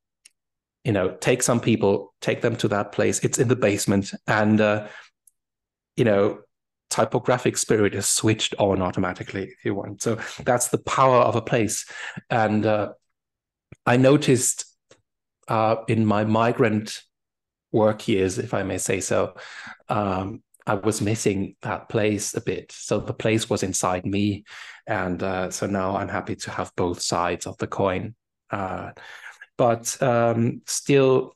you 0.83 0.91
know, 0.91 1.11
take 1.11 1.43
some 1.43 1.59
people, 1.59 2.13
take 2.21 2.41
them 2.41 2.55
to 2.57 2.67
that 2.69 2.91
place. 2.91 3.19
It's 3.19 3.39
in 3.39 3.47
the 3.47 3.55
basement 3.55 4.13
and, 4.27 4.59
uh, 4.59 4.87
you 5.95 6.05
know, 6.05 6.39
typographic 6.89 7.57
spirit 7.57 7.95
is 7.95 8.07
switched 8.07 8.53
on 8.59 8.81
automatically 8.81 9.43
if 9.43 9.65
you 9.65 9.75
want. 9.75 10.01
So 10.01 10.19
that's 10.43 10.69
the 10.69 10.77
power 10.79 11.17
of 11.17 11.35
a 11.35 11.41
place. 11.41 11.85
And 12.29 12.65
uh, 12.65 12.93
I 13.85 13.97
noticed 13.97 14.65
uh, 15.47 15.77
in 15.87 16.05
my 16.05 16.23
migrant 16.23 17.01
work 17.71 18.07
years, 18.07 18.37
if 18.37 18.53
I 18.53 18.63
may 18.63 18.77
say 18.77 18.99
so, 18.99 19.35
um, 19.89 20.43
I 20.65 20.75
was 20.75 21.01
missing 21.01 21.55
that 21.61 21.89
place 21.89 22.33
a 22.35 22.41
bit. 22.41 22.71
So 22.71 22.99
the 22.99 23.13
place 23.13 23.49
was 23.49 23.63
inside 23.63 24.05
me. 24.05 24.45
And 24.87 25.21
uh, 25.21 25.49
so 25.51 25.67
now 25.67 25.97
I'm 25.97 26.07
happy 26.07 26.35
to 26.37 26.51
have 26.51 26.71
both 26.75 27.01
sides 27.01 27.45
of 27.45 27.57
the 27.57 27.67
coin. 27.67 28.15
Uh, 28.49 28.91
but 29.57 30.01
um, 30.01 30.61
still, 30.65 31.35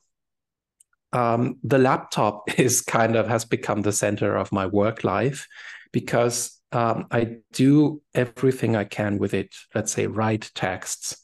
um, 1.12 1.58
the 1.62 1.78
laptop 1.78 2.58
is 2.58 2.80
kind 2.80 3.16
of 3.16 3.28
has 3.28 3.44
become 3.44 3.82
the 3.82 3.92
center 3.92 4.36
of 4.36 4.52
my 4.52 4.66
work 4.66 5.04
life 5.04 5.46
because 5.92 6.58
um, 6.72 7.06
I 7.10 7.38
do 7.52 8.02
everything 8.14 8.76
I 8.76 8.84
can 8.84 9.18
with 9.18 9.34
it. 9.34 9.54
Let's 9.74 9.92
say 9.92 10.06
write 10.06 10.50
texts, 10.54 11.16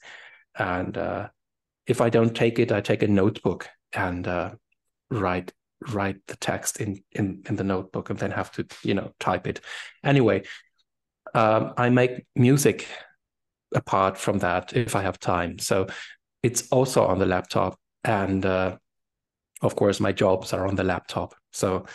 and 0.58 0.96
uh, 0.96 1.28
if 1.86 2.00
I 2.00 2.10
don't 2.10 2.34
take 2.34 2.58
it, 2.58 2.72
I 2.72 2.80
take 2.80 3.02
a 3.02 3.08
notebook 3.08 3.68
and 3.92 4.26
uh, 4.26 4.52
write 5.10 5.52
write 5.88 6.16
the 6.28 6.36
text 6.36 6.80
in 6.80 7.02
in 7.12 7.42
in 7.46 7.56
the 7.56 7.64
notebook 7.64 8.08
and 8.08 8.18
then 8.18 8.30
have 8.30 8.50
to 8.52 8.66
you 8.82 8.94
know 8.94 9.12
type 9.20 9.46
it. 9.46 9.60
Anyway 10.02 10.44
um, 11.34 11.74
i 11.76 11.90
make 11.90 12.26
music 12.34 12.86
apart 13.74 14.16
from 14.16 14.38
that 14.38 14.72
if 14.74 14.94
i 14.96 15.02
have 15.02 15.18
time. 15.18 15.58
So 15.58 15.86
it's 16.42 16.68
also 16.68 17.04
on 17.06 17.18
the 17.18 17.26
laptop 17.26 17.78
and 18.04 18.44
uh, 18.46 18.76
of 19.62 19.76
course 19.76 19.98
my 19.98 20.12
jobs 20.12 20.52
are 20.52 20.66
on 20.66 20.76
the 20.76 20.84
laptop. 20.84 21.34
So 21.52 21.86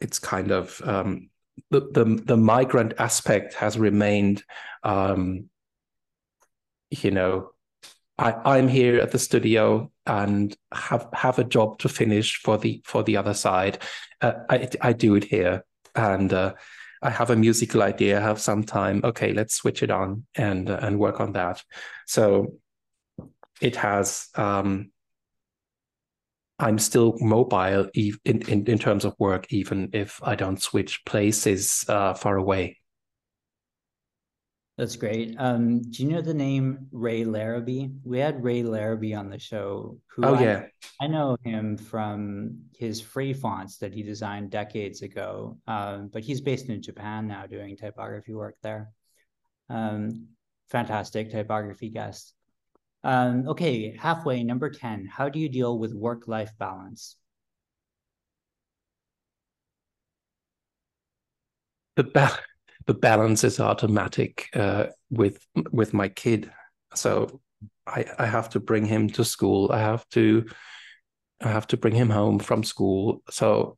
it's 0.00 0.18
kind 0.18 0.50
of 0.50 0.80
um, 0.84 1.30
the, 1.70 1.80
the 1.80 2.04
the 2.24 2.36
migrant 2.36 2.94
aspect 2.98 3.54
has 3.54 3.78
remained 3.78 4.42
um, 4.82 5.50
you 6.90 7.10
know 7.10 7.50
I, 8.18 8.56
I'm 8.56 8.68
here 8.68 9.00
at 9.00 9.10
the 9.10 9.18
studio 9.18 9.90
and 10.06 10.56
have 10.72 11.08
have 11.12 11.38
a 11.38 11.44
job 11.44 11.78
to 11.78 11.88
finish 11.88 12.40
for 12.42 12.58
the 12.58 12.82
for 12.84 13.02
the 13.02 13.16
other 13.16 13.34
side. 13.34 13.78
Uh, 14.20 14.34
I 14.48 14.68
I 14.80 14.92
do 14.92 15.14
it 15.14 15.24
here, 15.24 15.64
and 15.94 16.32
uh, 16.32 16.54
I 17.02 17.10
have 17.10 17.30
a 17.30 17.36
musical 17.36 17.82
idea. 17.82 18.18
I 18.18 18.22
have 18.22 18.40
some 18.40 18.64
time. 18.64 19.00
Okay, 19.02 19.32
let's 19.32 19.54
switch 19.54 19.82
it 19.82 19.90
on 19.90 20.26
and 20.34 20.68
uh, 20.70 20.78
and 20.82 20.98
work 20.98 21.20
on 21.20 21.32
that. 21.32 21.62
So 22.06 22.58
it 23.60 23.76
has. 23.76 24.28
Um, 24.34 24.90
I'm 26.58 26.78
still 26.78 27.16
mobile 27.18 27.88
in, 27.94 28.18
in 28.24 28.66
in 28.66 28.78
terms 28.78 29.04
of 29.04 29.16
work, 29.18 29.52
even 29.52 29.90
if 29.92 30.20
I 30.22 30.36
don't 30.36 30.62
switch 30.62 31.04
places 31.04 31.84
uh, 31.88 32.14
far 32.14 32.36
away. 32.36 32.81
That's 34.78 34.96
great. 34.96 35.36
Um, 35.38 35.82
do 35.82 36.02
you 36.02 36.08
know 36.08 36.22
the 36.22 36.32
name 36.32 36.86
Ray 36.92 37.24
Larabie? 37.24 37.94
We 38.04 38.18
had 38.18 38.42
Ray 38.42 38.62
Larabie 38.62 39.16
on 39.16 39.28
the 39.28 39.38
show. 39.38 39.98
Who 40.08 40.24
oh, 40.24 40.34
I, 40.34 40.42
yeah. 40.42 40.64
I 40.98 41.08
know 41.08 41.36
him 41.44 41.76
from 41.76 42.58
his 42.74 42.98
free 43.00 43.34
fonts 43.34 43.76
that 43.78 43.92
he 43.92 44.02
designed 44.02 44.50
decades 44.50 45.02
ago. 45.02 45.58
Um, 45.66 46.08
but 46.10 46.22
he's 46.22 46.40
based 46.40 46.70
in 46.70 46.80
Japan 46.80 47.28
now 47.28 47.46
doing 47.46 47.76
typography 47.76 48.32
work 48.32 48.56
there. 48.62 48.90
Um, 49.68 50.28
fantastic 50.70 51.30
typography 51.30 51.90
guest. 51.90 52.32
Um, 53.04 53.48
okay, 53.48 53.94
halfway, 53.94 54.42
number 54.42 54.70
10. 54.70 55.06
How 55.06 55.28
do 55.28 55.38
you 55.38 55.50
deal 55.50 55.78
with 55.78 55.92
work 55.92 56.28
life 56.28 56.52
balance? 56.58 57.16
The 61.96 62.04
the 62.86 62.94
balance 62.94 63.44
is 63.44 63.60
automatic 63.60 64.48
uh, 64.54 64.86
with 65.10 65.44
with 65.70 65.94
my 65.94 66.08
kid. 66.08 66.50
So 66.94 67.40
I, 67.86 68.04
I 68.18 68.26
have 68.26 68.50
to 68.50 68.60
bring 68.60 68.84
him 68.84 69.08
to 69.10 69.24
school. 69.24 69.70
I 69.72 69.78
have 69.78 70.08
to 70.10 70.46
I 71.40 71.48
have 71.48 71.66
to 71.68 71.76
bring 71.76 71.94
him 71.94 72.10
home 72.10 72.38
from 72.38 72.62
school. 72.62 73.22
So 73.30 73.76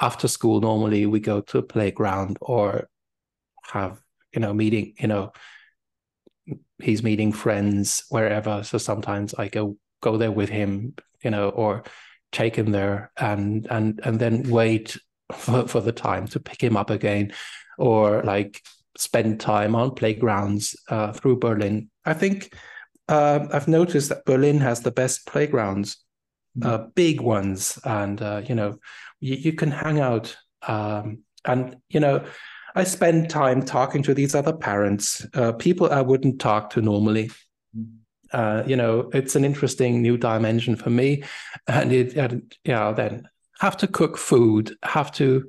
after 0.00 0.28
school, 0.28 0.60
normally 0.60 1.06
we 1.06 1.20
go 1.20 1.40
to 1.40 1.58
a 1.58 1.62
playground 1.62 2.38
or 2.40 2.88
have 3.64 4.00
you 4.34 4.40
know 4.40 4.52
meeting. 4.52 4.94
You 4.98 5.08
know, 5.08 5.32
he's 6.78 7.02
meeting 7.02 7.32
friends 7.32 8.04
wherever. 8.08 8.62
So 8.62 8.78
sometimes 8.78 9.34
I 9.34 9.48
go 9.48 9.76
go 10.00 10.16
there 10.16 10.32
with 10.32 10.48
him. 10.48 10.94
You 11.22 11.30
know, 11.30 11.50
or 11.50 11.84
take 12.32 12.56
him 12.56 12.72
there 12.72 13.12
and 13.16 13.66
and 13.70 14.00
and 14.02 14.18
then 14.18 14.50
wait 14.50 14.96
for, 15.32 15.68
for 15.68 15.80
the 15.80 15.92
time 15.92 16.26
to 16.28 16.40
pick 16.40 16.62
him 16.62 16.76
up 16.76 16.90
again, 16.90 17.32
or 17.78 18.22
like 18.22 18.60
spend 18.96 19.40
time 19.40 19.74
on 19.74 19.94
playgrounds 19.94 20.76
uh, 20.88 21.12
through 21.12 21.38
Berlin. 21.38 21.90
I 22.04 22.14
think 22.14 22.54
uh, 23.08 23.46
I've 23.52 23.68
noticed 23.68 24.08
that 24.10 24.24
Berlin 24.24 24.58
has 24.60 24.80
the 24.80 24.90
best 24.90 25.26
playgrounds, 25.26 25.96
mm. 26.58 26.66
uh, 26.66 26.86
big 26.94 27.20
ones, 27.20 27.78
and 27.84 28.20
uh, 28.20 28.42
you 28.46 28.54
know 28.54 28.78
you, 29.20 29.36
you, 29.36 29.52
can 29.52 29.70
hang 29.70 30.00
out. 30.00 30.36
Um, 30.66 31.24
and 31.44 31.76
you 31.88 32.00
know, 32.00 32.24
I 32.74 32.84
spend 32.84 33.30
time 33.30 33.62
talking 33.62 34.02
to 34.04 34.14
these 34.14 34.34
other 34.34 34.52
parents, 34.52 35.26
uh, 35.34 35.52
people 35.52 35.90
I 35.90 36.00
wouldn't 36.00 36.40
talk 36.40 36.70
to 36.70 36.80
normally. 36.80 37.30
Mm. 37.76 37.96
Uh, 38.32 38.62
you 38.66 38.76
know, 38.76 39.10
it's 39.12 39.36
an 39.36 39.44
interesting 39.44 40.00
new 40.00 40.16
dimension 40.16 40.74
for 40.76 40.88
me, 40.88 41.22
and 41.66 41.92
it, 41.92 42.16
and, 42.16 42.54
you 42.64 42.72
know, 42.72 42.94
then 42.94 43.28
have 43.60 43.76
to 43.76 43.86
cook 43.86 44.16
food, 44.16 44.74
have 44.82 45.12
to 45.12 45.46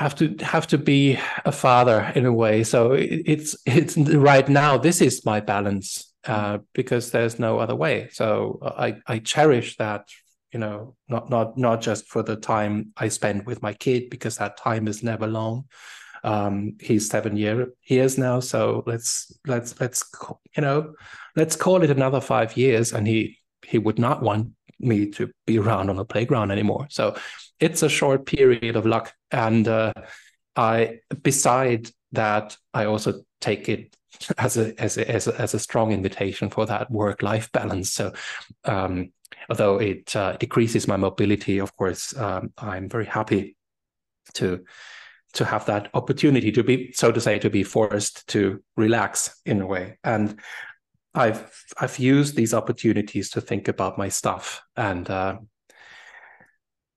have 0.00 0.14
to 0.14 0.34
have 0.40 0.66
to 0.66 0.78
be 0.78 1.18
a 1.44 1.52
father 1.52 2.10
in 2.14 2.24
a 2.24 2.32
way. 2.32 2.64
So 2.64 2.92
it's 2.92 3.54
it's 3.66 3.98
right 3.98 4.48
now. 4.48 4.78
This 4.78 5.02
is 5.02 5.26
my 5.26 5.40
balance 5.40 6.10
uh, 6.24 6.58
because 6.72 7.10
there's 7.10 7.38
no 7.38 7.58
other 7.58 7.76
way. 7.76 8.08
So 8.12 8.58
I 8.62 8.96
I 9.06 9.18
cherish 9.18 9.76
that. 9.76 10.08
You 10.52 10.58
know, 10.58 10.96
not 11.06 11.28
not 11.28 11.58
not 11.58 11.82
just 11.82 12.08
for 12.08 12.22
the 12.22 12.36
time 12.36 12.92
I 12.96 13.08
spend 13.08 13.44
with 13.46 13.62
my 13.62 13.74
kid 13.74 14.08
because 14.10 14.38
that 14.38 14.56
time 14.56 14.88
is 14.88 15.02
never 15.02 15.26
long. 15.26 15.66
Um, 16.24 16.76
he's 16.80 17.08
seven 17.08 17.36
year 17.36 17.68
years 17.84 18.16
now, 18.16 18.40
so 18.40 18.82
let's 18.86 19.30
let's 19.46 19.78
let's 19.80 20.02
you 20.56 20.62
know 20.62 20.94
let's 21.36 21.56
call 21.56 21.82
it 21.82 21.90
another 21.90 22.20
five 22.22 22.56
years, 22.56 22.92
and 22.92 23.06
he 23.06 23.38
he 23.66 23.78
would 23.78 23.98
not 23.98 24.22
want 24.22 24.48
me 24.80 25.10
to 25.10 25.30
be 25.46 25.58
around 25.58 25.90
on 25.90 25.96
the 25.96 26.04
playground 26.04 26.50
anymore. 26.50 26.86
So 26.90 27.16
it's 27.58 27.82
a 27.82 27.88
short 27.88 28.26
period 28.26 28.76
of 28.76 28.86
luck. 28.86 29.12
And 29.30 29.68
uh, 29.68 29.92
I, 30.56 31.00
beside 31.22 31.90
that, 32.12 32.56
I 32.74 32.86
also 32.86 33.22
take 33.40 33.68
it 33.68 33.96
as 34.38 34.56
a 34.56 34.78
as 34.80 34.98
a 34.98 35.10
as 35.10 35.26
a, 35.28 35.40
as 35.40 35.54
a 35.54 35.58
strong 35.58 35.92
invitation 35.92 36.50
for 36.50 36.66
that 36.66 36.90
work 36.90 37.22
life 37.22 37.50
balance. 37.52 37.92
So, 37.92 38.12
um, 38.64 39.12
although 39.48 39.78
it 39.78 40.14
uh, 40.16 40.36
decreases 40.36 40.88
my 40.88 40.96
mobility, 40.96 41.58
of 41.58 41.74
course, 41.76 42.16
um, 42.16 42.52
I'm 42.58 42.88
very 42.88 43.06
happy 43.06 43.56
to 44.34 44.64
to 45.32 45.44
have 45.44 45.64
that 45.66 45.90
opportunity 45.94 46.50
to 46.50 46.64
be, 46.64 46.92
so 46.92 47.12
to 47.12 47.20
say, 47.20 47.38
to 47.38 47.50
be 47.50 47.62
forced 47.62 48.26
to 48.28 48.62
relax 48.76 49.40
in 49.46 49.60
a 49.60 49.66
way. 49.66 49.96
And 50.02 50.40
I've 51.14 51.64
I've 51.78 51.98
used 51.98 52.36
these 52.36 52.54
opportunities 52.54 53.30
to 53.30 53.40
think 53.40 53.68
about 53.68 53.98
my 53.98 54.08
stuff, 54.08 54.62
and 54.76 55.08
uh, 55.10 55.38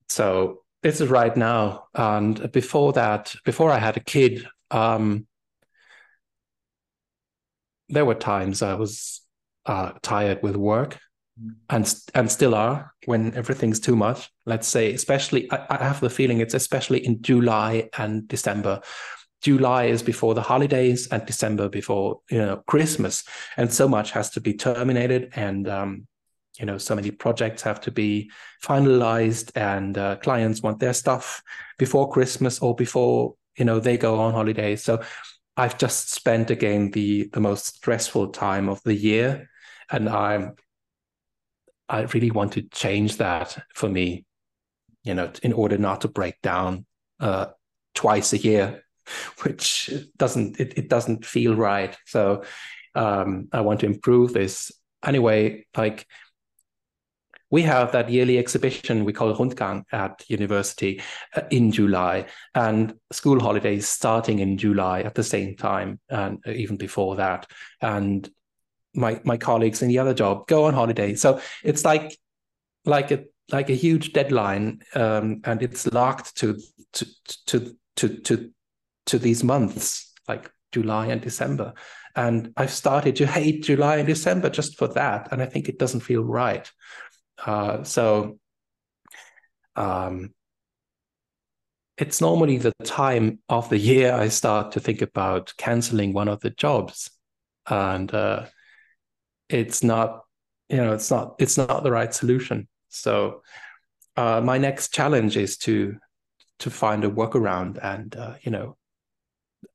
so 0.07 0.63
this 0.83 1.01
is 1.01 1.09
right 1.09 1.35
now. 1.35 1.85
And 1.95 2.51
before 2.51 2.93
that, 2.93 3.33
before 3.43 3.71
I 3.71 3.79
had 3.79 3.97
a 3.97 4.01
kid, 4.01 4.47
um, 4.69 5.25
there 7.89 8.05
were 8.05 8.15
times 8.15 8.61
I 8.61 8.75
was 8.75 9.21
uh, 9.65 9.93
tired 10.03 10.43
with 10.43 10.55
work, 10.55 10.99
mm. 11.41 11.55
and 11.69 11.91
and 12.13 12.31
still 12.31 12.53
are 12.53 12.93
when 13.05 13.33
everything's 13.33 13.79
too 13.79 13.95
much. 13.95 14.29
Let's 14.45 14.67
say, 14.67 14.93
especially, 14.93 15.51
I, 15.51 15.65
I 15.69 15.83
have 15.83 16.01
the 16.01 16.09
feeling 16.09 16.39
it's 16.39 16.53
especially 16.53 17.03
in 17.03 17.23
July 17.23 17.89
and 17.97 18.27
December 18.27 18.81
July 19.43 19.85
is 19.85 20.01
before 20.01 20.33
the 20.33 20.41
holidays 20.41 21.07
and 21.07 21.25
December 21.25 21.67
before 21.67 22.21
you 22.31 22.37
know 22.37 22.63
Christmas, 22.65 23.25
and 23.57 23.71
so 23.71 23.87
much 23.87 24.11
has 24.11 24.29
to 24.31 24.41
be 24.41 24.53
terminated, 24.53 25.33
and 25.35 25.67
um, 25.67 26.07
you 26.57 26.65
know 26.65 26.77
so 26.77 26.95
many 26.95 27.11
projects 27.11 27.61
have 27.61 27.81
to 27.81 27.91
be 27.91 28.31
finalized, 28.63 29.51
and 29.55 29.97
uh, 29.97 30.15
clients 30.15 30.63
want 30.63 30.79
their 30.79 30.93
stuff 30.93 31.43
before 31.77 32.09
Christmas 32.09 32.59
or 32.59 32.73
before 32.73 33.35
you 33.57 33.65
know 33.65 33.79
they 33.79 33.97
go 33.97 34.19
on 34.19 34.33
holidays. 34.33 34.81
So 34.81 35.03
I've 35.57 35.77
just 35.77 36.11
spent 36.11 36.49
again 36.49 36.91
the 36.91 37.29
the 37.33 37.41
most 37.41 37.65
stressful 37.75 38.29
time 38.29 38.69
of 38.69 38.81
the 38.83 38.95
year, 38.95 39.49
and 39.91 40.07
I'm 40.07 40.55
I 41.89 42.03
really 42.03 42.31
want 42.31 42.53
to 42.53 42.61
change 42.61 43.17
that 43.17 43.61
for 43.75 43.89
me, 43.89 44.25
you 45.03 45.13
know, 45.13 45.33
in 45.43 45.51
order 45.51 45.77
not 45.77 45.99
to 46.01 46.07
break 46.07 46.41
down 46.41 46.85
uh, 47.19 47.47
twice 47.93 48.31
a 48.31 48.37
year 48.37 48.83
which 49.43 49.91
doesn't 50.17 50.59
it, 50.59 50.77
it 50.77 50.89
doesn't 50.89 51.25
feel 51.25 51.55
right. 51.55 51.97
So 52.05 52.43
um, 52.95 53.49
I 53.51 53.61
want 53.61 53.81
to 53.81 53.85
improve 53.85 54.33
this 54.33 54.71
anyway. 55.03 55.65
Like 55.75 56.07
we 57.53 57.61
have 57.61 57.91
that 57.91 58.09
yearly 58.09 58.39
exhibition 58.39 59.05
we 59.05 59.13
call 59.13 59.35
Rundgang 59.35 59.83
at 59.91 60.23
university 60.27 61.01
uh, 61.35 61.41
in 61.51 61.71
July, 61.71 62.25
and 62.55 62.95
school 63.11 63.39
holidays 63.39 63.87
starting 63.87 64.39
in 64.39 64.57
July 64.57 65.01
at 65.01 65.13
the 65.13 65.23
same 65.23 65.55
time, 65.55 65.99
and 66.09 66.39
even 66.47 66.77
before 66.77 67.15
that. 67.17 67.45
And 67.79 68.27
my 68.95 69.21
my 69.23 69.37
colleagues 69.37 69.83
in 69.83 69.87
the 69.87 69.99
other 69.99 70.15
job 70.15 70.47
go 70.47 70.65
on 70.65 70.73
holiday, 70.73 71.13
so 71.13 71.41
it's 71.63 71.85
like 71.85 72.17
like 72.85 73.11
a 73.11 73.25
like 73.51 73.69
a 73.69 73.75
huge 73.75 74.13
deadline, 74.13 74.81
um, 74.95 75.41
and 75.43 75.61
it's 75.61 75.85
locked 75.87 76.35
to 76.37 76.59
to 76.93 77.05
to 77.45 77.75
to 77.97 78.17
to 78.21 78.52
to 79.07 79.19
these 79.19 79.43
months 79.43 80.13
like 80.27 80.49
July 80.71 81.07
and 81.07 81.21
December. 81.21 81.73
And 82.15 82.53
I've 82.57 82.71
started 82.71 83.15
to 83.17 83.27
hate 83.27 83.63
July 83.63 83.97
and 83.97 84.07
December 84.07 84.49
just 84.49 84.77
for 84.77 84.87
that. 84.89 85.31
And 85.31 85.41
I 85.41 85.45
think 85.45 85.67
it 85.67 85.79
doesn't 85.79 86.01
feel 86.01 86.23
right. 86.23 86.69
Uh, 87.43 87.83
so 87.83 88.39
um, 89.75 90.33
it's 91.97 92.21
normally 92.21 92.57
the 92.57 92.73
time 92.83 93.39
of 93.49 93.69
the 93.69 93.79
year 93.79 94.13
I 94.13 94.27
start 94.29 94.73
to 94.73 94.79
think 94.79 95.01
about 95.01 95.53
canceling 95.57 96.13
one 96.13 96.27
of 96.27 96.39
the 96.41 96.51
jobs. 96.51 97.09
And 97.67 98.13
uh, 98.13 98.45
it's 99.49 99.83
not, 99.83 100.21
you 100.69 100.77
know, 100.77 100.93
it's 100.93 101.09
not, 101.09 101.35
it's 101.39 101.57
not 101.57 101.83
the 101.83 101.91
right 101.91 102.13
solution. 102.13 102.67
So 102.89 103.41
uh, 104.15 104.41
my 104.41 104.57
next 104.57 104.93
challenge 104.93 105.37
is 105.37 105.57
to 105.57 105.97
to 106.59 106.69
find 106.69 107.03
a 107.03 107.09
workaround 107.09 107.77
and 107.83 108.15
uh, 108.15 108.35
you 108.41 108.51
know 108.51 108.77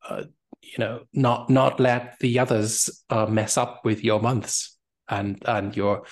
uh, 0.08 0.24
you 0.62 0.78
know 0.78 1.00
not 1.12 1.48
not 1.50 1.80
let 1.80 2.18
the 2.20 2.38
others 2.38 3.04
uh, 3.10 3.26
mess 3.26 3.56
up 3.56 3.84
with 3.84 4.04
your 4.04 4.20
months 4.20 4.76
and 5.08 5.42
and 5.46 5.76
your 5.76 6.04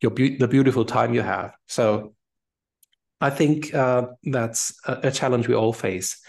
your 0.00 0.10
be- 0.10 0.36
the 0.36 0.48
beautiful 0.48 0.84
time 0.84 1.14
you 1.14 1.22
have. 1.22 1.54
So 1.66 2.14
i 3.20 3.30
think 3.30 3.74
uh, 3.74 4.06
that's 4.24 4.74
a, 4.86 5.08
a, 5.08 5.10
challenge 5.10 5.48
we 5.48 5.54
all 5.54 5.72
face. 5.72 6.20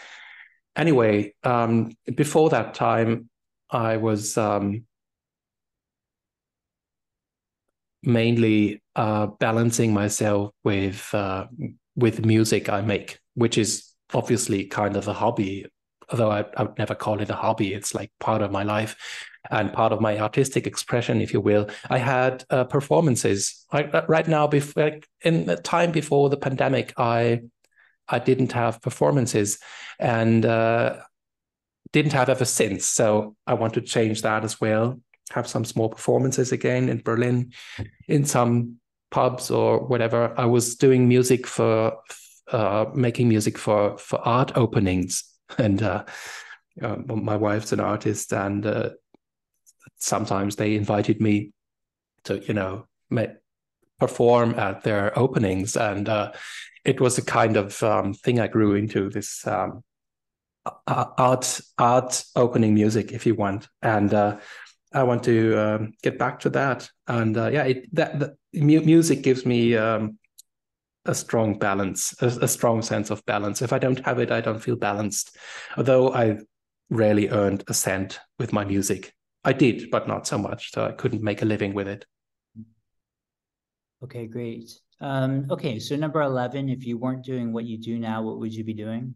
Anyway 0.75 1.33
um, 1.43 1.91
before 2.15 2.49
that 2.49 2.73
time 2.73 3.29
i 3.69 3.97
was 3.97 4.37
um, 4.37 4.85
mainly 8.03 8.81
uh, 8.95 9.27
balancing 9.39 9.93
myself 9.93 10.51
with 10.63 11.13
uh, 11.13 11.45
with 11.95 12.25
music 12.25 12.69
i 12.69 12.81
make 12.81 13.19
which 13.35 13.57
is 13.57 13.93
obviously 14.13 14.65
kind 14.65 14.95
of 14.95 15.07
a 15.07 15.13
hobby 15.13 15.65
although 16.11 16.31
I, 16.31 16.45
I 16.57 16.63
would 16.63 16.77
never 16.77 16.95
call 16.95 17.21
it 17.21 17.29
a 17.29 17.35
hobby. 17.35 17.73
It's 17.73 17.93
like 17.93 18.11
part 18.19 18.41
of 18.41 18.51
my 18.51 18.63
life 18.63 18.95
and 19.49 19.73
part 19.73 19.91
of 19.91 20.01
my 20.01 20.19
artistic 20.19 20.67
expression, 20.67 21.21
if 21.21 21.33
you 21.33 21.41
will. 21.41 21.69
I 21.89 21.97
had 21.97 22.43
uh, 22.49 22.65
performances 22.65 23.65
right, 23.73 23.93
uh, 23.93 24.05
right 24.07 24.27
now. 24.27 24.47
Before, 24.47 24.99
in 25.21 25.45
the 25.45 25.55
time 25.55 25.91
before 25.91 26.29
the 26.29 26.37
pandemic, 26.37 26.93
I 26.97 27.41
I 28.07 28.19
didn't 28.19 28.51
have 28.53 28.81
performances, 28.81 29.59
and 29.99 30.45
uh, 30.45 30.97
didn't 31.91 32.13
have 32.13 32.29
ever 32.29 32.45
since. 32.45 32.85
So 32.85 33.35
I 33.45 33.53
want 33.53 33.73
to 33.75 33.81
change 33.81 34.23
that 34.23 34.43
as 34.43 34.59
well. 34.59 34.99
Have 35.31 35.47
some 35.47 35.63
small 35.63 35.89
performances 35.89 36.51
again 36.51 36.89
in 36.89 37.01
Berlin, 37.01 37.53
in 38.07 38.25
some 38.25 38.77
pubs 39.11 39.51
or 39.51 39.85
whatever. 39.85 40.33
I 40.37 40.45
was 40.45 40.75
doing 40.75 41.07
music 41.07 41.45
for 41.45 41.97
uh, 42.51 42.85
making 42.93 43.29
music 43.29 43.57
for 43.57 43.97
for 43.97 44.19
art 44.27 44.51
openings 44.55 45.23
and 45.57 45.81
uh, 45.81 46.05
uh, 46.81 46.95
my 47.07 47.35
wife's 47.35 47.71
an 47.71 47.79
artist, 47.79 48.33
and 48.33 48.65
uh, 48.65 48.89
sometimes 49.97 50.55
they 50.55 50.75
invited 50.75 51.21
me 51.21 51.51
to, 52.25 52.39
you 52.39 52.53
know, 52.53 52.85
perform 53.99 54.57
at 54.57 54.83
their 54.83 55.17
openings, 55.17 55.75
and 55.75 56.07
uh, 56.07 56.31
it 56.85 57.01
was 57.01 57.17
a 57.17 57.25
kind 57.25 57.57
of 57.57 57.81
um, 57.83 58.13
thing 58.13 58.39
I 58.39 58.47
grew 58.47 58.75
into 58.75 59.09
this 59.09 59.45
um, 59.47 59.83
art 60.87 61.59
art 61.77 62.23
opening 62.35 62.73
music, 62.73 63.11
if 63.11 63.25
you 63.25 63.35
want, 63.35 63.67
and 63.81 64.13
uh, 64.13 64.37
I 64.93 65.03
want 65.03 65.23
to 65.23 65.57
um, 65.57 65.93
get 66.01 66.17
back 66.17 66.39
to 66.41 66.49
that. 66.51 66.89
And 67.07 67.37
uh, 67.37 67.49
yeah, 67.51 67.63
it, 67.63 67.95
that 67.95 68.19
the 68.19 68.37
music 68.53 69.21
gives 69.21 69.45
me 69.45 69.75
um, 69.75 70.18
a 71.09 71.15
strong 71.15 71.57
balance, 71.57 72.13
a, 72.21 72.27
a, 72.27 72.47
strong 72.47 72.81
sense 72.81 73.09
of 73.09 73.25
balance. 73.25 73.61
If 73.61 73.73
I 73.73 73.79
don't 73.79 74.03
have 74.05 74.19
it, 74.19 74.31
I 74.31 74.41
don't 74.41 74.59
feel 74.59 74.75
balanced. 74.75 75.35
Although 75.75 76.13
I 76.13 76.37
rarely 76.89 77.29
earned 77.29 77.63
a 77.67 77.73
cent 77.73 78.19
with 78.37 78.53
my 78.53 78.63
music, 78.63 79.13
I 79.43 79.53
did, 79.53 79.89
but 79.89 80.07
not 80.07 80.27
so 80.27 80.37
much. 80.37 80.71
So 80.71 80.85
I 80.85 80.91
couldn't 80.91 81.23
make 81.23 81.41
a 81.41 81.45
living 81.45 81.73
with 81.73 81.87
it. 81.87 82.05
Okay, 84.03 84.27
great. 84.27 84.71
Um, 85.01 85.47
okay, 85.49 85.79
so 85.79 85.95
number 85.95 86.21
11, 86.21 86.69
if 86.69 86.85
you 86.85 86.97
weren't 86.97 87.25
doing 87.25 87.51
what 87.51 87.65
you 87.65 87.77
do 87.77 87.97
now, 87.97 88.21
what 88.21 88.39
would 88.39 88.53
you 88.53 88.63
be 88.63 88.73
doing? 88.73 89.15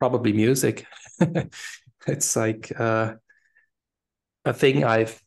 Probably 0.00 0.32
music. 0.32 0.86
it's 2.06 2.36
like 2.36 2.72
uh, 2.78 3.14
a 4.44 4.52
thing 4.52 4.84
I've 4.84 5.20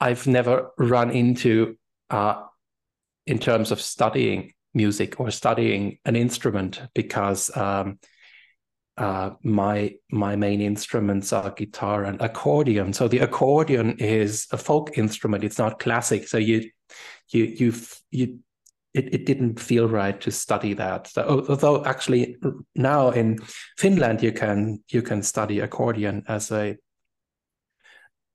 I've 0.00 0.26
never 0.26 0.70
run 0.78 1.10
into 1.10 1.76
uh, 2.10 2.42
in 3.26 3.38
terms 3.38 3.72
of 3.72 3.80
studying 3.80 4.52
music 4.74 5.18
or 5.20 5.30
studying 5.30 5.98
an 6.04 6.16
instrument 6.16 6.82
because 6.94 7.54
um, 7.56 7.98
uh, 8.96 9.30
my 9.42 9.94
my 10.10 10.36
main 10.36 10.60
instruments 10.60 11.32
are 11.32 11.50
guitar 11.50 12.04
and 12.04 12.20
accordion. 12.20 12.92
So 12.92 13.08
the 13.08 13.20
accordion 13.20 13.96
is 13.98 14.46
a 14.50 14.58
folk 14.58 14.98
instrument; 14.98 15.44
it's 15.44 15.58
not 15.58 15.78
classic. 15.78 16.26
So 16.28 16.38
you 16.38 16.70
you 17.28 17.44
you 17.44 17.74
you 18.10 18.38
it, 18.94 19.14
it 19.14 19.26
didn't 19.26 19.60
feel 19.60 19.88
right 19.88 20.20
to 20.22 20.30
study 20.30 20.74
that. 20.74 21.06
So, 21.08 21.44
although 21.48 21.84
actually 21.84 22.36
now 22.74 23.10
in 23.10 23.38
Finland 23.76 24.22
you 24.22 24.32
can 24.32 24.82
you 24.88 25.02
can 25.02 25.22
study 25.22 25.60
accordion 25.60 26.24
as 26.26 26.50
a 26.50 26.76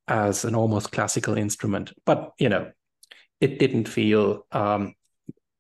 as 0.08 0.46
an 0.46 0.56
almost 0.56 0.92
classical 0.92 1.38
instrument, 1.38 1.94
but 2.06 2.32
you 2.38 2.50
know 2.50 2.72
it 3.42 3.60
didn't 3.60 3.90
feel 3.90 4.46
um, 4.54 4.94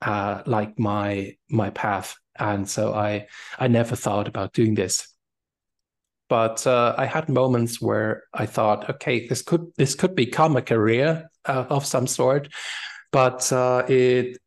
uh, 0.04 0.44
like 0.46 0.78
my 0.78 1.36
my 1.50 1.70
path, 1.70 2.16
and 2.38 2.70
so 2.70 2.94
I 2.94 3.28
I 3.58 3.68
never 3.68 3.96
thought 3.96 4.28
about 4.28 4.54
doing 4.54 4.76
this. 4.76 5.08
But 6.30 6.66
uh, 6.66 6.96
I 6.98 7.06
had 7.06 7.30
moments 7.30 7.82
where 7.82 8.24
I 8.34 8.46
thought, 8.46 8.90
okay, 8.90 9.28
this 9.28 9.42
could 9.42 9.72
this 9.78 9.96
could 9.96 10.16
become 10.16 10.56
a 10.58 10.62
career 10.62 11.30
uh, 11.46 11.66
of 11.70 11.86
some 11.86 12.08
sort, 12.08 12.50
but 13.12 13.52
uh, 13.52 13.84
it 13.88 14.38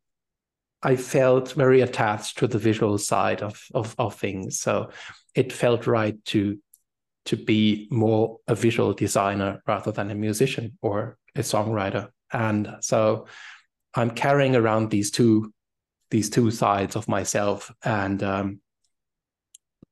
I 0.83 0.95
felt 0.95 1.53
very 1.53 1.81
attached 1.81 2.37
to 2.37 2.47
the 2.47 2.59
visual 2.59 2.97
side 2.97 3.41
of, 3.41 3.63
of 3.73 3.95
of 3.97 4.15
things, 4.15 4.59
so 4.59 4.91
it 5.33 5.53
felt 5.53 5.87
right 5.87 6.23
to 6.25 6.59
to 7.25 7.35
be 7.35 7.87
more 7.89 8.37
a 8.47 8.55
visual 8.55 8.93
designer 8.93 9.61
rather 9.67 9.91
than 9.91 10.11
a 10.11 10.15
musician 10.15 10.77
or 10.81 11.17
a 11.35 11.41
songwriter, 11.41 12.09
and 12.31 12.75
so 12.81 13.27
I'm 13.95 14.11
carrying 14.11 14.55
around 14.55 14.89
these 14.89 15.11
two 15.11 15.53
these 16.09 16.29
two 16.29 16.51
sides 16.51 16.95
of 16.95 17.07
myself, 17.07 17.73
and 17.83 18.21
um, 18.23 18.61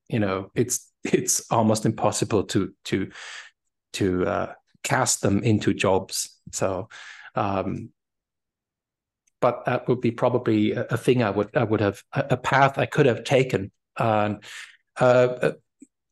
you 0.07 0.19
know, 0.19 0.51
it's 0.55 0.91
it's 1.03 1.49
almost 1.51 1.85
impossible 1.85 2.43
to 2.45 2.73
to 2.85 3.11
to 3.93 4.25
uh, 4.25 4.53
cast 4.83 5.21
them 5.21 5.43
into 5.43 5.73
jobs. 5.73 6.37
So, 6.51 6.89
um, 7.35 7.89
but 9.41 9.65
that 9.65 9.87
would 9.87 10.01
be 10.01 10.11
probably 10.11 10.71
a, 10.71 10.83
a, 10.91 10.97
thing 10.97 11.23
I 11.23 11.29
would 11.29 11.55
I 11.55 11.63
would 11.63 11.81
have 11.81 12.01
a, 12.13 12.37
path 12.37 12.77
I 12.77 12.85
could 12.85 13.05
have 13.05 13.23
taken. 13.23 13.71
Um, 13.97 14.39
uh, 14.99 15.51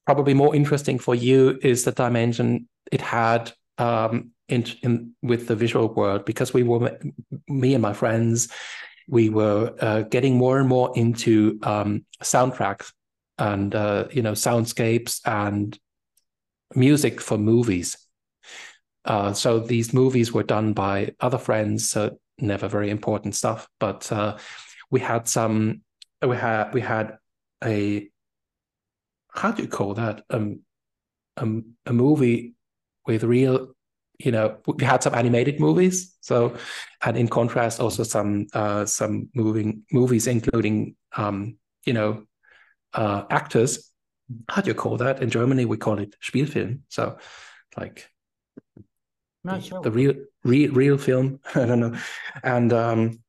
probably 0.05 0.33
more 0.33 0.55
interesting 0.55 0.99
for 0.99 1.15
you 1.15 1.57
is 1.61 1.83
the 1.83 1.91
dimension 1.91 2.67
it 2.91 3.01
had 3.01 3.51
um, 3.77 4.31
in, 4.49 4.65
in 4.81 5.13
with 5.21 5.47
the 5.47 5.55
visual 5.55 5.93
world 5.93 6.25
because 6.25 6.53
we 6.53 6.63
were 6.63 6.99
me 7.47 7.73
and 7.73 7.81
my 7.81 7.93
friends 7.93 8.49
we 9.07 9.29
were 9.29 9.73
uh, 9.79 10.01
getting 10.03 10.37
more 10.37 10.59
and 10.59 10.69
more 10.69 10.91
into 10.95 11.59
um, 11.63 12.05
soundtracks 12.21 12.91
and 13.37 13.75
uh, 13.75 14.07
you 14.11 14.21
know 14.21 14.33
soundscapes 14.33 15.19
and 15.25 15.77
music 16.75 17.21
for 17.21 17.37
movies. 17.37 17.97
Uh, 19.05 19.33
so 19.33 19.59
these 19.59 19.93
movies 19.93 20.31
were 20.31 20.43
done 20.43 20.73
by 20.73 21.13
other 21.19 21.37
friends, 21.37 21.89
so 21.89 22.17
never 22.37 22.67
very 22.67 22.89
important 22.89 23.35
stuff. 23.35 23.67
But 23.79 24.09
uh, 24.11 24.37
we 24.89 25.01
had 25.01 25.27
some, 25.27 25.81
we 26.25 26.37
had 26.37 26.73
we 26.73 26.81
had 26.81 27.17
a 27.63 28.09
how 29.29 29.51
do 29.51 29.63
you 29.63 29.67
call 29.67 29.95
that 29.95 30.23
um, 30.29 30.59
um 31.37 31.75
a 31.85 31.93
movie 31.93 32.53
with 33.05 33.23
real 33.23 33.72
you 34.23 34.31
know 34.31 34.57
we 34.65 34.83
had 34.83 35.03
some 35.03 35.13
animated 35.13 35.59
movies. 35.59 36.15
So 36.21 36.55
and 37.03 37.17
in 37.17 37.27
contrast 37.27 37.79
also 37.79 38.03
some 38.03 38.47
uh 38.53 38.85
some 38.85 39.29
moving 39.35 39.83
movies 39.91 40.27
including 40.27 40.95
um 41.15 41.57
you 41.85 41.93
know 41.93 42.25
uh 42.93 43.23
actors. 43.29 43.91
How 44.49 44.61
do 44.61 44.69
you 44.69 44.75
call 44.75 44.97
that? 44.97 45.21
In 45.21 45.29
germany 45.29 45.65
we 45.65 45.77
call 45.77 45.99
it 45.99 46.15
spielfilm. 46.21 46.79
So 46.87 47.17
like 47.77 48.09
not 49.43 49.59
the, 49.59 49.65
sure. 49.65 49.81
the 49.81 49.91
real 49.91 50.13
real 50.43 50.71
real 50.71 50.97
film. 50.97 51.39
I 51.55 51.65
don't 51.65 51.79
know. 51.79 51.97
And 52.43 52.71
um 52.73 53.19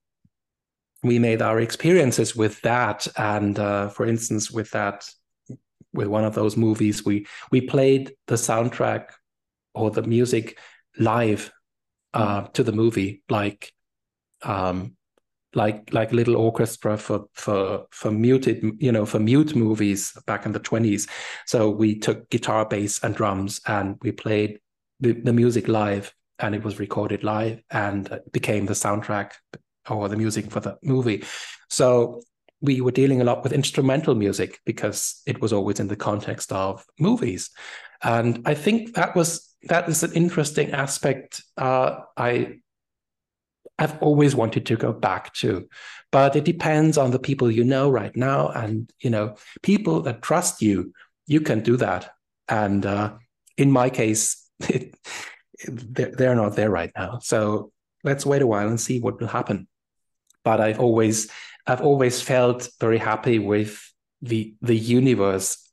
we 1.03 1.19
made 1.19 1.43
our 1.43 1.61
experiences 1.61 2.37
with 2.37 2.61
that. 2.63 3.09
And 3.17 3.59
uh 3.59 3.89
for 3.89 4.07
instance 4.07 4.51
with 4.51 4.71
that 4.71 5.09
with 5.93 6.09
one 6.09 6.25
of 6.25 6.35
those 6.35 6.57
movies 6.57 7.05
we 7.05 7.27
we 7.51 7.61
played 7.61 8.13
the 8.27 8.35
soundtrack 8.35 9.07
or 9.75 9.91
the 9.91 10.03
music 10.03 10.59
live 10.99 11.53
uh, 12.13 12.43
to 12.49 12.63
the 12.63 12.73
movie, 12.73 13.23
like 13.29 13.73
um, 14.43 14.97
like 15.55 15.93
like 15.93 16.13
little 16.13 16.37
orchestra 16.37 16.97
for 16.97 17.27
for 17.33 17.87
for 17.91 18.11
muted 18.11 18.63
you 18.79 18.91
know 18.91 19.07
for 19.07 19.21
mute 19.21 19.55
movies 19.55 20.13
back 20.27 20.45
in 20.47 20.51
the 20.51 20.59
20s 20.59 21.09
so 21.47 21.71
we 21.71 21.97
took 21.97 22.29
guitar 22.29 22.67
bass 22.67 22.99
and 23.05 23.15
drums 23.15 23.61
and 23.69 23.97
we 24.03 24.11
played 24.11 24.59
the, 24.99 25.13
the 25.13 25.33
music 25.33 25.69
live 25.69 26.13
and 26.39 26.55
it 26.55 26.65
was 26.65 26.79
recorded 26.79 27.23
live 27.23 27.63
and 27.71 28.21
became 28.33 28.67
the 28.67 28.73
soundtrack 28.73 29.33
or 29.89 30.09
the 30.09 30.17
music 30.17 30.51
for 30.51 30.61
the 30.61 30.77
movie. 30.83 31.25
So 31.71 32.23
we 32.61 32.81
were 32.81 32.91
dealing 32.91 33.21
a 33.21 33.25
lot 33.25 33.43
with 33.43 33.53
instrumental 33.53 34.15
music 34.15 34.61
because 34.65 35.21
it 35.27 35.41
was 35.41 35.53
always 35.53 35.81
in 35.81 35.89
the 35.89 35.97
context 35.97 36.51
of 36.53 36.85
movies 36.99 37.51
and 38.05 38.41
i 38.47 38.55
think 38.55 38.95
that 38.95 39.17
was 39.17 39.55
that 39.69 39.89
is 39.89 40.03
an 40.03 40.13
interesting 40.13 40.73
aspect. 40.73 41.43
Uh, 41.57 42.01
I 42.17 42.59
I've 43.79 44.01
always 44.01 44.37
wanted 44.37 44.67
to 44.67 44.77
go 44.77 44.93
back 44.93 45.35
to, 45.35 45.69
but 46.13 46.37
it 46.37 46.45
depends 46.45 46.97
on 46.97 47.11
the 47.11 47.19
people 47.19 47.51
you 47.51 47.65
know 47.65 47.91
right 47.91 48.15
now, 48.17 48.49
and 48.49 48.91
you 49.01 49.11
know 49.11 49.37
people 49.63 50.03
that 50.03 50.23
trust 50.23 50.63
you. 50.63 50.93
You 51.27 51.41
can 51.41 51.61
do 51.61 51.77
that, 51.79 52.11
and 52.49 52.85
uh, 52.85 53.15
in 53.57 53.71
my 53.71 53.91
case, 53.91 54.49
it, 54.61 54.95
they're, 55.67 56.13
they're 56.13 56.35
not 56.35 56.57
there 56.57 56.71
right 56.71 56.93
now. 56.97 57.19
So 57.23 57.73
let's 58.03 58.27
wait 58.27 58.43
a 58.43 58.47
while 58.47 58.69
and 58.69 58.81
see 58.81 59.01
what 59.01 59.21
will 59.21 59.29
happen. 59.29 59.67
But 60.45 60.61
I've 60.61 60.81
always 60.81 61.31
I've 61.67 61.81
always 61.81 62.21
felt 62.21 62.69
very 62.81 62.99
happy 62.99 63.39
with 63.39 63.81
the 64.21 64.55
the 64.61 64.77
universe 64.77 65.64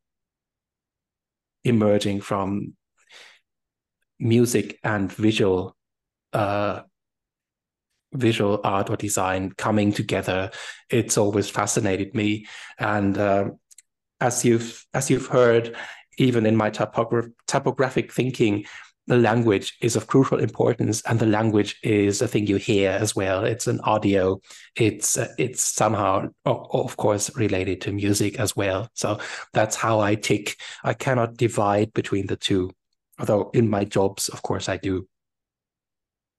emerging 1.64 2.22
from 2.22 2.74
music 4.20 4.80
and 4.84 5.12
visual 5.12 5.76
uh, 6.34 6.82
visual 8.14 8.60
art 8.64 8.90
or 8.90 8.96
design 8.98 9.52
coming 9.58 9.92
together. 9.92 10.52
It's 10.90 11.18
always 11.18 11.50
fascinated 11.50 12.14
me. 12.14 12.46
And 12.78 13.18
uh, 13.18 13.52
as 14.20 14.46
you've 14.46 14.86
as 14.94 15.10
you've 15.10 15.28
heard 15.28 15.76
even 16.18 16.46
in 16.46 16.56
my 16.56 16.70
typogra- 16.70 17.32
typographic 17.48 18.12
thinking 18.12 18.66
the 19.08 19.18
language 19.18 19.78
is 19.82 19.96
of 19.96 20.08
crucial 20.08 20.40
importance 20.40 21.02
and 21.04 21.20
the 21.20 21.26
language 21.26 21.78
is 21.84 22.22
a 22.22 22.28
thing 22.28 22.46
you 22.46 22.58
hear 22.58 22.92
as 22.92 23.16
well 23.16 23.44
it's 23.44 23.68
an 23.68 23.80
audio 23.82 24.40
it's 24.76 25.18
uh, 25.18 25.28
it's 25.38 25.64
somehow 25.64 26.28
of 26.46 26.98
course 26.98 27.36
related 27.36 27.82
to 27.82 27.92
music 27.92 28.40
as 28.40 28.56
well 28.56 28.88
so 28.94 29.20
that's 29.54 29.76
how 29.76 30.00
i 30.00 30.16
tick 30.16 30.56
i 30.84 30.94
cannot 30.94 31.36
divide 31.36 31.92
between 31.94 32.28
the 32.28 32.38
two 32.38 32.72
although 33.22 33.52
in 33.54 33.70
my 33.70 33.86
jobs, 33.86 34.28
of 34.30 34.42
course, 34.42 34.68
I 34.68 34.78
do. 34.78 35.08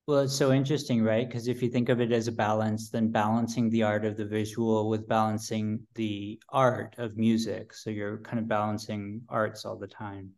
Well, 0.09 0.23
it's 0.23 0.35
so 0.35 0.53
interesting, 0.53 1.01
right? 1.03 1.27
Because 1.27 1.47
if 1.47 1.63
you 1.63 1.71
think 1.71 1.89
of 1.89 2.01
it 2.01 2.11
as 2.11 2.27
a 2.27 2.33
balance, 2.33 2.91
then 2.91 3.13
balancing 3.13 3.71
the 3.71 3.85
art 3.85 4.05
of 4.05 4.17
the 4.17 4.27
visual 4.27 4.89
with 4.89 5.07
balancing 5.07 5.87
the 5.95 6.41
art 6.49 6.97
of 6.99 7.17
music. 7.17 7.73
So 7.73 7.89
you're 7.89 8.19
kind 8.19 8.41
of 8.41 8.49
balancing 8.49 9.23
arts 9.29 9.65
all 9.65 9.77
the 9.77 9.87
time. 9.87 10.31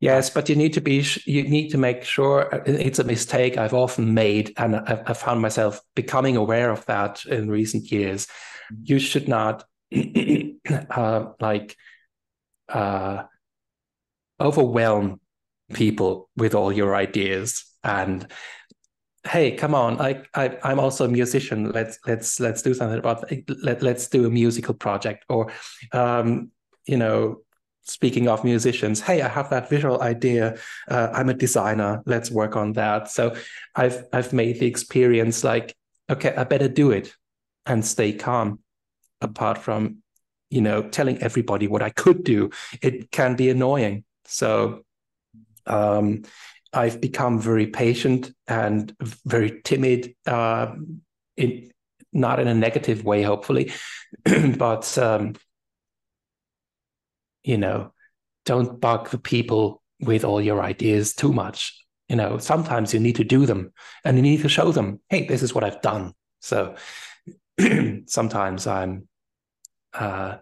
Yes, 0.00 0.30
but 0.30 0.48
you 0.48 0.56
need 0.56 0.72
to 0.72 0.80
be 0.80 1.04
you 1.26 1.42
need 1.42 1.68
to 1.70 1.78
make 1.78 2.04
sure 2.04 2.48
it's 2.64 2.98
a 2.98 3.04
mistake 3.04 3.58
I've 3.58 3.74
often 3.74 4.14
made, 4.14 4.54
and 4.56 4.76
I've, 4.76 5.18
found 5.18 5.42
myself 5.42 5.82
becoming 5.94 6.36
aware 6.36 6.70
of 6.70 6.86
that 6.86 7.24
in 7.26 7.50
recent 7.50 7.92
years. 7.92 8.26
Mm-hmm. 8.26 8.82
You 8.84 8.98
should 8.98 9.28
not 9.28 9.64
uh, 10.90 11.26
like 11.38 11.76
uh, 12.70 13.24
overwhelm 14.40 15.20
people 15.72 16.30
with 16.36 16.54
all 16.54 16.72
your 16.72 16.96
ideas 16.96 17.64
and 17.84 18.26
hey 19.24 19.52
come 19.52 19.74
on 19.74 20.00
I, 20.00 20.22
I 20.34 20.58
i'm 20.64 20.80
also 20.80 21.04
a 21.04 21.08
musician 21.08 21.70
let's 21.70 21.98
let's 22.06 22.40
let's 22.40 22.62
do 22.62 22.74
something 22.74 22.98
about 22.98 23.30
let, 23.62 23.82
let's 23.82 24.08
do 24.08 24.26
a 24.26 24.30
musical 24.30 24.74
project 24.74 25.24
or 25.28 25.52
um 25.92 26.50
you 26.86 26.96
know 26.96 27.42
speaking 27.90 28.28
of 28.28 28.44
musicians 28.44 29.00
hey 29.00 29.22
i 29.22 29.28
have 29.28 29.50
that 29.50 29.68
visual 29.68 30.00
idea. 30.02 30.56
Uh, 30.88 31.08
i'm 31.12 31.28
a 31.28 31.34
designer. 31.34 32.02
Let's 32.06 32.30
work 32.30 32.56
on 32.56 32.72
that. 32.74 33.10
So 33.10 33.34
i've 33.74 34.04
i've 34.12 34.32
made 34.32 34.60
the 34.60 34.66
experience 34.66 35.44
like 35.44 35.74
okay 36.08 36.34
i 36.36 36.44
better 36.44 36.68
do 36.68 36.90
it 36.90 37.14
and 37.66 37.84
stay 37.84 38.12
calm 38.12 38.60
apart 39.20 39.58
from 39.58 39.98
you 40.50 40.60
know 40.60 40.82
telling 40.82 41.22
everybody 41.22 41.66
what 41.66 41.82
i 41.82 41.90
could 41.90 42.24
do. 42.24 42.50
It 42.82 43.10
can 43.10 43.36
be 43.36 43.50
annoying. 43.50 44.04
So 44.24 44.84
um 45.66 46.22
I've 46.72 47.00
become 47.00 47.40
very 47.40 47.66
patient 47.66 48.32
and 48.46 48.94
very 49.26 49.60
timid, 49.64 50.14
uh, 50.26 50.72
in 51.36 51.70
not 52.12 52.40
in 52.40 52.48
a 52.48 52.54
negative 52.54 53.04
way, 53.04 53.22
hopefully, 53.22 53.72
but 54.56 54.98
um, 54.98 55.34
you 57.42 57.58
know, 57.58 57.92
don't 58.44 58.80
bug 58.80 59.10
the 59.10 59.18
people 59.18 59.82
with 60.00 60.24
all 60.24 60.40
your 60.40 60.62
ideas 60.62 61.14
too 61.14 61.32
much. 61.32 61.76
You 62.08 62.16
know, 62.16 62.38
sometimes 62.38 62.92
you 62.92 63.00
need 63.00 63.16
to 63.16 63.24
do 63.24 63.46
them 63.46 63.72
and 64.04 64.16
you 64.16 64.22
need 64.22 64.42
to 64.42 64.48
show 64.48 64.72
them, 64.72 65.00
hey, 65.08 65.26
this 65.26 65.42
is 65.42 65.54
what 65.54 65.62
I've 65.62 65.82
done. 65.82 66.14
So 66.40 66.74
sometimes 68.06 68.66
I'm 68.66 69.08
uh, 69.92 70.36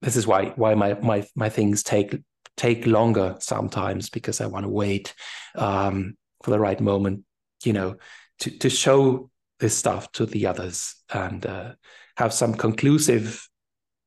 this 0.00 0.16
is 0.16 0.26
why 0.26 0.46
why 0.56 0.74
my 0.74 0.94
my 0.94 1.24
my 1.34 1.48
things 1.48 1.82
take 1.82 2.16
take 2.56 2.86
longer 2.86 3.36
sometimes 3.38 4.10
because 4.10 4.40
I 4.40 4.46
want 4.46 4.64
to 4.64 4.68
wait 4.68 5.14
um, 5.54 6.16
for 6.42 6.50
the 6.50 6.58
right 6.58 6.80
moment, 6.80 7.24
you 7.64 7.72
know, 7.72 7.96
to 8.40 8.50
to 8.58 8.68
show 8.68 9.30
this 9.60 9.76
stuff 9.76 10.10
to 10.12 10.26
the 10.26 10.46
others 10.46 10.96
and 11.12 11.46
uh, 11.46 11.72
have 12.16 12.32
some 12.32 12.54
conclusive, 12.54 13.48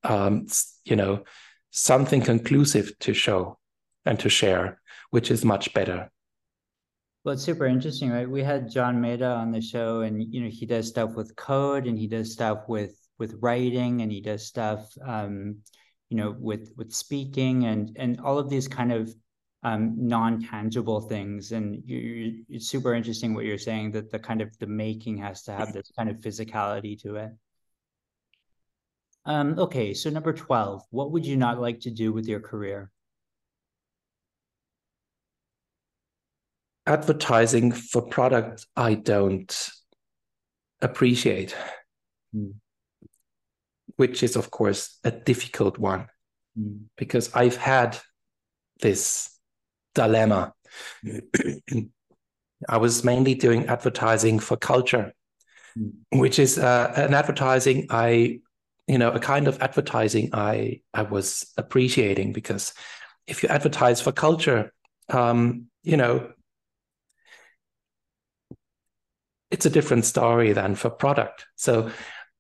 um, 0.10 0.48
you 0.84 0.96
know, 0.96 1.24
something 1.72 2.22
conclusive 2.22 2.98
to 3.00 3.14
show 3.14 3.58
and 4.06 4.20
to 4.20 4.30
share, 4.30 4.80
which 5.10 5.32
is 5.32 5.44
much 5.44 5.74
better. 5.74 6.10
Well, 7.24 7.34
it's 7.34 7.44
super 7.44 7.66
interesting, 7.66 8.12
right? 8.12 8.30
We 8.30 8.44
had 8.44 8.70
John 8.70 9.02
Maeda 9.02 9.36
on 9.36 9.52
the 9.52 9.62
show, 9.62 10.02
and 10.02 10.22
you 10.34 10.42
know, 10.42 10.50
he 10.50 10.66
does 10.66 10.88
stuff 10.88 11.16
with 11.16 11.36
code, 11.36 11.88
and 11.88 11.98
he 11.98 12.08
does 12.08 12.32
stuff 12.32 12.68
with 12.68 12.96
with 13.18 13.38
writing, 13.42 14.02
and 14.02 14.12
he 14.12 14.22
does 14.22 14.46
stuff 14.46 14.88
um, 15.04 15.58
you 16.10 16.18
know 16.18 16.36
with 16.40 16.72
with 16.78 16.94
speaking 16.94 17.66
and 17.66 17.92
and 17.98 18.20
all 18.22 18.38
of 18.38 18.50
these 18.50 18.68
kind 18.68 18.92
of 18.92 19.14
um, 19.64 19.96
non-tangible 19.98 21.02
things 21.02 21.52
and 21.52 21.82
you, 21.86 22.44
it's 22.50 22.68
super 22.68 22.94
interesting 22.94 23.34
what 23.34 23.46
you're 23.46 23.58
saying 23.58 23.92
that 23.92 24.12
the 24.12 24.20
kind 24.20 24.42
of 24.42 24.56
the 24.60 24.68
making 24.68 25.18
has 25.18 25.42
to 25.44 25.52
have 25.52 25.74
this 25.74 25.92
kind 25.98 26.08
of 26.08 26.18
physicality 26.18 27.02
to 27.02 27.16
it 27.16 27.32
um, 29.26 29.58
okay 29.60 29.94
so 29.94 30.10
number 30.10 30.34
12 30.34 30.84
what 30.92 31.12
would 31.12 31.26
you 31.26 31.38
not 31.38 31.60
like 31.60 31.80
to 31.82 31.92
do 31.92 32.14
with 32.14 32.28
your 32.28 32.40
career 32.40 32.92
advertising 36.86 37.72
for 37.72 38.02
products 38.02 38.68
i 38.76 38.94
don't 38.94 39.70
appreciate 40.82 41.56
mm 42.36 42.54
which 43.98 44.24
is 44.24 44.36
of 44.36 44.52
course 44.52 45.00
a 45.04 45.12
difficult 45.12 45.78
one 45.78 46.08
mm. 46.60 46.80
because 46.98 47.34
I've 47.34 47.56
had 47.56 47.98
this 48.82 49.30
dilemma. 49.94 50.54
I 52.70 52.78
was 52.78 53.04
mainly 53.04 53.36
doing 53.36 53.68
advertising 53.68 54.40
for 54.40 54.58
culture, 54.58 55.14
mm. 55.78 55.92
which 56.12 56.40
is 56.40 56.58
uh, 56.58 56.94
an 56.96 57.14
advertising 57.14 57.88
I, 57.90 58.40
you 58.88 58.98
know, 58.98 59.12
a 59.12 59.20
kind 59.20 59.48
of 59.48 59.62
advertising 59.62 60.30
I 60.34 60.82
I 60.94 61.04
was 61.04 61.52
appreciating 61.58 62.34
because 62.34 62.74
if 63.28 63.42
you 63.42 63.50
advertise 63.50 64.02
for 64.02 64.12
culture, 64.12 64.74
um, 65.10 65.68
you 65.84 65.98
know, 65.98 66.32
it's 69.52 69.66
a 69.66 69.70
different 69.70 70.06
story 70.06 70.54
than 70.54 70.76
for 70.76 70.90
product. 70.90 71.46
So 71.56 71.90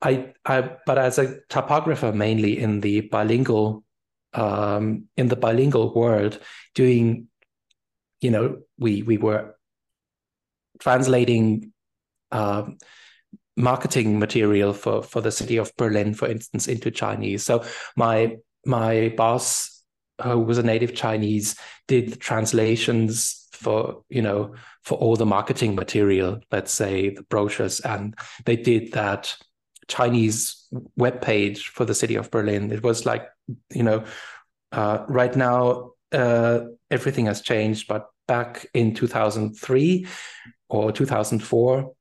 I, 0.02 0.34
I, 0.46 0.72
but 0.86 0.98
as 0.98 1.18
a 1.18 1.39
typographer, 1.50 2.12
mainly 2.12 2.60
in 2.60 2.82
the 2.82 3.02
bilingual, 3.02 3.84
um, 4.34 5.06
in 5.16 5.28
the 5.30 5.36
bilingual 5.36 5.93
world, 5.93 6.39
doing, 6.74 7.28
you 8.22 8.32
know, 8.32 8.60
we 8.78 9.02
we 9.02 9.18
were 9.18 9.56
translating 10.80 11.72
uh, 12.32 12.66
marketing 13.56 14.20
material 14.20 14.74
for 14.74 15.03
for 15.03 15.22
the 15.22 15.32
city 15.32 15.58
of 15.58 15.76
Berlin, 15.78 16.14
for 16.14 16.28
instance, 16.28 16.68
into 16.68 16.91
Chinese. 16.91 17.43
So 17.43 17.64
my 17.95 18.38
my 18.66 19.14
boss, 19.16 19.84
who 20.22 20.39
was 20.39 20.58
a 20.58 20.64
native 20.64 20.95
Chinese, 20.95 21.56
did 21.88 22.20
translations 22.20 23.47
for 23.53 24.03
you 24.10 24.22
know 24.22 24.56
for 24.84 24.97
all 24.97 25.16
the 25.16 25.26
marketing 25.26 25.76
material. 25.76 26.39
Let's 26.51 26.72
say 26.72 27.10
the 27.10 27.24
brochures, 27.24 27.80
and 27.80 28.16
they 28.45 28.56
did 28.56 28.93
that 28.93 29.36
Chinese 29.88 30.68
web 30.95 31.22
page 31.22 31.68
for 31.68 31.86
the 31.86 31.95
city 31.95 32.16
of 32.16 32.32
Berlin. 32.32 32.72
It 32.72 32.84
was 32.84 33.06
like, 33.06 33.28
you 33.74 33.84
know, 33.84 34.03
uh, 34.72 35.06
right 35.08 35.36
now 35.36 35.91
uh, 36.12 36.62
everything 36.89 37.26
has 37.28 37.41
changed, 37.41 37.88
but 37.88 38.08
back 38.28 38.66
in 38.74 38.93
2003 38.93 40.08
or 40.70 40.91
2004, 40.91 41.95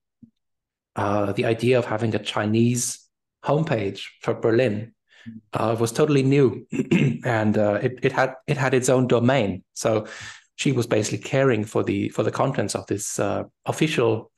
uh, 0.96 1.32
the 1.32 1.44
idea 1.44 1.78
of 1.78 1.84
having 1.84 2.14
a 2.14 2.18
Chinese 2.18 3.00
homepage 3.44 4.04
for 4.22 4.34
Berlin 4.34 4.92
uh, 5.52 5.76
was 5.78 5.92
totally 5.92 6.22
new, 6.22 6.66
and 7.24 7.56
uh, 7.58 7.78
it, 7.82 7.98
it 8.02 8.12
had 8.12 8.34
it 8.46 8.56
had 8.56 8.74
its 8.74 8.88
own 8.88 9.06
domain. 9.06 9.64
So 9.74 10.06
she 10.56 10.72
was 10.72 10.86
basically 10.86 11.18
caring 11.18 11.64
for 11.64 11.82
the 11.82 12.08
for 12.10 12.22
the 12.22 12.30
contents 12.30 12.74
of 12.74 12.86
this 12.86 13.18
uh, 13.18 13.44
official, 13.66 14.30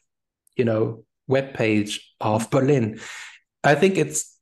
you 0.57 0.65
know, 0.65 1.05
web 1.27 1.55
page 1.55 2.15
of 2.21 2.51
Berlin 2.51 3.01
I 3.67 3.75
think 3.75 3.99
it's 3.99 4.39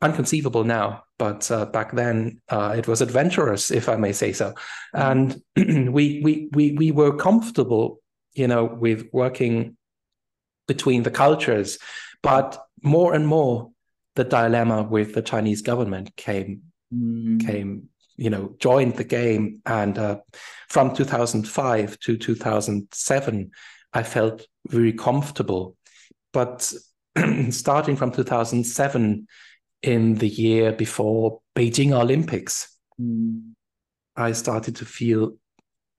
unconceivable 0.00 0.64
now, 0.64 1.04
but 1.18 1.48
uh, 1.50 1.66
back 1.66 1.92
then 1.92 2.40
uh, 2.48 2.74
it 2.76 2.88
was 2.88 3.02
adventurous, 3.02 3.70
if 3.70 3.90
I 3.90 3.96
may 3.96 4.12
say 4.12 4.32
so. 4.32 4.54
And 4.94 5.40
we 5.56 6.22
we 6.24 6.48
we 6.52 6.72
we 6.72 6.90
were 6.90 7.14
comfortable, 7.14 8.00
you 8.32 8.48
know, 8.48 8.64
with 8.64 9.08
working 9.12 9.76
between 10.66 11.02
the 11.02 11.10
cultures, 11.10 11.78
but 12.22 12.58
more 12.82 13.14
and 13.14 13.26
more 13.26 13.70
the 14.14 14.24
dilemma 14.24 14.82
with 14.82 15.14
the 15.14 15.22
Chinese 15.22 15.62
government 15.62 16.14
came 16.16 16.62
mm. 16.94 17.44
came 17.46 17.88
you 18.16 18.28
know 18.28 18.54
joined 18.58 18.96
the 18.96 19.04
game 19.04 19.60
and 19.64 19.98
uh, 19.98 20.18
from 20.68 20.94
2005 20.94 21.98
to 22.00 22.18
2007 22.18 23.50
i 23.94 24.02
felt 24.02 24.46
very 24.68 24.92
comfortable 24.92 25.74
but 26.32 26.72
starting 27.50 27.96
from 27.96 28.10
2007 28.10 29.26
in 29.82 30.14
the 30.14 30.28
year 30.28 30.72
before 30.72 31.40
Beijing 31.54 31.92
Olympics, 31.92 32.76
mm. 33.00 33.52
I 34.16 34.32
started 34.32 34.76
to 34.76 34.84
feel 34.84 35.36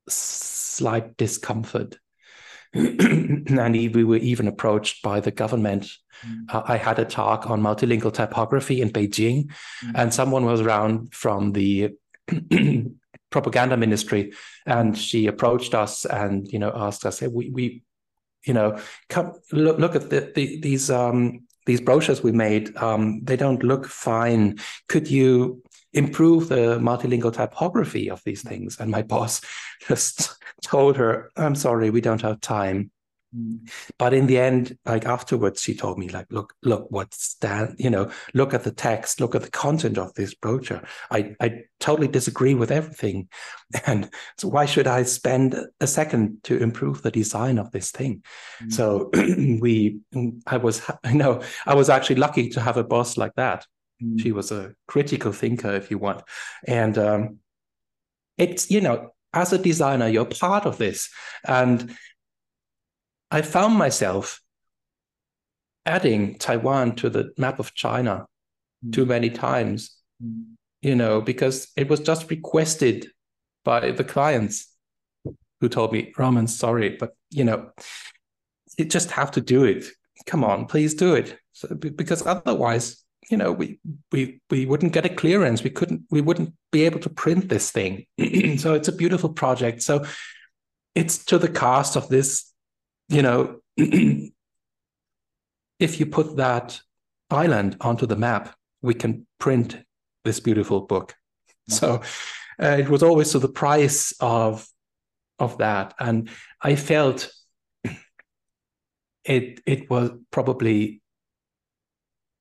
slight 0.07 1.17
discomfort. 1.17 1.97
and 2.73 3.73
we 3.93 4.03
were 4.03 4.17
even 4.17 4.47
approached 4.47 5.03
by 5.03 5.19
the 5.19 5.31
government. 5.31 5.91
Mm. 6.25 6.53
Uh, 6.53 6.63
I 6.65 6.77
had 6.77 6.99
a 6.99 7.05
talk 7.05 7.49
on 7.49 7.61
multilingual 7.61 8.13
typography 8.13 8.81
in 8.81 8.89
Beijing, 8.89 9.51
mm. 9.83 9.91
and 9.95 10.13
someone 10.13 10.45
was 10.45 10.61
around 10.61 11.13
from 11.13 11.51
the 11.51 11.91
propaganda 13.29 13.77
ministry, 13.77 14.33
and 14.65 14.97
she 14.97 15.27
approached 15.27 15.75
us 15.75 16.05
and 16.05 16.47
you 16.47 16.59
know 16.59 16.71
asked 16.73 17.05
us, 17.05 17.19
"Hey, 17.19 17.27
we 17.27 17.49
we 17.49 17.83
you 18.45 18.53
know, 18.53 18.77
come 19.09 19.33
look 19.51 19.79
look 19.79 19.95
at 19.95 20.09
the, 20.09 20.31
the, 20.35 20.59
these 20.59 20.89
um, 20.91 21.45
these 21.65 21.81
brochures 21.81 22.21
we 22.21 22.31
made. 22.31 22.75
Um, 22.77 23.23
they 23.23 23.37
don't 23.37 23.63
look 23.63 23.87
fine. 23.87 24.59
Could 24.89 25.09
you 25.09 25.63
improve 25.93 26.49
the 26.49 26.79
multilingual 26.79 27.33
typography 27.33 28.09
of 28.09 28.21
these 28.25 28.41
things? 28.41 28.79
And 28.79 28.91
my 28.91 29.01
boss 29.01 29.41
just 29.87 30.35
told 30.63 30.97
her, 30.97 31.31
"I'm 31.37 31.55
sorry, 31.55 31.89
we 31.89 32.01
don't 32.01 32.21
have 32.21 32.41
time." 32.41 32.91
Mm. 33.35 33.69
But 33.97 34.13
in 34.13 34.27
the 34.27 34.37
end, 34.37 34.77
like 34.85 35.05
afterwards, 35.05 35.61
she 35.61 35.75
told 35.75 35.97
me, 35.97 36.09
like, 36.09 36.27
look, 36.29 36.53
look, 36.61 36.87
what's 36.89 37.35
that? 37.35 37.79
You 37.79 37.89
know, 37.89 38.11
look 38.33 38.53
at 38.53 38.63
the 38.63 38.71
text, 38.71 39.19
look 39.19 39.35
at 39.35 39.41
the 39.41 39.49
content 39.49 39.97
of 39.97 40.13
this 40.13 40.33
brochure. 40.33 40.83
I, 41.09 41.35
I 41.39 41.63
totally 41.79 42.07
disagree 42.07 42.53
with 42.53 42.71
everything. 42.71 43.29
And 43.87 44.11
so 44.37 44.49
why 44.49 44.67
should 44.67 44.85
I 44.85 45.01
spend 45.01 45.55
a 45.81 45.87
second 45.87 46.43
to 46.43 46.57
improve 46.57 47.01
the 47.01 47.09
design 47.09 47.57
of 47.57 47.71
this 47.71 47.89
thing? 47.89 48.21
Mm-hmm. 48.61 48.69
So 48.69 49.09
we 49.59 49.99
I 50.45 50.57
was, 50.57 50.87
you 51.05 51.15
know, 51.15 51.41
I 51.65 51.73
was 51.73 51.89
actually 51.89 52.17
lucky 52.17 52.49
to 52.49 52.61
have 52.61 52.77
a 52.77 52.83
boss 52.83 53.17
like 53.17 53.33
that. 53.35 53.65
Mm-hmm. 54.01 54.17
She 54.17 54.31
was 54.31 54.51
a 54.51 54.73
critical 54.87 55.31
thinker, 55.31 55.73
if 55.73 55.91
you 55.91 55.97
want. 55.97 56.23
And 56.67 56.97
um, 56.97 57.39
it's 58.37 58.69
you 58.71 58.81
know 58.81 59.09
as 59.33 59.53
a 59.53 59.57
designer 59.57 60.07
you're 60.07 60.25
part 60.25 60.65
of 60.65 60.77
this 60.77 61.09
and 61.47 61.95
i 63.31 63.41
found 63.41 63.75
myself 63.75 64.41
adding 65.85 66.37
taiwan 66.37 66.95
to 66.95 67.09
the 67.09 67.31
map 67.37 67.59
of 67.59 67.73
china 67.73 68.25
mm. 68.85 68.93
too 68.93 69.05
many 69.05 69.29
times 69.29 69.95
mm. 70.23 70.43
you 70.81 70.95
know 70.95 71.21
because 71.21 71.67
it 71.75 71.89
was 71.89 71.99
just 71.99 72.29
requested 72.29 73.07
by 73.63 73.91
the 73.91 74.03
clients 74.03 74.69
who 75.59 75.69
told 75.69 75.91
me 75.91 76.13
roman 76.17 76.47
sorry 76.47 76.95
but 76.99 77.15
you 77.29 77.43
know 77.43 77.69
you 78.77 78.85
just 78.85 79.11
have 79.11 79.31
to 79.31 79.41
do 79.41 79.63
it 79.63 79.85
come 80.25 80.43
on 80.43 80.65
please 80.65 80.93
do 80.93 81.15
it 81.15 81.37
so, 81.51 81.67
because 81.75 82.25
otherwise 82.25 83.02
you 83.29 83.37
know 83.37 83.51
we 83.51 83.79
we 84.11 84.41
we 84.49 84.65
wouldn't 84.65 84.93
get 84.93 85.05
a 85.05 85.09
clearance. 85.09 85.63
We 85.63 85.69
couldn't 85.69 86.03
we 86.09 86.21
wouldn't 86.21 86.53
be 86.71 86.85
able 86.85 86.99
to 87.01 87.09
print 87.09 87.49
this 87.49 87.71
thing. 87.71 88.05
So 88.57 88.73
it's 88.73 88.87
a 88.87 88.95
beautiful 88.95 89.29
project. 89.29 89.81
So 89.81 90.05
it's 90.95 91.25
to 91.25 91.37
the 91.37 91.49
cost 91.49 91.95
of 91.95 92.07
this 92.09 92.51
you 93.09 93.21
know 93.21 93.59
if 95.79 95.99
you 95.99 96.05
put 96.05 96.37
that 96.37 96.79
island 97.29 97.77
onto 97.81 98.05
the 98.05 98.15
map 98.15 98.55
we 98.81 98.93
can 98.93 99.25
print 99.39 99.77
this 100.23 100.39
beautiful 100.39 100.81
book. 100.81 101.15
So 101.69 102.01
uh, 102.61 102.77
it 102.79 102.89
was 102.89 103.01
always 103.03 103.31
to 103.31 103.39
the 103.39 103.49
price 103.49 104.13
of 104.19 104.67
of 105.39 105.57
that. 105.57 105.93
And 105.99 106.29
i 106.61 106.75
felt 106.75 107.31
it 109.25 109.61
it 109.65 109.89
was 109.89 110.11
probably 110.31 111.01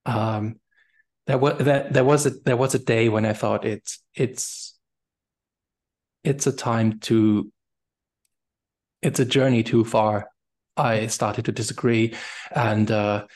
um 0.04 0.60
there 1.26 1.38
was 1.38 1.58
there, 1.58 1.88
there 1.90 2.04
was 2.04 2.26
a 2.26 2.30
there 2.44 2.56
was 2.56 2.74
a 2.74 2.78
day 2.78 3.08
when 3.08 3.24
I 3.24 3.32
thought 3.32 3.64
it's 3.64 4.02
it's 4.14 4.78
it's 6.24 6.46
a 6.46 6.52
time 6.52 6.98
to 7.00 7.52
it's 9.02 9.20
a 9.20 9.24
journey 9.24 9.62
too 9.62 9.84
far. 9.84 10.28
I 10.76 11.06
started 11.08 11.44
to 11.44 11.52
disagree 11.52 12.14
and 12.50 12.90
uh, 12.90 13.26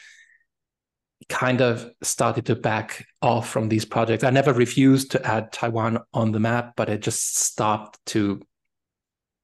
kind 1.29 1.61
of 1.61 1.91
started 2.03 2.47
to 2.47 2.57
back 2.57 3.07
off 3.21 3.49
from 3.49 3.69
these 3.69 3.85
projects. 3.85 4.25
I 4.25 4.31
never 4.31 4.53
refused 4.53 5.11
to 5.13 5.27
add 5.27 5.53
Taiwan 5.53 5.99
on 6.15 6.33
the 6.33 6.41
map, 6.41 6.75
but 6.77 6.89
I 6.89 6.97
just 6.97 7.37
stopped 7.37 7.99
to 8.07 8.41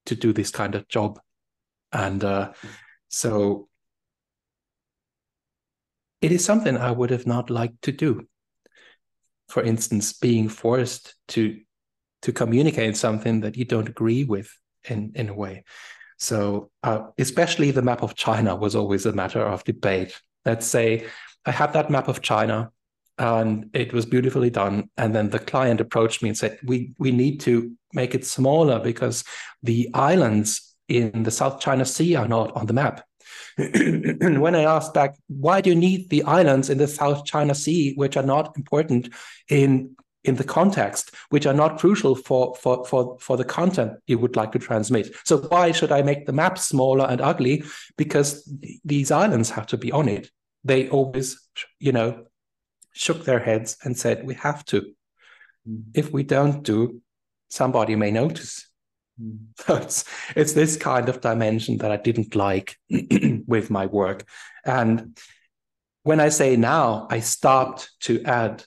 to 0.05 0.15
do 0.15 0.33
this 0.33 0.49
kind 0.49 0.75
of 0.75 0.87
job. 0.89 1.19
And 1.93 2.23
uh, 2.23 2.53
so 3.07 3.69
it 6.21 6.31
is 6.31 6.43
something 6.43 6.75
I 6.75 6.91
would 6.91 7.09
have 7.11 7.27
not 7.27 7.49
liked 7.49 7.83
to 7.83 7.91
do 7.91 8.27
for 9.53 9.61
instance, 9.61 10.13
being 10.13 10.49
forced 10.49 11.13
to 11.27 11.59
to 12.23 12.31
communicate 12.33 12.97
something 12.97 13.41
that 13.41 13.55
you 13.55 13.65
don't 13.65 13.87
agree 13.87 14.23
with 14.23 14.49
in 14.89 15.11
in 15.13 15.29
a 15.29 15.33
way. 15.43 15.63
So, 16.17 16.71
uh, 16.81 17.01
especially 17.19 17.69
the 17.69 17.83
map 17.83 18.01
of 18.01 18.15
China 18.15 18.55
was 18.55 18.75
always 18.75 19.05
a 19.05 19.13
matter 19.13 19.45
of 19.45 19.63
debate. 19.63 20.19
Let's 20.43 20.65
say 20.65 21.05
I 21.45 21.51
had 21.51 21.73
that 21.73 21.91
map 21.91 22.07
of 22.07 22.21
China, 22.21 22.71
and 23.19 23.69
it 23.73 23.93
was 23.93 24.07
beautifully 24.07 24.49
done, 24.49 24.89
and 24.97 25.13
then 25.13 25.29
the 25.29 25.45
client 25.51 25.81
approached 25.81 26.23
me 26.23 26.29
and 26.29 26.37
said, 26.37 26.57
"We 26.65 26.95
we 26.97 27.11
need 27.11 27.39
to 27.41 27.53
make 27.93 28.15
it 28.15 28.25
smaller 28.25 28.79
because 28.79 29.23
the 29.61 29.87
islands 29.93 30.75
in 30.87 31.23
the 31.23 31.37
South 31.39 31.59
China 31.59 31.85
Sea 31.85 32.15
are 32.15 32.27
not 32.27 32.49
on 32.55 32.65
the 32.65 32.79
map." 32.81 33.05
And 33.57 34.41
when 34.41 34.55
I 34.55 34.63
asked 34.63 34.93
back, 34.93 35.15
why 35.27 35.61
do 35.61 35.69
you 35.69 35.75
need 35.75 36.09
the 36.09 36.23
islands 36.23 36.69
in 36.69 36.77
the 36.77 36.87
South 36.87 37.25
China 37.25 37.55
Sea, 37.55 37.93
which 37.95 38.17
are 38.17 38.23
not 38.23 38.55
important 38.57 39.09
in 39.49 39.95
in 40.23 40.35
the 40.35 40.43
context, 40.43 41.13
which 41.29 41.45
are 41.45 41.53
not 41.53 41.79
crucial 41.79 42.15
for, 42.15 42.55
for, 42.55 42.85
for, 42.85 43.17
for 43.19 43.35
the 43.35 43.43
content 43.43 43.93
you 44.07 44.17
would 44.17 44.35
like 44.35 44.53
to 44.53 44.59
transmit. 44.59 45.13
So 45.25 45.37
why 45.37 45.71
should 45.71 45.91
I 45.91 46.01
make 46.01 46.25
the 46.25 46.31
map 46.31 46.57
smaller 46.57 47.05
and 47.05 47.19
ugly? 47.19 47.63
Because 47.97 48.43
th- 48.43 48.79
these 48.85 49.11
islands 49.11 49.49
have 49.49 49.67
to 49.67 49.77
be 49.77 49.91
on 49.91 50.07
it. 50.07 50.31
They 50.63 50.87
always, 50.87 51.41
you 51.79 51.91
know, 51.91 52.25
shook 52.93 53.25
their 53.25 53.39
heads 53.39 53.77
and 53.83 53.97
said, 53.97 54.25
we 54.25 54.35
have 54.35 54.63
to. 54.65 54.93
Mm. 55.69 55.83
If 55.93 56.13
we 56.13 56.23
don't 56.23 56.63
do, 56.63 57.01
somebody 57.49 57.95
may 57.95 58.11
notice. 58.11 58.69
So 59.65 59.75
it's 59.75 60.05
it's 60.35 60.53
this 60.53 60.77
kind 60.77 61.09
of 61.09 61.21
dimension 61.21 61.77
that 61.77 61.91
I 61.91 61.97
didn't 61.97 62.35
like 62.35 62.77
with 63.47 63.69
my 63.69 63.85
work. 63.85 64.27
And 64.65 65.17
when 66.03 66.19
I 66.19 66.29
say 66.29 66.55
now, 66.55 67.07
I 67.09 67.19
stopped 67.19 67.91
to 68.01 68.23
add 68.23 68.65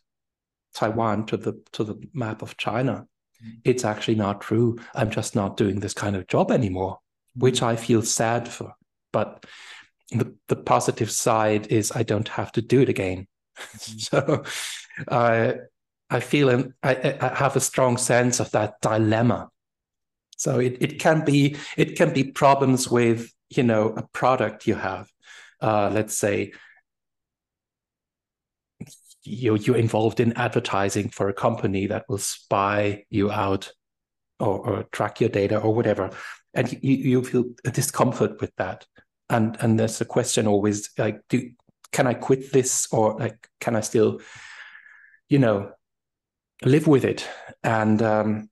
Taiwan 0.74 1.26
to 1.26 1.36
the 1.36 1.61
to 1.72 1.84
the 1.84 1.97
map 2.12 2.42
of 2.42 2.57
China. 2.57 3.07
Mm. 3.44 3.59
It's 3.64 3.84
actually 3.84 4.16
not 4.16 4.40
true. 4.40 4.78
I'm 4.94 5.11
just 5.11 5.34
not 5.34 5.57
doing 5.57 5.80
this 5.80 5.94
kind 5.94 6.16
of 6.16 6.26
job 6.26 6.51
anymore, 6.51 6.99
which 7.34 7.62
I 7.62 7.76
feel 7.76 8.03
sad 8.03 8.49
for. 8.49 8.74
But 9.12 9.44
the, 10.11 10.34
the 10.49 10.57
positive 10.57 11.11
side 11.11 11.66
is 11.68 11.92
I 11.94 12.03
don't 12.03 12.28
have 12.28 12.53
to 12.53 12.62
do 12.62 12.80
it 12.80 12.88
again. 12.88 13.26
Mm-hmm. 13.59 13.99
so 13.99 14.44
I 15.09 15.57
I 16.09 16.20
feel 16.20 16.49
an, 16.51 16.74
I, 16.82 17.18
I 17.20 17.34
have 17.34 17.57
a 17.57 17.61
strong 17.61 17.97
sense 17.97 18.38
of 18.38 18.51
that 18.53 18.80
dilemma 18.80 19.51
so 20.37 20.59
it, 20.61 20.76
it 20.80 21.01
can 21.01 21.24
be 21.24 21.57
it 21.76 21.97
can 21.97 22.12
be 22.12 22.24
problems 22.24 22.91
with 22.91 23.32
you 23.51 23.62
know 23.62 23.89
a 23.97 24.03
product 24.12 24.66
you 24.66 24.74
have. 24.74 25.11
Uh, 25.61 25.91
let's 25.93 26.16
say 26.16 26.53
you 29.22 29.57
you're 29.57 29.76
involved 29.76 30.20
in 30.20 30.32
advertising 30.34 31.09
for 31.09 31.28
a 31.28 31.34
company 31.34 31.87
that 31.87 32.05
will 32.09 32.18
spy 32.18 33.05
you 33.11 33.30
out 33.30 33.72
or, 34.39 34.59
or 34.59 34.82
track 34.93 35.20
your 35.20 35.30
data 35.30 35.59
or 35.59 35.74
whatever, 35.74 36.11
and 36.55 36.72
you, 36.82 36.93
you 36.97 37.24
feel 37.24 37.45
a 37.64 37.70
discomfort 37.70 38.41
with 38.41 38.55
that. 38.57 38.87
And 39.28 39.57
and 39.61 39.80
there's 39.80 40.01
a 40.01 40.05
question 40.05 40.47
always 40.47 40.91
like, 40.99 41.20
do 41.28 41.51
can 41.93 42.07
I 42.07 42.14
quit 42.14 42.53
this 42.53 42.87
or 42.93 43.16
like 43.18 43.49
can 43.61 43.74
I 43.74 43.80
still, 43.80 44.20
you 45.28 45.39
know, 45.39 45.72
live 46.62 46.87
with 46.87 47.05
it? 47.05 47.26
And 47.64 48.03
um, 48.03 48.51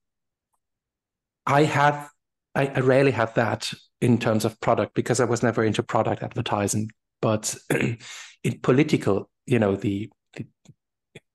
I 1.46 1.64
have 1.64 2.10
I, 2.54 2.66
I 2.66 2.80
rarely 2.80 3.10
had 3.10 3.34
that 3.34 3.72
in 4.00 4.18
terms 4.18 4.44
of 4.44 4.60
product 4.60 4.94
because 4.94 5.20
I 5.20 5.24
was 5.24 5.42
never 5.42 5.64
into 5.64 5.82
product 5.82 6.22
advertising. 6.22 6.90
But 7.20 7.56
in 7.70 8.60
political, 8.62 9.30
you 9.46 9.58
know, 9.58 9.76
the, 9.76 10.10
the, 10.34 10.46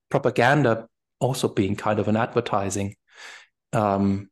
propaganda 0.08 0.88
also 1.20 1.48
being 1.48 1.76
kind 1.76 1.98
of 1.98 2.08
an 2.08 2.16
advertising, 2.16 2.96
um, 3.72 4.30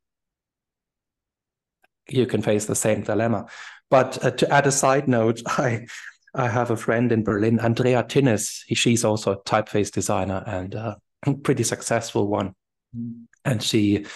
you 2.09 2.27
can 2.27 2.43
face 2.43 2.67
the 2.67 2.75
same 2.75 3.03
dilemma. 3.03 3.47
But 3.91 4.25
uh, 4.25 4.31
to 4.33 4.53
add 4.53 4.67
a 4.67 4.73
side 4.73 5.09
note, 5.09 5.43
I 5.47 5.87
I 6.35 6.49
have 6.49 6.71
a 6.71 6.77
friend 6.77 7.11
in 7.11 7.25
Berlin, 7.25 7.59
Andrea 7.59 8.03
Tinnes. 8.05 8.63
She's 8.75 9.05
also 9.05 9.33
a 9.33 9.43
typeface 9.43 9.91
designer 9.91 10.43
and 10.47 10.75
a 10.75 10.97
pretty 11.43 11.65
successful 11.65 12.29
one. 12.29 12.55
Mm. 12.97 13.25
And 13.45 13.63
she 13.63 14.07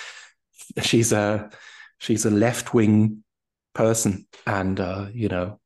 she's 0.83 1.13
a 1.13 1.51
she's 1.99 2.25
a 2.25 2.31
left 2.31 2.75
wing 2.75 3.25
person, 3.75 4.27
and 4.47 4.81
uh, 4.81 5.07
you 5.13 5.29
know, 5.29 5.61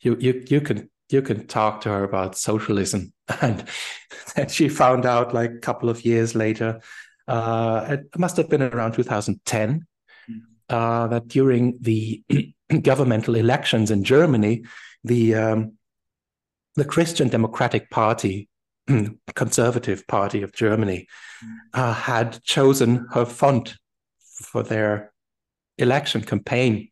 you 0.00 0.16
you 0.20 0.44
you 0.48 0.60
can 0.60 0.90
you 1.08 1.22
can 1.22 1.46
talk 1.46 1.80
to 1.82 1.88
her 1.88 2.04
about 2.04 2.38
socialism, 2.38 3.12
and 3.40 3.64
then 4.34 4.48
she 4.48 4.68
found 4.68 5.06
out 5.06 5.34
like 5.34 5.50
a 5.52 5.58
couple 5.58 5.88
of 5.88 6.04
years 6.04 6.34
later, 6.34 6.80
uh, 7.28 7.86
it 7.90 8.18
must 8.18 8.36
have 8.36 8.48
been 8.48 8.62
around 8.62 8.92
2010, 8.92 9.86
mm-hmm. 10.30 10.38
uh, 10.68 11.06
that 11.08 11.28
during 11.28 11.78
the 11.80 12.22
governmental 12.82 13.34
elections 13.34 13.90
in 13.90 14.04
Germany, 14.04 14.64
the 15.04 15.34
um, 15.34 15.72
the 16.76 16.84
Christian 16.84 17.28
Democratic 17.28 17.90
Party, 17.90 18.48
Conservative 19.34 20.06
Party 20.06 20.42
of 20.42 20.52
Germany, 20.52 21.06
mm-hmm. 21.44 21.80
uh, 21.80 21.94
had 21.94 22.42
chosen 22.42 23.06
her 23.12 23.24
font 23.24 23.76
for 24.40 24.62
their 24.62 25.12
election 25.78 26.22
campaign. 26.22 26.88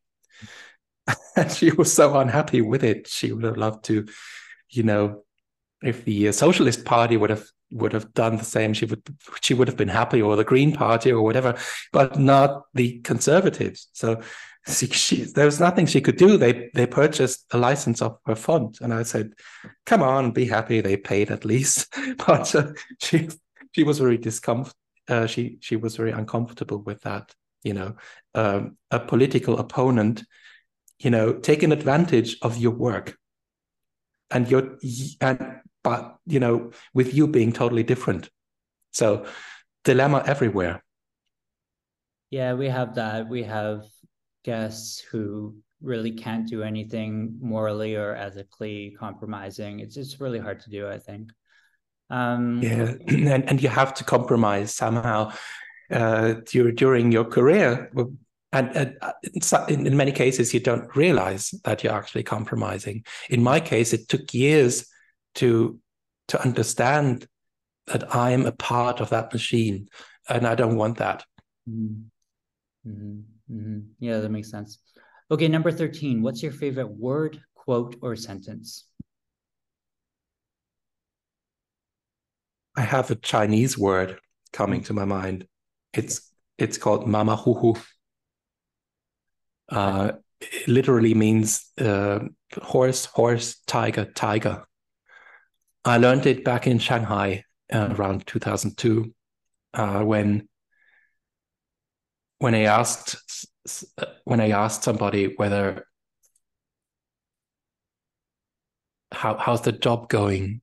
and 1.37 1.51
she 1.51 1.71
was 1.71 1.93
so 1.93 2.19
unhappy 2.19 2.61
with 2.61 2.85
it. 2.85 3.09
She 3.09 3.33
would 3.33 3.45
have 3.45 3.57
loved 3.57 3.85
to, 3.87 4.07
you 4.71 4.83
know, 4.83 5.25
if 5.83 6.05
the 6.05 6.29
uh, 6.29 6.33
Socialist 6.33 6.85
Party 6.85 7.17
would 7.17 7.31
have 7.31 7.47
would 7.71 7.93
have 7.93 8.15
done 8.15 8.37
the 8.37 8.45
same, 8.45 8.73
she 8.73 8.87
would 8.87 9.03
she 9.41 9.55
would 9.55 9.69
have 9.69 9.77
been 9.77 9.89
happy, 9.89 10.21
or 10.21 10.37
the 10.37 10.45
Green 10.45 10.73
Party, 10.73 11.13
or 11.13 11.23
whatever, 11.23 11.55
but 11.93 12.19
not 12.19 12.65
the 12.75 12.99
Conservatives. 13.01 13.89
So 13.93 14.21
she, 14.67 14.87
she, 14.87 15.23
there 15.23 15.45
was 15.45 15.61
nothing 15.61 15.87
she 15.87 16.01
could 16.01 16.17
do. 16.17 16.37
They 16.37 16.71
they 16.75 16.87
purchased 16.87 17.45
a 17.53 17.59
license 17.59 18.03
of 18.03 18.19
her 18.27 18.35
font, 18.35 18.81
and 18.81 18.93
I 18.93 19.05
said, 19.05 19.35
"Come 19.87 20.03
on, 20.03 20.33
be 20.33 20.47
happy. 20.47 20.81
They 20.81 20.97
paid 20.97 21.31
at 21.31 21.45
least." 21.45 21.95
but 22.27 22.55
uh, 22.55 22.73
she 23.01 23.29
she 23.73 23.85
was 23.85 23.99
very 23.99 24.19
discomfort 24.19 24.75
uh, 25.09 25.27
she 25.27 25.59
she 25.61 25.77
was 25.77 25.97
very 25.97 26.13
uncomfortable 26.13 26.79
with 26.79 27.01
that. 27.03 27.35
You 27.63 27.75
know, 27.75 27.97
um, 28.35 28.77
a 28.91 29.01
political 29.01 29.59
opponent, 29.59 30.25
you 30.99 31.11
know, 31.11 31.33
taking 31.33 31.73
advantage 31.73 32.37
of 32.43 32.57
your 32.57 32.73
work, 32.73 33.17
and 34.31 34.49
your 34.49 34.79
and 35.21 35.61
but 35.83 36.17
you 36.27 36.41
know, 36.41 36.71
with 36.95 37.15
you 37.15 37.27
being 37.27 37.53
totally 37.53 37.83
different. 37.83 38.31
So, 38.93 39.27
dilemma 39.85 40.23
everywhere. 40.27 40.83
Yeah, 42.31 42.55
we 42.55 42.69
have 42.69 42.95
that. 42.97 43.29
We 43.29 43.43
have 43.45 43.85
guests 44.45 45.01
who 45.01 45.57
really 45.81 46.11
can't 46.11 46.49
do 46.49 46.63
anything 46.63 47.39
morally 47.41 47.97
or 47.97 48.15
ethically 48.15 48.97
compromising. 48.99 49.81
It's 49.81 49.97
it's 49.97 50.21
really 50.21 50.39
hard 50.39 50.61
to 50.61 50.71
do, 50.71 50.89
I 50.89 50.99
think. 50.99 51.31
Um, 52.11 52.61
yeah, 52.63 52.95
and 53.09 53.49
and 53.49 53.63
you 53.63 53.69
have 53.69 53.95
to 53.95 54.05
compromise 54.05 54.75
somehow 54.75 55.33
uh, 55.91 56.35
during 56.45 57.13
your 57.13 57.25
career. 57.25 57.91
And, 58.53 58.97
uh, 59.03 59.13
in, 59.69 59.87
in 59.87 59.97
many 59.97 60.13
cases, 60.13 60.55
you 60.55 60.61
don't 60.61 60.95
realize 60.97 61.53
that 61.65 61.85
you're 61.85 61.93
actually 61.93 62.23
compromising. 62.23 63.05
In 63.29 63.43
my 63.43 63.61
case, 63.61 63.93
it 63.93 64.09
took 64.09 64.33
years 64.33 64.87
to 65.37 65.79
to 66.29 66.43
understand 66.43 67.27
that 67.87 68.15
I 68.15 68.33
am 68.33 68.45
a 68.45 68.53
part 68.53 69.01
of 69.01 69.11
that 69.11 69.33
machine, 69.33 69.89
and 70.29 70.47
I 70.47 70.55
don't 70.55 70.77
want 70.77 70.99
that. 70.99 71.25
Mm-hmm. 71.69 72.91
Mm-hmm. 72.91 73.55
mm-hmm. 73.55 73.79
Yeah, 73.99 74.19
that 74.19 74.31
makes 74.31 74.51
sense. 74.51 74.79
Okay, 75.31 75.49
number 75.49 75.71
13. 75.71 76.23
What's 76.23 76.43
your 76.43 76.53
favorite 76.53 76.91
word, 76.91 77.41
quote, 77.55 77.97
or 78.01 78.17
sentence? 78.17 78.85
I 82.77 82.83
have 82.83 83.11
a 83.11 83.15
Chinese 83.17 83.77
word 83.77 84.19
coming 84.53 84.83
to 84.85 84.93
my 84.93 85.05
mind. 85.05 85.47
It's 85.93 86.31
it's 86.59 86.79
called 86.79 87.07
mama 87.07 87.37
hu 87.37 87.55
hu. 87.55 87.77
Uh, 89.69 90.13
it 90.41 90.69
literally 90.69 91.15
means 91.15 91.71
uh, 91.81 92.21
horse, 92.63 93.05
horse, 93.07 93.61
tiger, 93.67 94.05
tiger. 94.05 94.65
I 95.85 95.99
learned 95.99 96.27
it 96.27 96.45
back 96.45 96.67
in 96.67 96.79
Shanghai 96.79 97.45
uh, 97.73 97.95
around 97.97 98.27
2002 98.27 99.15
uh, 99.75 100.03
when 100.03 100.49
when 102.39 102.55
I 102.55 102.63
asked 102.63 103.17
when 104.25 104.41
I 104.41 104.51
asked 104.51 104.83
somebody 104.83 105.35
whether 105.37 105.85
how 109.13 109.37
how's 109.37 109.63
the 109.63 109.73
job 109.73 110.09
going, 110.09 110.61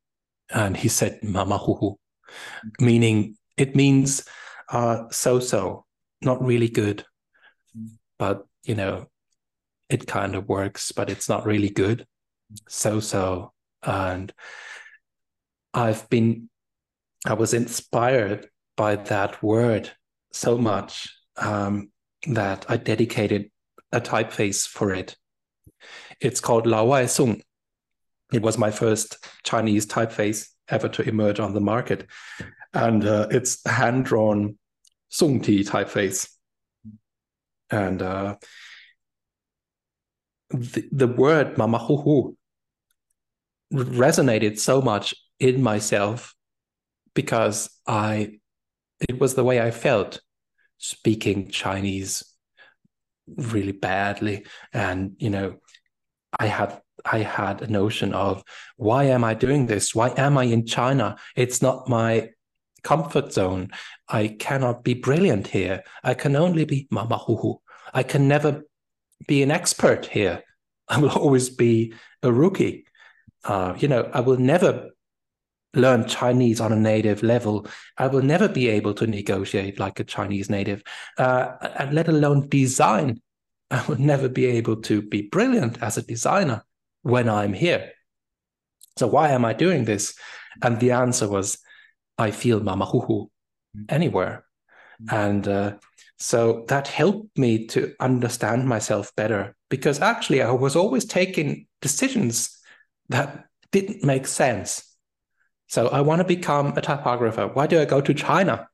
and 0.54 0.78
he 0.78 0.88
said 0.88 1.20
"mama 1.24 1.58
hu," 1.58 1.98
meaning 2.80 3.38
it 3.58 3.76
means 3.76 4.24
uh, 4.70 5.10
so 5.12 5.40
so, 5.40 5.86
not 6.22 6.44
really 6.44 6.70
good, 6.70 7.06
but 8.18 8.46
you 8.64 8.76
know, 8.76 9.08
it 9.90 10.08
kind 10.08 10.36
of 10.36 10.48
works, 10.48 10.92
but 10.92 11.10
it's 11.10 11.30
not 11.30 11.46
really 11.46 11.70
good, 11.70 12.06
so 12.68 13.00
so, 13.00 13.54
and 13.84 14.34
I've 15.74 16.10
been 16.10 16.50
I 17.26 17.34
was 17.34 17.54
inspired 17.54 18.48
by 18.78 18.96
that 18.96 19.42
word 19.42 19.92
so 20.32 20.58
much 20.58 21.08
um, 21.38 21.92
that 22.28 22.66
I 22.70 22.78
dedicated 22.78 23.50
a 23.92 24.02
typeface 24.02 24.68
for 24.68 24.94
it. 24.94 25.16
It's 26.22 26.40
called 26.40 26.68
Lao 26.68 26.86
Wai 26.86 27.06
Sung. 27.08 27.42
It 28.34 28.42
was 28.42 28.58
my 28.58 28.72
first 28.72 29.26
Chinese 29.44 29.86
typeface 29.86 30.50
ever 30.70 30.90
to 30.90 31.08
emerge 31.08 31.40
on 31.40 31.54
the 31.54 31.62
market. 31.62 32.08
And 32.74 33.06
uh, 33.06 33.28
it's 33.32 33.66
hand 33.68 34.06
drawn 34.06 34.58
Sung 35.10 35.42
Ti 35.42 35.64
typeface. 35.64 36.30
And 37.70 38.02
uh, 38.02 38.36
the, 40.50 40.88
the 40.92 41.08
word 41.08 41.58
Mama 41.58 41.78
Hu 41.78 41.98
Hu 41.98 42.38
resonated 43.74 44.60
so 44.60 44.82
much 44.82 45.16
in 45.40 45.62
myself 45.62 46.36
because 47.14 47.70
I 47.88 48.40
it 49.10 49.20
was 49.20 49.34
the 49.34 49.44
way 49.44 49.62
I 49.62 49.72
felt 49.72 50.22
speaking 50.78 51.50
Chinese 51.50 52.24
really 53.28 53.72
badly. 53.72 54.46
And, 54.74 55.16
you 55.18 55.30
know, 55.30 55.56
I 56.38 56.48
had 56.48 56.80
I 57.04 57.20
had 57.20 57.62
a 57.62 57.68
notion 57.68 58.14
of 58.14 58.44
why 58.78 59.06
am 59.06 59.24
I 59.24 59.34
doing 59.34 59.68
this? 59.68 59.94
Why 59.94 60.10
am 60.18 60.38
I 60.38 60.46
in 60.46 60.66
China? 60.66 61.18
It's 61.36 61.62
not 61.62 61.90
my 61.90 62.30
comfort 62.84 63.34
zone. 63.34 63.72
I 64.08 64.28
cannot 64.28 64.84
be 64.84 64.94
brilliant 64.94 65.48
here. 65.48 65.84
I 66.04 66.14
can 66.14 66.36
only 66.36 66.66
be 66.66 66.88
mama 66.90 67.18
hu 67.18 67.60
I 67.94 68.04
can 68.04 68.28
never 68.28 68.64
be 69.28 69.44
an 69.44 69.52
expert 69.52 70.06
here. 70.06 70.44
I 70.88 71.00
will 71.00 71.12
always 71.12 71.50
be 71.50 71.94
a 72.22 72.32
rookie. 72.32 72.86
Uh, 73.44 73.76
you 73.78 73.88
know, 73.88 74.10
I 74.14 74.22
will 74.22 74.38
never 74.38 74.92
learn 75.76 76.08
Chinese 76.08 76.62
on 76.62 76.72
a 76.72 76.76
native 76.76 77.22
level, 77.22 77.68
I 77.98 78.08
will 78.08 78.22
never 78.22 78.48
be 78.48 78.70
able 78.70 78.94
to 78.94 79.08
negotiate 79.08 79.78
like 79.78 80.00
a 80.00 80.06
Chinese 80.06 80.50
native, 80.50 80.84
uh, 81.18 81.52
and 81.78 81.94
let 81.94 82.08
alone 82.08 82.48
design. 82.48 83.22
I 83.72 83.84
will 83.88 84.00
never 84.00 84.30
be 84.30 84.46
able 84.46 84.78
to 84.84 85.02
be 85.02 85.24
brilliant 85.24 85.82
as 85.82 85.98
a 85.98 86.02
designer 86.02 86.64
when 87.06 87.30
I'm 87.30 87.54
here. 87.54 87.92
So 88.98 89.08
why 89.08 89.30
am 89.30 89.46
I 89.46 89.54
doing 89.54 89.86
this? 89.86 90.16
And 90.62 90.80
the 90.80 90.92
answer 90.92 91.28
was, 91.28 91.58
I 92.18 92.32
feel 92.32 92.62
mamahuhu 92.62 93.28
anywhere. 93.90 94.46
And 95.10 95.48
uh, 95.48 95.76
so 96.18 96.66
that 96.70 96.88
helped 96.88 97.38
me 97.38 97.68
to 97.68 97.94
understand 98.00 98.68
myself 98.68 99.14
better 99.16 99.56
because 99.70 100.00
actually 100.00 100.42
I 100.42 100.52
was 100.52 100.76
always 100.76 101.06
taking 101.06 101.68
decisions 101.82 102.58
that 103.10 103.46
didn't 103.72 104.04
make 104.04 104.26
sense 104.26 104.96
so 105.68 105.88
I 105.88 106.02
want 106.02 106.20
to 106.20 106.26
become 106.26 106.74
a 106.78 106.82
typographer. 106.82 107.48
Why 107.48 107.68
do 107.68 107.82
I 107.82 107.86
go 107.86 108.02
to 108.02 108.14
China? 108.14 108.68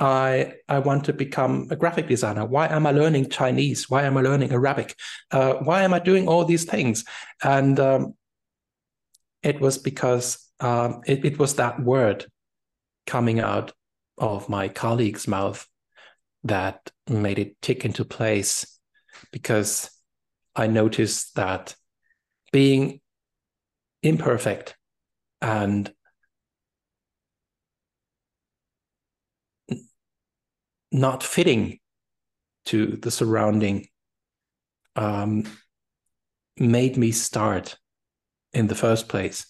I 0.00 0.54
I 0.68 0.78
want 0.78 1.04
to 1.04 1.12
become 1.12 1.68
a 1.70 1.76
graphic 1.76 2.06
designer. 2.06 2.44
Why 2.44 2.68
am 2.68 2.86
I 2.86 2.92
learning 2.92 3.30
Chinese? 3.30 3.90
Why 3.90 4.04
am 4.04 4.16
I 4.16 4.22
learning 4.22 4.52
Arabic? 4.52 4.94
Uh, 5.30 5.54
why 5.54 5.82
am 5.82 5.92
I 5.92 5.98
doing 5.98 6.28
all 6.28 6.44
these 6.44 6.64
things? 6.64 7.04
And 7.42 7.78
um, 7.80 8.14
it 9.42 9.60
was 9.60 9.78
because 9.78 10.38
um, 10.60 11.00
it, 11.06 11.24
it 11.24 11.38
was 11.38 11.56
that 11.56 11.80
word 11.80 12.26
coming 13.06 13.40
out 13.40 13.72
of 14.18 14.48
my 14.48 14.68
colleague's 14.68 15.26
mouth 15.26 15.66
that 16.44 16.90
made 17.08 17.38
it 17.38 17.60
tick 17.60 17.84
into 17.84 18.04
place 18.04 18.78
because 19.32 19.90
I 20.54 20.66
noticed 20.66 21.34
that 21.36 21.74
being 22.52 23.00
imperfect 24.02 24.76
and 25.40 25.92
not 30.90 31.22
fitting 31.22 31.78
to 32.66 32.96
the 32.96 33.10
surrounding 33.10 33.86
um, 34.96 35.44
made 36.58 36.96
me 36.96 37.12
start 37.12 37.76
in 38.52 38.66
the 38.66 38.74
first 38.74 39.08
place 39.08 39.46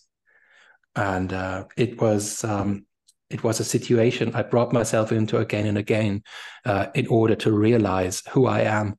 and 0.99 1.32
uh, 1.32 1.64
it 1.76 2.01
was 2.01 2.43
um, 2.45 2.84
it 3.30 3.45
was 3.45 3.61
a 3.61 3.64
situation 3.64 4.34
I 4.34 4.43
brought 4.43 4.72
myself 4.72 5.12
into 5.12 5.39
again 5.39 5.66
and 5.66 5.78
again 5.78 6.22
uh, 6.64 6.86
in 6.95 7.07
order 7.07 7.34
to 7.36 7.53
realize 7.53 8.22
who 8.30 8.47
I 8.47 8.62
am 8.62 8.97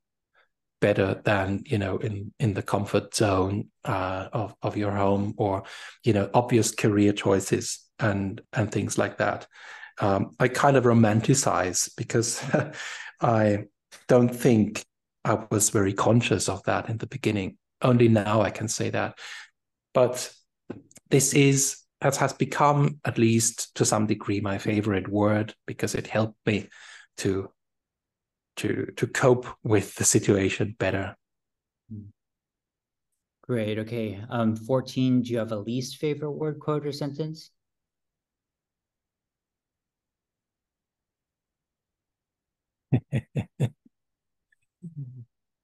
better 0.81 1.21
than 1.25 1.63
you 1.65 1.77
know 1.77 1.97
in 1.97 2.33
in 2.39 2.53
the 2.53 2.61
comfort 2.61 3.13
zone 3.13 3.67
uh, 3.83 4.29
of 4.31 4.55
of 4.61 4.77
your 4.77 4.91
home 4.91 5.33
or 5.37 5.63
you 6.03 6.13
know 6.13 6.29
obvious 6.33 6.71
career 6.71 7.11
choices 7.11 7.79
and 7.99 8.41
and 8.53 8.71
things 8.71 8.97
like 8.97 9.17
that. 9.17 9.45
Um, 9.99 10.31
I 10.39 10.47
kind 10.47 10.77
of 10.77 10.85
romanticize 10.85 11.89
because 11.97 12.41
I 13.21 13.65
don't 14.07 14.33
think 14.33 14.85
I 15.25 15.45
was 15.51 15.69
very 15.69 15.93
conscious 15.93 16.47
of 16.47 16.63
that 16.63 16.89
in 16.89 16.97
the 16.97 17.07
beginning. 17.07 17.57
Only 17.81 18.07
now 18.07 18.41
I 18.41 18.49
can 18.49 18.67
say 18.67 18.89
that, 18.91 19.17
but 19.93 20.31
this 21.09 21.33
is 21.33 21.77
has 22.01 22.17
has 22.17 22.33
become 22.33 22.99
at 23.03 23.17
least 23.17 23.75
to 23.75 23.85
some 23.85 24.05
degree 24.05 24.39
my 24.39 24.57
favorite 24.57 25.07
word 25.07 25.53
because 25.65 25.95
it 25.95 26.07
helped 26.07 26.37
me 26.45 26.69
to 27.17 27.49
to 28.57 28.91
to 28.95 29.07
cope 29.07 29.47
with 29.63 29.95
the 29.95 30.03
situation 30.03 30.75
better. 30.79 31.15
Great. 33.41 33.79
Okay. 33.79 34.21
Um, 34.29 34.55
14, 34.55 35.23
do 35.23 35.31
you 35.31 35.39
have 35.39 35.51
a 35.51 35.57
least 35.57 35.97
favorite 35.97 36.33
word, 36.33 36.59
quote, 36.59 36.85
or 36.85 36.91
sentence? 36.91 37.49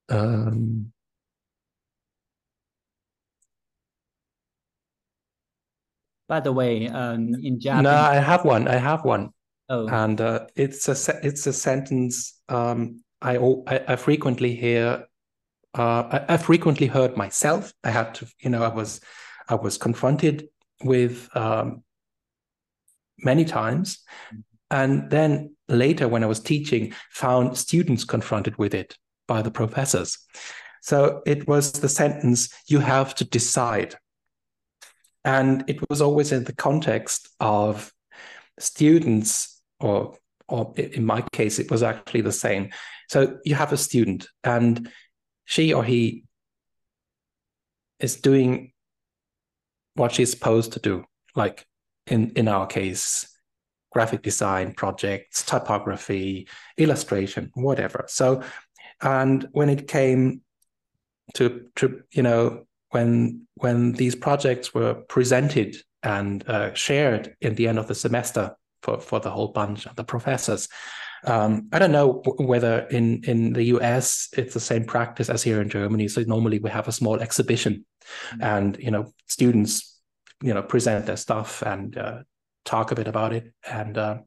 um, 0.08 0.92
By 6.28 6.40
the 6.40 6.52
way, 6.52 6.88
um, 6.88 7.34
in 7.42 7.60
Japanese. 7.60 7.84
No, 7.84 7.94
I 7.94 8.16
have 8.16 8.44
one. 8.44 8.66
I 8.66 8.76
have 8.76 9.04
one. 9.04 9.30
Oh. 9.68 9.86
And 9.88 10.20
uh, 10.20 10.46
it's 10.56 10.88
a 10.88 10.96
it's 11.24 11.46
a 11.46 11.52
sentence 11.52 12.40
um, 12.48 13.02
I, 13.22 13.82
I 13.88 13.96
frequently 13.96 14.54
hear. 14.54 15.06
Uh, 15.76 16.20
I, 16.28 16.34
I, 16.34 16.36
frequently 16.36 16.86
heard 16.86 17.16
myself. 17.16 17.72
I 17.84 17.90
had 17.90 18.14
to, 18.16 18.26
you 18.38 18.50
know, 18.50 18.62
I 18.62 18.68
was 18.68 19.00
I 19.48 19.56
was 19.56 19.76
confronted 19.76 20.48
with 20.82 21.28
um, 21.34 21.82
many 23.18 23.44
times, 23.44 23.98
and 24.70 25.10
then 25.10 25.55
later 25.68 26.08
when 26.08 26.22
I 26.22 26.26
was 26.26 26.40
teaching, 26.40 26.94
found 27.10 27.56
students 27.56 28.04
confronted 28.04 28.56
with 28.58 28.74
it 28.74 28.96
by 29.26 29.42
the 29.42 29.50
professors. 29.50 30.18
So 30.82 31.22
it 31.26 31.48
was 31.48 31.72
the 31.72 31.88
sentence, 31.88 32.48
you 32.68 32.78
have 32.78 33.14
to 33.16 33.24
decide. 33.24 33.96
And 35.24 35.64
it 35.66 35.78
was 35.90 36.00
always 36.00 36.30
in 36.30 36.44
the 36.44 36.54
context 36.54 37.28
of 37.40 37.92
students, 38.60 39.60
or, 39.80 40.16
or 40.48 40.72
in 40.76 41.04
my 41.04 41.22
case, 41.32 41.58
it 41.58 41.70
was 41.70 41.82
actually 41.82 42.20
the 42.20 42.32
same. 42.32 42.70
So 43.08 43.38
you 43.44 43.56
have 43.56 43.72
a 43.72 43.76
student, 43.76 44.28
and 44.44 44.88
she 45.44 45.72
or 45.72 45.82
he 45.82 46.24
is 47.98 48.16
doing 48.16 48.72
what 49.94 50.12
she's 50.12 50.30
supposed 50.30 50.72
to 50.74 50.80
do, 50.80 51.04
like 51.34 51.66
in, 52.06 52.30
in 52.36 52.46
our 52.46 52.66
case, 52.66 53.35
graphic 53.96 54.20
design 54.20 54.74
projects, 54.74 55.42
typography, 55.42 56.46
illustration, 56.76 57.50
whatever. 57.54 58.04
So, 58.08 58.42
and 59.00 59.48
when 59.52 59.70
it 59.70 59.88
came 59.88 60.42
to, 61.32 61.62
to 61.76 62.02
you 62.10 62.22
know, 62.22 62.66
when 62.90 63.46
when 63.54 63.92
these 63.92 64.14
projects 64.14 64.74
were 64.74 64.92
presented 65.14 65.76
and 66.02 66.46
uh, 66.46 66.74
shared 66.74 67.36
in 67.40 67.54
the 67.54 67.68
end 67.68 67.78
of 67.78 67.86
the 67.88 67.94
semester 67.94 68.54
for, 68.82 69.00
for 69.00 69.18
the 69.18 69.30
whole 69.30 69.48
bunch 69.48 69.86
of 69.86 69.96
the 69.96 70.04
professors, 70.04 70.68
um, 71.24 71.70
I 71.72 71.78
don't 71.78 71.96
know 71.98 72.22
whether 72.52 72.80
in 72.90 73.24
in 73.24 73.54
the 73.54 73.64
US 73.76 74.28
it's 74.36 74.52
the 74.52 74.68
same 74.72 74.84
practice 74.84 75.30
as 75.30 75.42
here 75.42 75.62
in 75.62 75.70
Germany. 75.70 76.08
So 76.08 76.20
normally 76.26 76.58
we 76.58 76.68
have 76.68 76.86
a 76.86 76.98
small 77.00 77.18
exhibition, 77.20 77.86
mm-hmm. 78.32 78.42
and 78.42 78.76
you 78.78 78.90
know 78.90 79.14
students 79.26 79.98
you 80.42 80.52
know 80.52 80.62
present 80.62 81.06
their 81.06 81.16
stuff 81.16 81.62
and 81.62 81.96
uh, 81.96 82.18
talk 82.66 82.90
a 82.90 82.94
bit 82.94 83.08
about 83.08 83.32
it, 83.32 83.52
and 83.70 83.96
uh, 83.96 84.18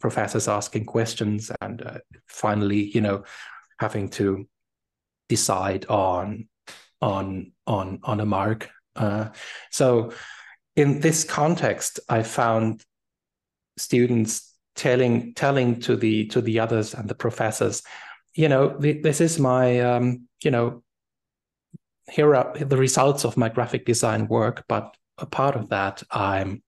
professors 0.00 0.48
asking 0.48 0.86
questions, 0.86 1.50
and 1.60 1.82
uh, 1.82 1.98
finally 2.26 2.90
you 2.90 3.00
know 3.00 3.24
having 3.78 4.08
to 4.08 4.48
decide 5.28 5.86
on 5.86 6.48
on 7.00 7.52
on 7.66 8.00
on 8.02 8.20
a 8.20 8.26
mark. 8.26 8.70
Uh, 8.96 9.28
so 9.70 10.12
in 10.74 11.00
this 11.00 11.24
context, 11.24 12.00
I 12.08 12.22
found 12.22 12.84
students 13.76 14.54
telling 14.74 15.34
telling 15.34 15.80
to 15.80 15.96
the 15.96 16.26
to 16.26 16.40
the 16.40 16.58
others 16.58 16.94
and 16.94 17.08
the 17.08 17.14
professors 17.14 17.82
you 18.34 18.48
know 18.48 18.76
this 18.78 19.20
is 19.20 19.38
my 19.38 19.80
um, 19.80 20.28
you 20.42 20.50
know 20.50 20.82
here 22.08 22.34
are 22.34 22.52
the 22.56 22.76
results 22.76 23.24
of 23.24 23.36
my 23.36 23.48
graphic 23.48 23.84
design 23.84 24.26
work 24.28 24.64
but 24.68 24.96
a 25.18 25.26
part 25.26 25.56
of 25.56 25.68
that 25.68 26.02
i'm 26.10 26.62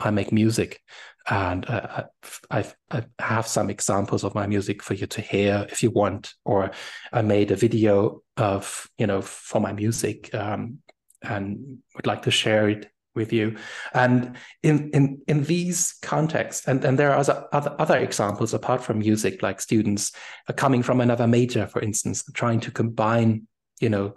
i 0.00 0.10
make 0.10 0.32
music 0.32 0.80
and 1.28 1.68
uh, 1.68 2.04
I, 2.50 2.64
I 2.90 3.04
have 3.18 3.46
some 3.46 3.68
examples 3.70 4.24
of 4.24 4.34
my 4.34 4.46
music 4.46 4.82
for 4.82 4.94
you 4.94 5.06
to 5.08 5.20
hear 5.20 5.66
if 5.70 5.82
you 5.82 5.90
want 5.90 6.34
or 6.44 6.70
i 7.12 7.22
made 7.22 7.50
a 7.50 7.56
video 7.56 8.22
of 8.36 8.88
you 8.98 9.06
know 9.06 9.20
for 9.22 9.60
my 9.60 9.72
music 9.72 10.34
um, 10.34 10.78
and 11.22 11.78
would 11.94 12.06
like 12.06 12.22
to 12.22 12.30
share 12.30 12.68
it 12.68 12.90
with 13.14 13.32
you. 13.32 13.56
And 13.92 14.36
in 14.62 14.90
in 14.90 15.22
in 15.26 15.44
these 15.44 15.94
contexts, 16.02 16.66
and, 16.66 16.84
and 16.84 16.98
there 16.98 17.12
are 17.12 17.18
other 17.18 17.76
other 17.78 17.98
examples 17.98 18.54
apart 18.54 18.82
from 18.82 18.98
music, 18.98 19.42
like 19.42 19.60
students 19.60 20.12
coming 20.56 20.82
from 20.82 21.00
another 21.00 21.26
major, 21.26 21.66
for 21.66 21.80
instance, 21.80 22.24
trying 22.34 22.60
to 22.60 22.70
combine, 22.70 23.46
you 23.80 23.88
know, 23.88 24.14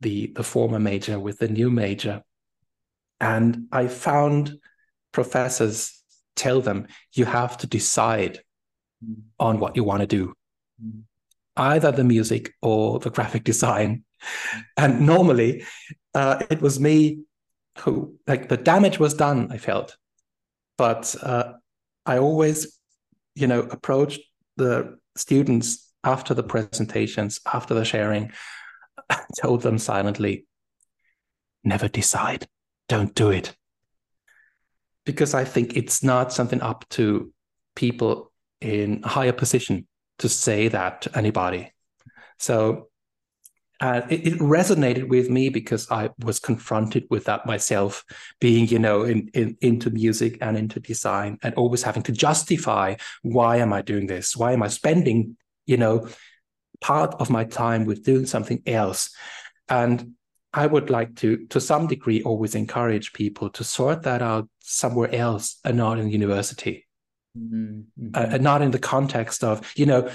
the 0.00 0.32
the 0.34 0.42
former 0.42 0.78
major 0.78 1.18
with 1.18 1.38
the 1.38 1.48
new 1.48 1.70
major. 1.70 2.22
And 3.20 3.68
I 3.70 3.86
found 3.86 4.58
professors 5.12 6.02
tell 6.36 6.60
them 6.60 6.86
you 7.12 7.24
have 7.24 7.56
to 7.58 7.66
decide 7.66 8.40
mm. 9.04 9.16
on 9.38 9.60
what 9.60 9.76
you 9.76 9.84
want 9.84 10.00
to 10.00 10.06
do. 10.06 10.34
Mm. 10.82 11.02
Either 11.56 11.92
the 11.92 12.04
music 12.04 12.54
or 12.62 12.98
the 12.98 13.10
graphic 13.10 13.44
design. 13.44 14.04
And 14.76 15.06
normally 15.06 15.64
uh, 16.14 16.42
it 16.50 16.60
was 16.60 16.80
me 16.80 17.20
who 17.78 18.14
like 18.26 18.48
the 18.48 18.56
damage 18.56 18.98
was 18.98 19.14
done 19.14 19.50
i 19.50 19.56
felt 19.56 19.96
but 20.76 21.14
uh, 21.22 21.52
i 22.06 22.18
always 22.18 22.78
you 23.34 23.46
know 23.46 23.60
approached 23.60 24.20
the 24.56 24.98
students 25.16 25.90
after 26.04 26.34
the 26.34 26.42
presentations 26.42 27.40
after 27.52 27.74
the 27.74 27.84
sharing 27.84 28.32
told 29.40 29.62
them 29.62 29.78
silently 29.78 30.46
never 31.64 31.88
decide 31.88 32.46
don't 32.88 33.14
do 33.14 33.30
it 33.30 33.56
because 35.04 35.34
i 35.34 35.44
think 35.44 35.76
it's 35.76 36.02
not 36.02 36.32
something 36.32 36.60
up 36.60 36.84
to 36.88 37.32
people 37.74 38.32
in 38.60 39.02
higher 39.02 39.32
position 39.32 39.86
to 40.18 40.28
say 40.28 40.68
that 40.68 41.02
to 41.02 41.18
anybody 41.18 41.72
so 42.38 42.88
and 43.82 44.10
it, 44.12 44.26
it, 44.26 44.38
resonated 44.38 45.08
with 45.08 45.28
me 45.28 45.48
because 45.48 45.90
I 45.90 46.10
was 46.20 46.38
confronted 46.38 47.04
with 47.10 47.24
that 47.24 47.46
myself, 47.46 48.04
being 48.40 48.68
you 48.68 48.78
know 48.78 49.02
in, 49.02 49.28
in, 49.34 49.56
into 49.60 49.90
music 49.90 50.38
and 50.40 50.56
into 50.56 50.78
design, 50.78 51.38
and 51.42 51.52
always 51.56 51.82
having 51.82 52.04
to 52.04 52.12
justify 52.12 52.94
why 53.22 53.56
am 53.56 53.72
I 53.72 53.82
doing 53.82 54.06
this? 54.06 54.36
Why 54.36 54.52
am 54.52 54.62
I 54.62 54.68
spending 54.68 55.36
you 55.66 55.76
know 55.78 56.08
part 56.80 57.16
of 57.18 57.28
my 57.28 57.42
time 57.42 57.84
with 57.84 58.04
doing 58.04 58.24
something 58.24 58.62
else? 58.66 59.10
And 59.68 60.12
I 60.54 60.66
would 60.66 60.90
like 60.90 61.16
to, 61.16 61.46
to 61.46 61.60
some 61.60 61.86
degree, 61.86 62.22
always 62.22 62.54
encourage 62.54 63.12
people 63.12 63.48
to 63.50 63.64
sort 63.64 64.02
that 64.02 64.20
out 64.20 64.48
somewhere 64.60 65.14
else 65.14 65.58
and 65.64 65.76
not 65.76 65.98
in 65.98 66.10
university, 66.10 66.86
mm-hmm. 67.36 68.08
uh, 68.14 68.26
and 68.30 68.42
not 68.42 68.62
in 68.62 68.70
the 68.70 68.78
context 68.78 69.42
of 69.42 69.72
you 69.76 69.86
know 69.86 70.10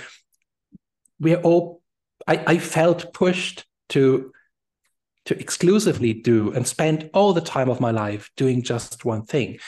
we're 1.20 1.42
all 1.42 1.82
I, 2.28 2.44
I 2.46 2.58
felt 2.60 3.14
pushed 3.14 3.66
to 3.90 4.32
to 5.26 5.40
exclusively 5.40 6.14
do 6.14 6.54
and 6.54 6.66
spend 6.66 7.10
all 7.14 7.34
the 7.34 7.42
time 7.42 7.70
of 7.70 7.82
my 7.82 7.92
life 7.92 8.32
doing 8.38 8.62
just 8.62 9.04
one 9.06 9.26
thing. 9.26 9.60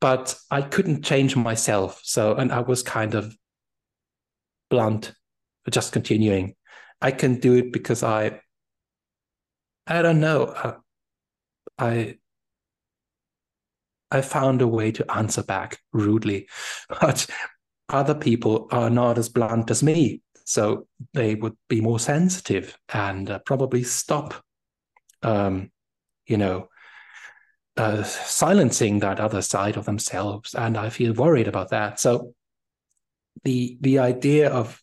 But 0.00 0.36
i 0.50 0.62
couldn't 0.62 1.04
change 1.04 1.36
myself. 1.36 2.00
So 2.04 2.34
and 2.34 2.52
i 2.52 2.60
was 2.60 2.82
kind 2.82 3.14
of 3.14 3.36
blunt 4.70 5.12
just 5.70 5.92
continuing. 5.92 6.54
I 7.02 7.10
can 7.10 7.38
do 7.38 7.54
it 7.54 7.72
because 7.72 8.02
i 8.02 8.40
i 9.86 10.02
don't 10.02 10.20
know 10.20 10.44
uh, 10.44 10.76
i 11.78 12.16
i 14.10 14.20
found 14.20 14.62
a 14.62 14.68
way 14.68 14.90
to 14.92 15.10
answer 15.12 15.42
back 15.42 15.78
rudely 15.92 16.48
but 17.00 17.26
other 17.88 18.14
people 18.14 18.66
are 18.72 18.90
not 18.90 19.16
as 19.16 19.28
blunt 19.28 19.70
as 19.70 19.82
me 19.82 20.20
so 20.46 20.86
they 21.12 21.34
would 21.34 21.56
be 21.68 21.80
more 21.80 21.98
sensitive 21.98 22.78
and 22.94 23.28
uh, 23.28 23.40
probably 23.40 23.82
stop, 23.82 24.32
um, 25.22 25.72
you 26.24 26.36
know, 26.36 26.68
uh, 27.76 28.04
silencing 28.04 29.00
that 29.00 29.18
other 29.18 29.42
side 29.42 29.76
of 29.76 29.86
themselves. 29.86 30.54
And 30.54 30.76
I 30.78 30.88
feel 30.90 31.12
worried 31.14 31.48
about 31.48 31.70
that. 31.70 31.98
So 31.98 32.32
the 33.42 33.76
the 33.80 33.98
idea 33.98 34.48
of 34.48 34.80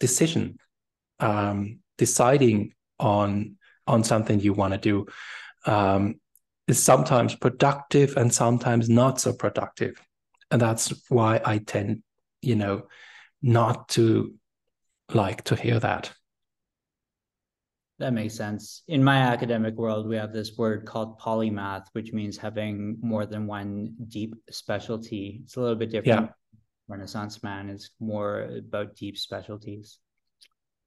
decision, 0.00 0.58
um, 1.20 1.78
deciding 1.98 2.74
on 2.98 3.55
on 3.86 4.04
something 4.04 4.40
you 4.40 4.52
want 4.52 4.72
to 4.74 4.78
do, 4.78 5.06
um, 5.66 6.20
is 6.68 6.82
sometimes 6.82 7.34
productive 7.34 8.16
and 8.16 8.32
sometimes 8.32 8.88
not 8.88 9.20
so 9.20 9.32
productive, 9.32 10.00
and 10.50 10.60
that's 10.60 10.92
why 11.08 11.40
I 11.44 11.58
tend, 11.58 12.02
you 12.42 12.56
know, 12.56 12.88
not 13.42 13.88
to 13.90 14.34
like 15.12 15.44
to 15.44 15.56
hear 15.56 15.78
that. 15.78 16.12
That 17.98 18.12
makes 18.12 18.34
sense. 18.34 18.82
In 18.88 19.02
my 19.02 19.16
academic 19.16 19.74
world, 19.76 20.06
we 20.06 20.16
have 20.16 20.32
this 20.32 20.58
word 20.58 20.84
called 20.84 21.18
polymath, 21.18 21.86
which 21.92 22.12
means 22.12 22.36
having 22.36 22.98
more 23.00 23.24
than 23.24 23.46
one 23.46 23.94
deep 24.08 24.34
specialty. 24.50 25.40
It's 25.44 25.56
a 25.56 25.60
little 25.60 25.76
bit 25.76 25.90
different. 25.90 26.26
Yeah. 26.26 26.32
Renaissance 26.88 27.42
man 27.42 27.70
is 27.70 27.90
more 27.98 28.50
about 28.58 28.96
deep 28.96 29.16
specialties. 29.16 29.98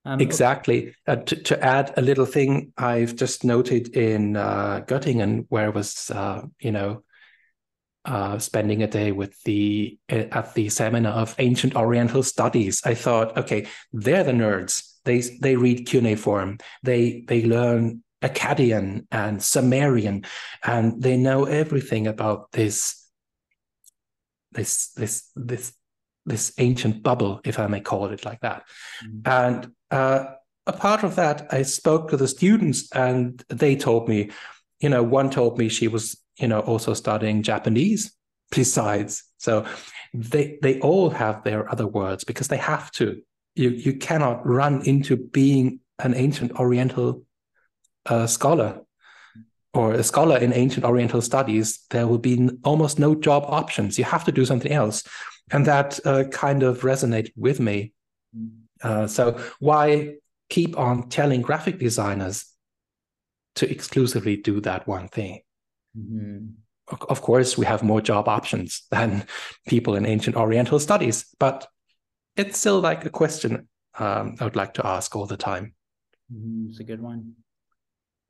Um, 0.05 0.21
exactly. 0.21 0.95
Uh, 1.07 1.17
to, 1.17 1.35
to, 1.35 1.63
add 1.63 1.93
a 1.97 2.01
little 2.01 2.25
thing, 2.25 2.71
I've 2.77 3.15
just 3.15 3.43
noted 3.43 3.95
in 3.95 4.37
uh, 4.37 4.81
Göttingen, 4.87 5.45
where 5.49 5.65
I 5.65 5.69
was, 5.69 6.09
uh, 6.09 6.43
you 6.59 6.71
know, 6.71 7.03
uh, 8.05 8.39
spending 8.39 8.81
a 8.81 8.87
day 8.87 9.11
with 9.11 9.41
the 9.43 9.97
uh, 10.11 10.25
at 10.31 10.53
the 10.53 10.69
seminar 10.69 11.13
of 11.13 11.35
ancient 11.37 11.75
Oriental 11.75 12.23
studies, 12.23 12.81
I 12.85 12.93
thought, 12.93 13.37
okay, 13.37 13.67
they're 13.91 14.23
the 14.23 14.31
nerds. 14.31 14.95
They 15.03 15.19
they 15.19 15.55
read 15.55 15.85
cuneiform. 15.85 16.59
They 16.81 17.25
they 17.27 17.43
learn 17.43 18.03
Akkadian 18.21 19.05
and 19.11 19.43
Sumerian, 19.43 20.25
and 20.63 21.01
they 21.01 21.17
know 21.17 21.45
everything 21.45 22.07
about 22.07 22.51
this 22.51 23.05
this 24.51 24.91
this 24.93 25.29
this 25.35 25.73
this 26.25 26.53
ancient 26.57 27.03
bubble, 27.03 27.41
if 27.43 27.59
I 27.59 27.67
may 27.67 27.81
call 27.81 28.07
it 28.07 28.23
like 28.25 28.41
that. 28.41 28.63
Mm. 29.05 29.21
And 29.25 29.71
uh, 29.91 30.25
a 30.67 30.73
part 30.73 31.03
of 31.03 31.15
that, 31.15 31.47
I 31.51 31.63
spoke 31.63 32.09
to 32.09 32.17
the 32.17 32.27
students, 32.27 32.91
and 32.91 33.43
they 33.49 33.75
told 33.75 34.07
me, 34.07 34.31
you 34.79 34.89
know, 34.89 35.03
one 35.03 35.29
told 35.29 35.57
me 35.57 35.69
she 35.69 35.87
was 35.87 36.15
you 36.39 36.47
know, 36.47 36.61
also 36.61 36.93
studying 36.93 37.43
Japanese. 37.43 38.15
besides. 38.51 39.23
So 39.37 39.65
they 40.13 40.57
they 40.61 40.79
all 40.79 41.11
have 41.11 41.43
their 41.43 41.69
other 41.71 41.85
words 41.85 42.23
because 42.23 42.47
they 42.47 42.57
have 42.57 42.91
to. 42.93 43.21
You 43.55 43.69
you 43.69 43.93
cannot 43.93 44.45
run 44.45 44.81
into 44.85 45.17
being 45.17 45.81
an 45.99 46.13
ancient 46.15 46.53
Oriental 46.53 47.23
uh, 48.07 48.25
scholar 48.25 48.81
or 49.73 49.93
a 49.93 50.03
scholar 50.03 50.37
in 50.37 50.51
ancient 50.53 50.85
Oriental 50.85 51.21
studies. 51.21 51.85
There 51.89 52.07
will 52.07 52.17
be 52.17 52.49
almost 52.63 52.97
no 52.97 53.13
job 53.13 53.43
options. 53.47 53.99
You 53.99 54.05
have 54.05 54.25
to 54.25 54.31
do 54.31 54.45
something 54.45 54.71
else, 54.71 55.03
and 55.51 55.65
that 55.67 55.99
uh, 56.05 56.23
kind 56.31 56.63
of 56.63 56.81
resonated 56.81 57.31
with 57.35 57.59
me. 57.59 57.93
Uh, 58.81 59.07
so 59.07 59.39
why 59.59 60.15
keep 60.49 60.77
on 60.77 61.09
telling 61.09 61.41
graphic 61.41 61.79
designers 61.79 62.45
to 63.55 63.69
exclusively 63.69 64.37
do 64.37 64.61
that 64.61 64.87
one 64.87 65.07
thing? 65.07 65.41
Mm-hmm 65.97 66.47
of 67.09 67.21
course, 67.21 67.57
we 67.57 67.65
have 67.65 67.83
more 67.83 68.01
job 68.01 68.27
options 68.27 68.83
than 68.91 69.25
people 69.67 69.95
in 69.95 70.05
ancient 70.05 70.35
Oriental 70.35 70.79
studies, 70.79 71.25
but 71.39 71.67
it's 72.35 72.59
still 72.59 72.79
like 72.79 73.05
a 73.05 73.09
question 73.09 73.67
um, 73.97 74.37
I 74.39 74.45
would 74.45 74.55
like 74.55 74.75
to 74.75 74.85
ask 74.85 75.15
all 75.15 75.25
the 75.25 75.37
time. 75.37 75.73
Mm, 76.33 76.69
it's 76.69 76.79
a 76.79 76.83
good 76.83 77.01
one. 77.01 77.33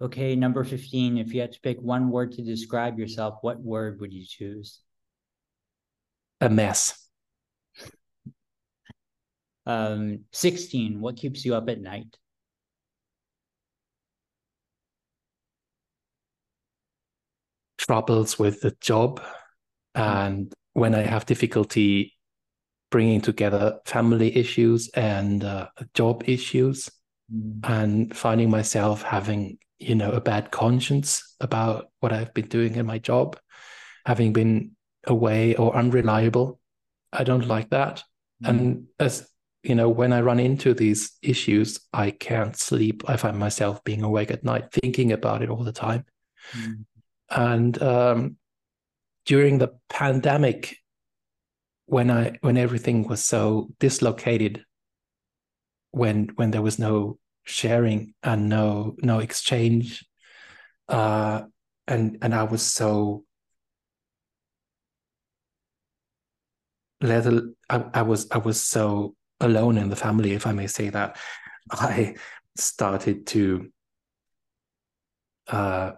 Okay, 0.01 0.35
number 0.35 0.63
15. 0.63 1.17
If 1.17 1.33
you 1.33 1.41
had 1.41 1.51
to 1.51 1.59
pick 1.59 1.79
one 1.81 2.09
word 2.09 2.31
to 2.33 2.41
describe 2.41 2.97
yourself, 2.97 3.35
what 3.41 3.59
word 3.59 3.99
would 3.99 4.13
you 4.13 4.25
choose? 4.25 4.79
A 6.41 6.49
mess. 6.49 7.08
Um, 9.69 10.21
16. 10.33 10.99
What 10.99 11.15
keeps 11.15 11.45
you 11.45 11.53
up 11.53 11.69
at 11.69 11.79
night? 11.79 12.17
troubles 17.77 18.37
with 18.37 18.61
the 18.61 18.75
job 18.81 19.21
and 19.95 20.53
when 20.73 20.93
I 20.93 21.01
have 21.01 21.25
difficulty 21.25 22.13
bringing 22.91 23.21
together 23.21 23.79
family 23.85 24.35
issues 24.35 24.89
and 24.89 25.43
uh, 25.43 25.69
job 25.93 26.23
issues 26.27 26.89
mm. 27.33 27.59
and 27.63 28.15
finding 28.15 28.49
myself 28.49 29.01
having 29.01 29.57
you 29.79 29.95
know 29.95 30.11
a 30.11 30.21
bad 30.21 30.51
conscience 30.51 31.35
about 31.39 31.89
what 32.01 32.11
I've 32.11 32.33
been 32.33 32.47
doing 32.47 32.75
in 32.75 32.85
my 32.85 32.99
job 32.99 33.39
having 34.05 34.33
been 34.33 34.71
away 35.07 35.55
or 35.55 35.75
unreliable 35.75 36.59
I 37.13 37.23
don't 37.23 37.47
like 37.47 37.69
that 37.69 38.03
mm. 38.43 38.49
and 38.49 38.87
as 38.99 39.28
you 39.63 39.75
know 39.75 39.89
when 39.89 40.13
I 40.13 40.21
run 40.21 40.39
into 40.39 40.73
these 40.73 41.17
issues 41.21 41.79
I 41.93 42.11
can't 42.11 42.55
sleep 42.55 43.03
I 43.07 43.17
find 43.17 43.37
myself 43.37 43.83
being 43.83 44.03
awake 44.03 44.31
at 44.31 44.43
night 44.43 44.71
thinking 44.71 45.11
about 45.11 45.41
it 45.41 45.49
all 45.49 45.63
the 45.63 45.71
time 45.71 46.05
mm. 46.53 46.85
And 47.29 47.81
um, 47.81 48.37
during 49.25 49.59
the 49.59 49.79
pandemic, 49.89 50.77
when 51.85 52.09
I 52.09 52.37
when 52.41 52.57
everything 52.57 53.07
was 53.07 53.23
so 53.23 53.69
dislocated, 53.79 54.65
when 55.91 56.29
when 56.35 56.51
there 56.51 56.61
was 56.61 56.79
no 56.79 57.19
sharing 57.43 58.13
and 58.23 58.49
no 58.49 58.95
no 59.01 59.19
exchange, 59.19 60.05
uh, 60.87 61.43
and 61.87 62.17
and 62.21 62.33
I 62.33 62.43
was 62.43 62.63
so 62.63 63.25
little 67.01 67.53
I, 67.69 67.85
I 67.93 68.01
was 68.01 68.29
I 68.31 68.39
was 68.39 68.59
so 68.61 69.15
alone 69.39 69.77
in 69.77 69.89
the 69.89 69.95
family, 69.95 70.33
if 70.33 70.45
I 70.47 70.51
may 70.51 70.67
say 70.67 70.89
that. 70.89 71.17
I 71.71 72.15
started 72.55 73.27
to 73.27 73.71
uh, 75.47 75.91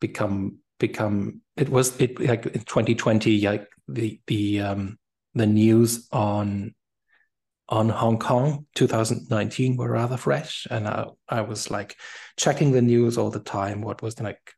become 0.00 0.58
become 0.78 1.40
it 1.56 1.68
was 1.68 2.00
it 2.00 2.20
like 2.20 2.46
in 2.46 2.60
2020 2.60 3.40
like 3.40 3.66
the 3.88 4.20
the 4.26 4.60
um 4.60 4.98
the 5.34 5.46
news 5.46 6.08
on 6.12 6.74
on 7.68 7.88
Hong 7.88 8.18
Kong 8.18 8.66
2019 8.76 9.76
were 9.76 9.90
rather 9.90 10.16
fresh 10.16 10.66
and 10.70 10.86
I, 10.86 11.06
I 11.28 11.40
was 11.42 11.70
like 11.70 11.96
checking 12.36 12.72
the 12.72 12.80
news 12.80 13.18
all 13.18 13.30
the 13.30 13.40
time 13.40 13.82
what 13.82 14.02
was 14.02 14.20
like 14.20 14.54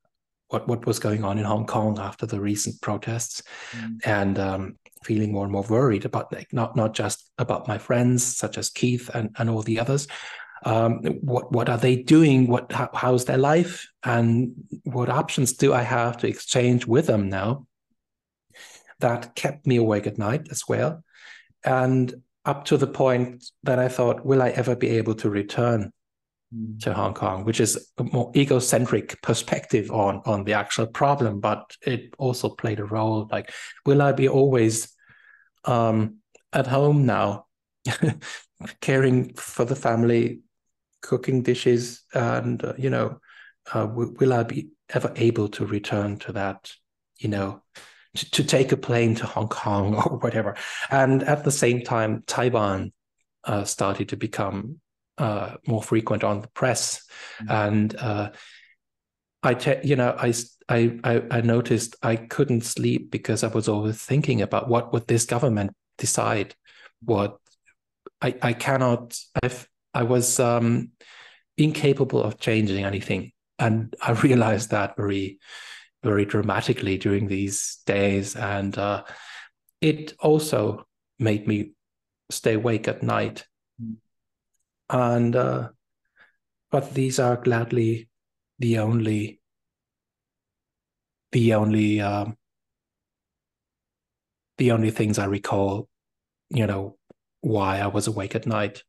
what 0.48 0.68
what 0.68 0.84
was 0.86 0.98
going 0.98 1.24
on 1.24 1.38
in 1.38 1.44
Hong 1.44 1.66
Kong 1.66 1.98
after 1.98 2.26
the 2.26 2.40
recent 2.40 2.80
protests 2.82 3.42
mm. 3.72 3.98
and 4.04 4.38
um, 4.38 4.78
feeling 5.02 5.32
more 5.32 5.44
and 5.44 5.52
more 5.52 5.64
worried 5.68 6.04
about 6.04 6.32
like 6.32 6.52
not 6.52 6.76
not 6.76 6.94
just 6.94 7.30
about 7.38 7.68
my 7.68 7.78
friends 7.78 8.24
such 8.24 8.58
as 8.58 8.70
Keith 8.70 9.10
and 9.14 9.34
and 9.38 9.48
all 9.48 9.62
the 9.62 9.80
others. 9.80 10.06
Um, 10.64 11.02
what 11.22 11.52
what 11.52 11.68
are 11.68 11.78
they 11.78 11.96
doing? 11.96 12.46
What 12.46 12.70
how, 12.72 12.90
how's 12.92 13.24
their 13.24 13.38
life? 13.38 13.88
And 14.04 14.52
what 14.84 15.08
options 15.08 15.54
do 15.54 15.72
i 15.72 15.82
have 15.82 16.18
to 16.18 16.28
exchange 16.28 16.86
with 16.86 17.06
them 17.06 17.28
now 17.28 17.66
that 18.98 19.34
kept 19.34 19.66
me 19.66 19.76
awake 19.76 20.06
at 20.06 20.18
night 20.18 20.48
as 20.50 20.64
well? 20.68 21.02
And 21.64 22.14
up 22.44 22.64
to 22.64 22.76
the 22.78 22.86
point 22.86 23.44
that 23.62 23.78
i 23.78 23.86
thought 23.86 24.24
will 24.24 24.40
i 24.40 24.48
ever 24.48 24.74
be 24.74 24.88
able 24.88 25.14
to 25.14 25.28
return 25.28 25.92
to 26.80 26.92
hong 26.92 27.14
kong 27.14 27.44
which 27.44 27.60
is 27.60 27.92
a 27.98 28.04
more 28.04 28.32
egocentric 28.34 29.22
perspective 29.22 29.90
on 29.92 30.20
on 30.26 30.42
the 30.42 30.52
actual 30.52 30.86
problem 30.86 31.38
but 31.38 31.76
it 31.86 32.12
also 32.18 32.48
played 32.48 32.80
a 32.80 32.84
role 32.84 33.28
like 33.30 33.52
will 33.86 34.02
i 34.02 34.10
be 34.10 34.28
always 34.28 34.92
um, 35.66 36.16
at 36.52 36.66
home 36.66 37.06
now 37.06 37.46
caring 38.80 39.32
for 39.34 39.64
the 39.64 39.76
family 39.76 40.40
cooking 41.02 41.42
dishes 41.42 42.02
and 42.14 42.64
uh, 42.64 42.72
you 42.76 42.90
know 42.90 43.20
uh, 43.72 43.86
w- 43.86 44.16
will 44.18 44.32
i 44.32 44.42
be 44.42 44.70
ever 44.88 45.12
able 45.16 45.48
to 45.48 45.64
return 45.64 46.16
to 46.16 46.32
that 46.32 46.72
you 47.18 47.28
know 47.28 47.62
to, 48.16 48.30
to, 48.32 48.44
take 48.44 48.72
a 48.72 48.76
plane 48.76 49.14
to 49.14 49.26
hong 49.26 49.48
kong 49.48 49.94
or 50.06 50.18
whatever? 50.18 50.56
And 50.90 51.22
at 51.22 51.44
the 51.44 51.52
same 51.52 51.82
time 51.82 52.24
taiwan 52.26 52.92
uh, 53.44 53.64
started 53.64 54.08
to 54.08 54.16
become 54.16 54.80
uh, 55.20 55.56
more 55.66 55.82
frequent 55.82 56.24
on 56.24 56.40
the 56.40 56.48
press 56.48 57.06
mm-hmm. 57.42 57.52
and 57.52 57.96
uh, 57.96 58.30
I, 59.42 59.54
te- 59.54 59.80
you 59.84 59.96
know, 59.96 60.14
I, 60.18 60.34
I, 60.68 61.22
I 61.30 61.40
noticed 61.40 61.96
I 62.02 62.16
couldn't 62.16 62.62
sleep 62.62 63.10
because 63.10 63.42
I 63.42 63.48
was 63.48 63.68
always 63.68 64.02
thinking 64.02 64.42
about 64.42 64.68
what 64.68 64.92
would 64.92 65.06
this 65.06 65.24
government 65.24 65.72
decide. 65.96 66.54
What 67.02 67.38
I, 68.20 68.34
I 68.42 68.52
cannot. 68.52 69.18
I've 69.42 69.66
I 69.94 70.02
was 70.02 70.38
um, 70.38 70.90
incapable 71.56 72.22
of 72.22 72.38
changing 72.38 72.84
anything. 72.84 73.32
And 73.58 73.94
I 74.02 74.12
realized 74.22 74.70
that 74.70 74.96
very, 74.96 75.38
very 76.02 76.24
dramatically 76.24 76.98
during 76.98 77.28
these 77.28 77.78
days. 77.86 78.36
And 78.36 78.76
uh, 78.76 79.04
it 79.80 80.14
also 80.20 80.86
made 81.18 81.46
me 81.46 81.72
stay 82.30 82.54
awake 82.54 82.88
at 82.88 83.02
night. 83.02 83.44
And, 84.90 85.36
uh, 85.36 85.68
but 86.70 86.94
these 86.94 87.18
are 87.18 87.36
gladly 87.36 88.08
the 88.58 88.78
only, 88.78 89.40
the 91.32 91.54
only, 91.54 92.00
um, 92.00 92.36
the 94.58 94.72
only 94.72 94.90
things 94.90 95.18
I 95.18 95.26
recall, 95.26 95.88
you 96.50 96.66
know, 96.66 96.98
why 97.40 97.78
I 97.78 97.86
was 97.86 98.06
awake 98.06 98.34
at 98.34 98.46
night. 98.46 98.82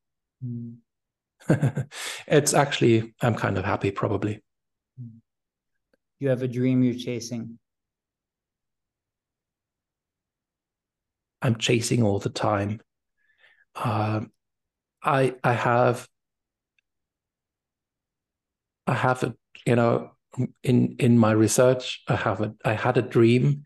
Mm. 0.44 0.78
it's 2.28 2.54
actually, 2.54 3.14
I'm 3.22 3.36
kind 3.36 3.58
of 3.58 3.66
happy, 3.66 3.92
probably. 3.92 4.42
You 6.20 6.30
have 6.30 6.44
a 6.44 6.48
dream 6.48 6.84
you're 6.84 6.94
chasing. 6.94 7.58
I'm 11.42 11.56
chasing 11.56 12.04
all 12.04 12.20
the 12.20 12.30
time. 12.30 12.80
Uh, 13.76 14.22
I 15.04 15.36
I 15.44 15.54
have 15.54 16.08
I 18.88 18.94
have 18.94 19.24
a 19.24 19.36
you 19.66 19.76
know 19.76 20.12
in 20.64 20.96
in 21.00 21.18
my 21.18 21.32
research 21.32 22.04
I 22.08 22.16
have 22.16 22.42
a 22.42 22.54
I 22.64 22.74
had 22.74 22.98
a 22.98 23.02
dream, 23.02 23.64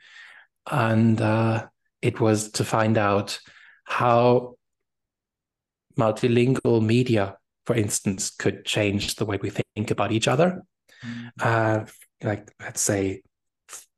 and 0.69 1.19
uh, 1.21 1.67
it 2.01 2.19
was 2.19 2.51
to 2.51 2.63
find 2.63 2.97
out 2.97 3.39
how 3.85 4.55
multilingual 5.97 6.83
media 6.83 7.37
for 7.65 7.75
instance, 7.75 8.29
could 8.29 8.65
change 8.65 9.15
the 9.15 9.25
way 9.25 9.37
we 9.41 9.49
think 9.49 9.91
about 9.91 10.11
each 10.11 10.27
other. 10.27 10.63
Mm. 11.03 11.31
Uh, 11.39 11.85
like, 12.23 12.51
let's 12.59 12.81
say, 12.81 13.23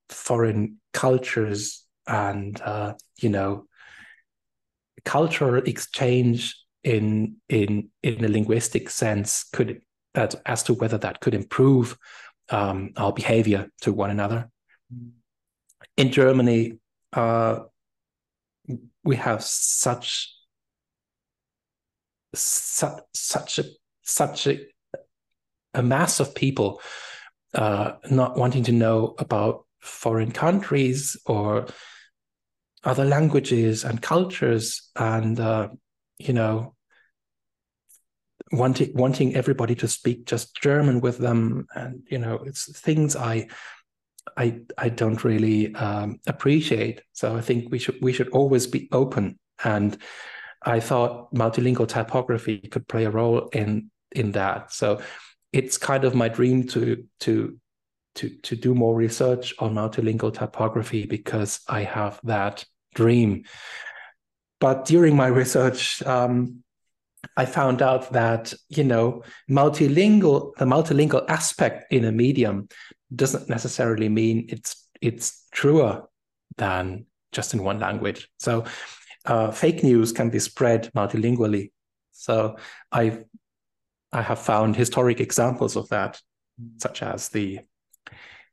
foreign 0.10 0.80
cultures 0.94 1.84
and, 2.08 2.60
uh, 2.62 2.94
you 3.20 3.30
know, 3.30 3.66
cultural 5.04 5.62
exchange 5.64 6.58
in 6.88 7.36
in 7.50 7.90
in 8.02 8.24
a 8.24 8.30
linguistic 8.30 8.90
sense 8.90 9.44
could 9.52 9.82
as, 10.16 10.36
as 10.46 10.64
to 10.64 10.74
whether 10.74 10.98
that 10.98 11.20
could 11.20 11.34
improve 11.34 11.98
um, 12.50 12.94
our 12.96 13.12
behavior 13.12 13.70
to 13.82 13.92
one 13.92 14.10
another. 14.10 14.50
Mm. 14.94 15.12
In 15.98 16.12
Germany, 16.12 16.80
uh, 17.12 17.60
we 19.04 19.18
have 19.18 19.44
such 19.44 20.34
su- 22.34 23.02
such 23.14 23.60
a 23.60 23.66
such 24.04 24.48
a, 24.48 24.60
a 25.74 25.84
mass 25.84 26.22
of 26.22 26.34
people 26.36 26.82
uh, 27.54 27.92
not 28.10 28.38
wanting 28.38 28.64
to 28.64 28.72
know 28.72 29.14
about 29.20 29.66
foreign 29.82 30.32
countries 30.32 31.18
or 31.26 31.68
other 32.86 33.04
languages 33.04 33.84
and 33.84 34.02
cultures 34.02 34.90
and 34.96 35.38
uh, 35.42 35.68
you 36.18 36.32
know 36.32 36.77
wanting 38.52 38.92
wanting 38.94 39.36
everybody 39.36 39.76
to 39.76 39.88
speak 39.88 40.26
just 40.26 40.56
german 40.56 41.02
with 41.02 41.18
them. 41.18 41.68
And 41.76 42.04
you 42.10 42.18
know 42.18 42.36
it's 42.46 42.80
things 42.80 43.16
i 43.16 43.48
i 44.36 44.60
i 44.78 44.90
don't 44.90 45.24
really 45.24 45.74
um, 45.76 46.20
appreciate. 46.28 47.02
So 47.14 47.36
i 47.36 47.42
think 47.42 47.72
we 47.72 47.80
should 47.80 47.98
we 48.02 48.14
should 48.14 48.30
always 48.30 48.68
be 48.68 48.90
open. 48.92 49.40
And 49.64 49.98
i 50.64 50.80
thought 50.80 51.34
multilingual 51.34 51.88
typography 51.88 52.60
could 52.60 52.88
play 52.88 53.06
a 53.06 53.12
role 53.12 53.50
in 53.50 53.92
in 54.12 54.32
that. 54.34 54.72
So 54.72 55.02
it's 55.54 55.78
kind 55.78 56.04
of 56.04 56.16
my 56.16 56.30
dream 56.30 56.68
to 56.68 57.06
to 57.22 57.58
to 58.16 58.30
to 58.30 58.56
do 58.56 58.74
more 58.74 58.96
research 58.96 59.54
on 59.60 59.76
multilingual 59.76 60.34
typography 60.34 61.06
because 61.06 61.62
I 61.68 61.84
have 61.84 62.20
that 62.24 62.66
dream. 62.94 63.44
But 64.60 64.86
during 64.86 65.16
my 65.16 65.28
research, 65.28 66.02
um, 66.04 66.64
I 67.36 67.46
found 67.46 67.82
out 67.82 68.12
that 68.14 68.54
you 68.70 68.84
know 68.84 69.24
multilingual 69.50 70.56
the 70.56 70.66
multilingual 70.66 71.26
aspect 71.30 71.92
in 71.92 72.06
a 72.06 72.12
medium 72.12 72.70
doesn't 73.16 73.50
necessarily 73.50 74.10
mean 74.10 74.48
it's 74.50 74.88
it's 75.02 75.48
truer 75.52 76.04
than 76.58 77.06
just 77.32 77.54
in 77.54 77.64
one 77.64 77.80
language. 77.80 78.30
So 78.40 78.66
uh, 79.26 79.52
fake 79.52 79.84
news 79.84 80.12
can 80.12 80.30
be 80.30 80.40
spread 80.40 80.92
multilingually. 80.96 81.72
So 82.12 82.58
I 82.92 83.24
I 84.12 84.22
have 84.22 84.40
found 84.40 84.76
historic 84.76 85.20
examples 85.20 85.76
of 85.76 85.90
that, 85.90 86.22
such 86.78 87.04
as 87.04 87.30
the 87.30 87.60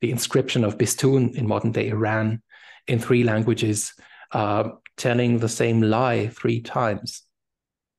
the 0.00 0.10
inscription 0.10 0.64
of 0.64 0.76
Bistun 0.76 1.34
in 1.34 1.46
modern 1.46 1.72
day 1.72 1.88
Iran 1.88 2.42
in 2.86 2.98
three 2.98 3.24
languages, 3.24 3.94
uh, 4.32 4.70
telling 4.96 5.38
the 5.38 5.48
same 5.48 5.80
lie 5.80 6.28
three 6.28 6.60
times. 6.60 7.23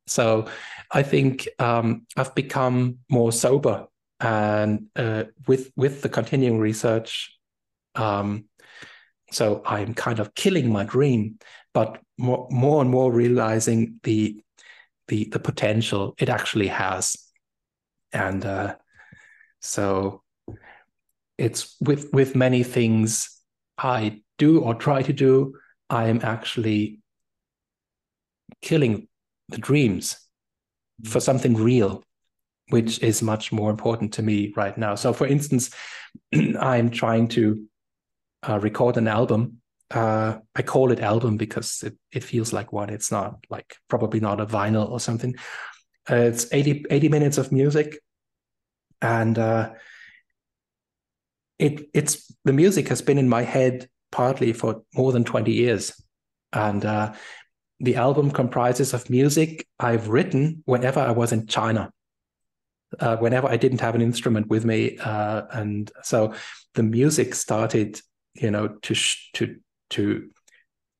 So 0.08 0.48
I 0.92 1.04
think 1.04 1.48
um, 1.60 2.06
I've 2.16 2.36
become 2.36 3.00
more 3.10 3.32
sober, 3.32 3.88
and 4.20 4.88
uh, 4.96 5.26
with 5.48 5.72
with 5.76 6.02
the 6.02 6.10
continuing 6.10 6.60
research, 6.60 7.38
um, 7.96 8.46
so 9.32 9.62
I'm 9.66 9.94
kind 9.94 10.20
of 10.20 10.36
killing 10.36 10.72
my 10.72 10.84
dream, 10.84 11.40
but 11.74 12.00
more 12.18 12.48
more 12.52 12.82
and 12.82 12.90
more 12.90 13.12
realizing 13.12 14.00
the 14.04 14.42
the 15.08 15.26
the 15.26 15.40
potential 15.40 16.14
it 16.20 16.30
actually 16.30 16.68
has, 16.68 17.18
and 18.14 18.46
uh, 18.46 18.76
so 19.60 20.22
it's 21.38 21.76
with 21.82 22.14
with 22.14 22.36
many 22.36 22.64
things 22.64 23.42
I 23.78 24.22
do 24.38 24.62
or 24.62 24.76
try 24.76 25.02
to 25.02 25.14
do, 25.14 25.56
I 25.90 26.08
am 26.08 26.20
actually 26.24 27.00
killing 28.62 29.08
the 29.50 29.58
dreams 29.58 30.18
for 31.04 31.20
something 31.20 31.56
real, 31.56 32.04
which 32.70 33.02
is 33.02 33.22
much 33.22 33.52
more 33.52 33.70
important 33.70 34.14
to 34.14 34.24
me 34.24 34.54
right 34.56 34.78
now. 34.78 34.96
So, 34.96 35.14
for 35.14 35.28
instance, 35.28 35.72
I'm 36.60 36.90
trying 36.90 37.28
to 37.30 37.66
uh, 38.48 38.60
record 38.60 38.98
an 38.98 39.08
album. 39.08 39.62
Uh, 39.92 40.40
I 40.56 40.62
call 40.64 40.92
it 40.92 41.00
album 41.00 41.38
because 41.38 41.84
it, 41.84 41.96
it 42.12 42.24
feels 42.24 42.52
like 42.52 42.74
one. 42.74 42.90
It's 42.90 43.12
not 43.12 43.46
like 43.50 43.78
probably 43.88 44.20
not 44.20 44.42
a 44.42 44.46
vinyl 44.46 44.90
or 44.90 45.00
something. 45.00 45.36
Uh, 46.10 46.16
it's 46.16 46.52
80, 46.52 46.86
80 46.90 47.10
minutes 47.10 47.38
of 47.38 47.52
music. 47.52 48.00
And 49.02 49.38
uh, 49.38 49.74
it 51.60 51.90
it's 51.94 52.32
the 52.44 52.54
music 52.54 52.88
has 52.90 53.02
been 53.02 53.18
in 53.18 53.30
my 53.30 53.44
head 53.44 53.88
partly 54.12 54.54
for 54.54 54.82
more 54.94 55.12
than 55.12 55.24
20 55.24 55.52
years 55.52 56.02
and 56.54 56.86
uh, 56.86 57.14
the 57.80 57.96
album 57.96 58.32
comprises 58.32 58.94
of 58.94 59.10
music 59.10 59.68
i've 59.80 60.10
written 60.10 60.64
whenever 60.66 61.00
i 61.00 61.12
was 61.12 61.32
in 61.32 61.46
china 61.48 61.92
uh, 63.00 63.18
whenever 63.18 63.48
i 63.48 63.58
didn't 63.58 63.82
have 63.82 63.96
an 63.96 64.02
instrument 64.02 64.48
with 64.48 64.64
me 64.66 64.98
uh, 65.00 65.44
and 65.52 65.92
so 66.04 66.34
the 66.74 66.84
music 66.84 67.36
started 67.36 68.00
you 68.34 68.52
know 68.52 68.68
to 68.82 68.94
sh- 68.94 69.30
to 69.34 69.58
to 69.90 70.30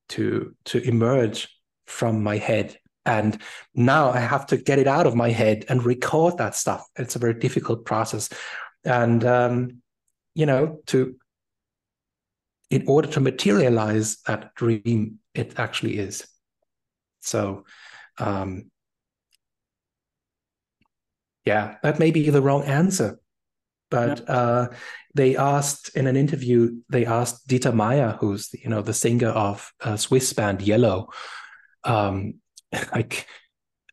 to 0.08 0.54
to 0.64 0.80
emerge 0.82 1.48
from 1.86 2.22
my 2.22 2.38
head. 2.38 2.78
And 3.04 3.40
now 3.74 4.10
i 4.10 4.18
have 4.18 4.46
to 4.46 4.56
get 4.56 4.78
it 4.78 4.88
out 4.88 5.06
of 5.06 5.14
my 5.14 5.30
head 5.30 5.64
and 5.68 5.84
record 5.84 6.38
that 6.38 6.54
stuff. 6.54 6.84
It's 6.96 7.16
a 7.16 7.20
very 7.20 7.34
difficult 7.34 7.84
process. 7.84 8.28
And 8.84 9.24
um, 9.24 9.82
you 10.34 10.46
know, 10.46 10.80
to 10.86 11.16
in 12.68 12.84
order 12.88 13.08
to 13.08 13.20
materialize 13.20 14.18
that 14.26 14.54
dream, 14.56 15.20
it 15.34 15.58
actually 15.58 15.98
is. 15.98 16.26
So, 17.26 17.64
um, 18.18 18.70
yeah, 21.44 21.76
that 21.82 21.98
may 21.98 22.10
be 22.10 22.30
the 22.30 22.42
wrong 22.42 22.64
answer, 22.64 23.20
but 23.90 24.20
yeah. 24.20 24.34
uh, 24.34 24.68
they 25.14 25.36
asked 25.36 25.96
in 25.96 26.06
an 26.06 26.16
interview, 26.16 26.80
they 26.88 27.06
asked 27.06 27.48
Dieter 27.48 27.72
Meier, 27.72 28.16
who's 28.20 28.50
you 28.52 28.68
know 28.68 28.82
the 28.82 28.92
singer 28.92 29.28
of 29.28 29.72
a 29.80 29.96
Swiss 29.96 30.32
band 30.32 30.60
Yello, 30.60 31.06
um, 31.84 32.34
like 32.92 33.26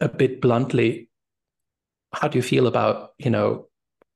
a 0.01 0.09
bit 0.09 0.41
bluntly, 0.41 1.09
how 2.13 2.27
do 2.27 2.37
you 2.37 2.43
feel 2.43 2.67
about 2.67 3.11
you 3.17 3.29
know 3.29 3.67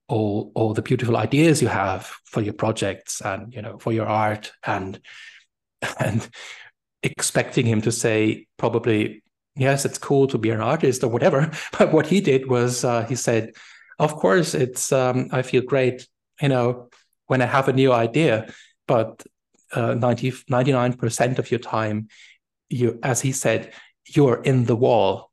all 0.07 0.52
all 0.56 0.73
the 0.73 0.81
beautiful 0.81 1.18
ideas 1.18 1.61
you 1.61 1.68
have 1.68 2.11
for 2.26 2.41
your 2.41 2.53
projects 2.53 3.22
and 3.22 3.53
you 3.53 3.61
know 3.61 3.77
for 3.77 3.91
your 3.91 4.07
art 4.07 4.52
and 4.65 4.99
and 5.99 6.30
expecting 7.07 7.65
him 7.65 7.81
to 7.81 7.91
say 7.91 8.47
probably 8.57 9.23
yes 9.55 9.85
it's 9.85 9.97
cool 9.97 10.27
to 10.27 10.38
be 10.38 10.49
an 10.49 10.61
artist 10.61 11.03
or 11.03 11.09
whatever. 11.09 11.51
But 11.77 11.91
what 11.93 12.07
he 12.07 12.21
did 12.21 12.49
was 12.49 12.84
uh, 12.84 13.05
he 13.05 13.15
said 13.15 13.51
of 13.99 14.15
course 14.15 14.53
it's 14.53 14.91
um, 14.91 15.29
i 15.31 15.41
feel 15.41 15.63
great 15.63 16.07
you 16.41 16.49
know 16.49 16.89
when 17.25 17.41
i 17.41 17.45
have 17.45 17.67
a 17.67 17.73
new 17.73 17.91
idea 17.91 18.53
but 18.88 19.25
uh, 19.73 19.95
90, 19.95 20.31
99% 20.31 21.39
of 21.39 21.51
your 21.51 21.59
time 21.59 22.07
you 22.69 22.99
as 23.03 23.21
he 23.21 23.31
said 23.31 23.73
you're 24.07 24.41
in 24.43 24.65
the 24.65 24.75
wall. 24.75 25.31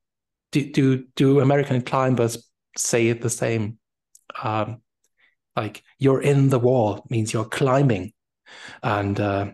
Do 0.52 0.70
do, 0.70 1.04
do 1.16 1.40
american 1.40 1.82
climbers 1.82 2.48
say 2.76 3.08
it 3.08 3.20
the 3.20 3.30
same? 3.30 3.78
Um, 4.42 4.82
like 5.56 5.82
you're 5.98 6.22
in 6.22 6.48
the 6.48 6.58
wall 6.58 7.06
means 7.10 7.32
you're 7.32 7.44
climbing. 7.44 8.12
And 8.82 9.18
uh, 9.20 9.52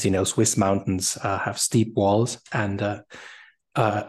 as 0.00 0.04
you 0.06 0.10
know 0.10 0.24
swiss 0.24 0.56
mountains 0.56 1.18
uh, 1.22 1.38
have 1.38 1.58
steep 1.58 1.94
walls 1.94 2.40
and 2.52 2.80
uh, 2.80 3.02
uh, 3.74 4.04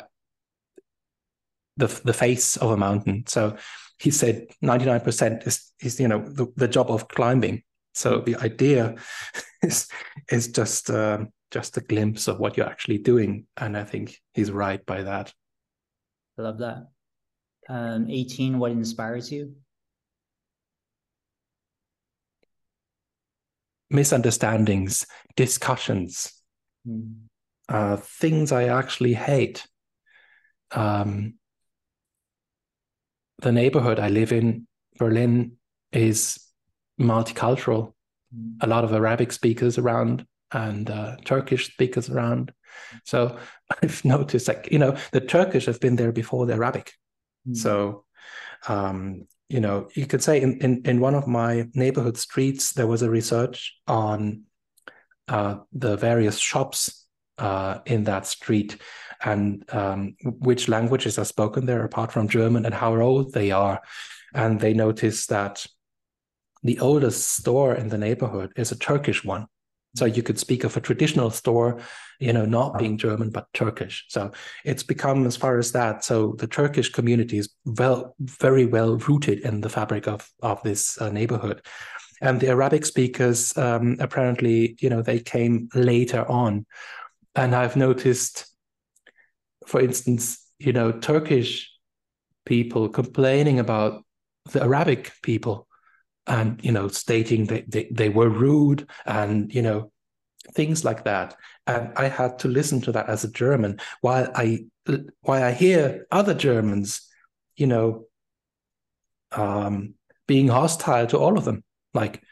the 1.78 1.88
the 2.06 2.14
face 2.14 2.58
of 2.58 2.72
a 2.72 2.78
mountain. 2.78 3.24
So 3.28 3.58
he 4.00 4.12
said 4.12 4.48
99% 4.64 5.48
is 5.48 5.72
is 5.82 6.00
you 6.00 6.08
know 6.08 6.20
the, 6.20 6.48
the 6.56 6.68
job 6.68 6.90
of 6.90 7.08
climbing. 7.08 7.64
So 7.94 8.22
the 8.22 8.38
idea 8.38 8.96
is 9.62 9.88
is 10.30 10.48
just 10.48 10.90
uh, 10.90 11.26
just 11.52 11.78
a 11.78 11.82
glimpse 11.82 12.28
of 12.28 12.40
what 12.40 12.56
you're 12.56 12.72
actually 12.74 13.00
doing. 13.00 13.48
And 13.58 13.76
i 13.78 13.84
think 13.84 14.18
he's 14.34 14.52
right 14.52 14.86
by 14.86 15.04
that. 15.04 15.34
I 16.40 16.42
love 16.42 16.60
that. 16.60 16.88
Um, 17.70 18.10
18 18.10 18.60
what 18.60 18.72
inspires 18.72 19.32
you 19.32 19.54
misunderstandings, 23.92 25.06
discussions, 25.36 26.34
mm. 26.88 27.14
uh, 27.70 27.98
things 27.98 28.52
I 28.52 28.66
actually 28.66 29.14
hate. 29.14 29.68
Um, 30.72 31.36
the 33.42 33.52
neighborhood 33.52 34.00
I 34.00 34.10
live 34.10 34.32
in, 34.32 34.68
Berlin, 34.98 35.54
is 35.92 36.40
multicultural. 37.00 37.94
Mm. 38.36 38.56
A 38.62 38.68
lot 38.68 38.84
of 38.84 38.94
Arabic 38.94 39.32
speakers 39.32 39.78
around 39.78 40.26
and 40.52 40.90
uh, 40.90 41.18
Turkish 41.26 41.74
speakers 41.74 42.10
around. 42.10 42.54
So 43.06 43.38
I've 43.84 44.04
noticed, 44.06 44.48
like 44.48 44.70
you 44.72 44.80
know, 44.80 44.96
the 45.12 45.22
Turkish 45.22 45.66
have 45.66 45.80
been 45.80 45.96
there 45.96 46.12
before 46.12 46.46
the 46.46 46.54
Arabic. 46.54 46.94
Mm. 47.48 47.58
So 47.58 48.06
um, 48.68 49.28
you 49.52 49.60
know, 49.60 49.90
you 49.96 50.06
could 50.06 50.24
say 50.24 50.42
in, 50.42 50.58
in, 50.60 50.82
in 50.86 51.02
one 51.02 51.14
of 51.14 51.28
my 51.28 51.68
neighborhood 51.74 52.18
streets, 52.18 52.72
there 52.72 52.88
was 52.88 53.02
a 53.02 53.10
research 53.10 53.76
on 53.86 54.44
uh, 55.28 55.58
the 55.74 55.98
various 55.98 56.38
shops 56.38 57.06
uh, 57.38 57.80
in 57.86 58.06
that 58.06 58.26
street 58.26 58.78
and 59.24 59.66
um, 59.74 60.16
which 60.24 60.70
languages 60.70 61.20
are 61.20 61.26
spoken 61.26 61.66
there 61.66 61.84
apart 61.84 62.14
from 62.14 62.30
German 62.30 62.66
and 62.66 62.74
how 62.74 62.96
old 62.96 63.34
they 63.34 63.52
are. 63.52 63.82
And 64.34 64.58
they 64.60 64.74
noticed 64.74 65.28
that 65.30 65.66
the 66.64 66.80
oldest 66.80 67.28
store 67.28 67.76
in 67.76 67.90
the 67.90 67.98
neighborhood 67.98 68.54
is 68.56 68.72
a 68.72 68.80
Turkish 68.80 69.26
one. 69.26 69.48
So 69.96 70.06
you 70.06 70.24
could 70.24 70.40
speak 70.40 70.64
of 70.64 70.78
a 70.78 70.82
traditional 70.82 71.32
store, 71.32 71.80
you 72.20 72.34
know, 72.34 72.46
not 72.46 72.80
being 72.80 72.98
German 72.98 73.30
but 73.30 73.48
Turkish. 73.54 74.06
So 74.08 74.32
it's 74.64 74.84
become 74.84 75.26
as 75.26 75.36
far 75.36 75.58
as 75.58 75.72
that. 75.74 76.04
So 76.04 76.36
the 76.38 76.48
Turkish 76.48 76.90
community 76.90 77.38
is 77.38 77.50
well, 77.66 78.16
very 78.20 78.66
well 78.66 78.98
rooted 78.98 79.40
in 79.40 79.62
the 79.62 79.70
fabric 79.70 80.08
of 80.08 80.30
of 80.42 80.62
this 80.64 81.02
uh, 81.02 81.10
neighborhood, 81.10 81.62
and 82.22 82.40
the 82.40 82.50
Arabic 82.50 82.86
speakers 82.86 83.58
um, 83.58 83.98
apparently, 84.00 84.78
you 84.80 84.90
know, 84.90 85.02
they 85.02 85.20
came 85.20 85.68
later 85.74 86.24
on. 86.30 86.66
and 87.36 87.56
I've 87.56 87.76
noticed, 87.76 88.46
for 89.66 89.82
instance, 89.82 90.46
you 90.60 90.74
know, 90.74 90.92
Turkish 90.92 91.72
people 92.46 92.90
complaining 92.90 93.60
about 93.60 94.04
the 94.52 94.62
Arabic 94.62 95.12
people 95.22 95.68
and, 96.28 96.60
you 96.64 96.72
know, 96.72 96.88
stating 96.88 97.46
that 97.46 97.70
they, 97.70 97.88
they 97.92 98.10
were 98.10 98.30
rude 98.30 98.88
and, 99.06 99.54
you 99.54 99.62
know, 99.62 99.92
things 100.54 100.84
like 100.84 101.04
that. 101.06 101.36
And 101.68 101.92
I 101.96 102.08
had 102.08 102.40
to 102.40 102.48
listen 102.48 102.82
to 102.82 102.92
that 102.94 103.10
as 103.10 103.24
a 103.24 103.32
German 103.32 103.80
while 104.02 104.30
I 104.36 104.66
while 105.22 105.44
I 105.44 105.52
hear 105.52 106.08
other 106.12 106.34
Germans, 106.34 107.08
you 107.56 107.68
know, 107.68 108.06
um, 109.32 109.94
being 110.28 110.48
hostile 110.48 111.08
to 111.08 111.18
all 111.18 111.38
of 111.38 111.46
them, 111.46 111.64
like 111.94 112.24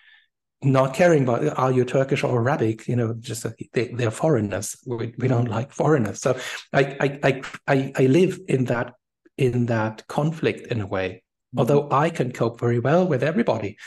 not 0.62 0.94
caring 0.94 1.24
about 1.24 1.58
are 1.58 1.72
you 1.72 1.86
Turkish 1.86 2.24
or 2.24 2.38
Arabic, 2.40 2.88
you 2.88 2.96
know, 2.96 3.14
just 3.20 3.46
they, 3.74 3.88
they're 3.90 4.12
foreigners. 4.12 4.76
We, 4.86 5.14
we 5.18 5.28
don't 5.28 5.48
like 5.58 5.72
foreigners. 5.72 6.22
So 6.22 6.38
I, 6.74 7.20
I 7.24 7.42
I 7.68 7.94
I 7.96 8.06
live 8.08 8.40
in 8.48 8.66
that 8.66 8.94
in 9.38 9.68
that 9.68 10.06
conflict 10.08 10.68
in 10.68 10.82
a 10.82 10.88
way. 10.88 11.24
Although 11.58 11.90
I 11.92 12.10
can 12.10 12.32
cope 12.32 12.60
very 12.60 12.80
well 12.80 13.08
with 13.08 13.24
everybody, 13.24 13.78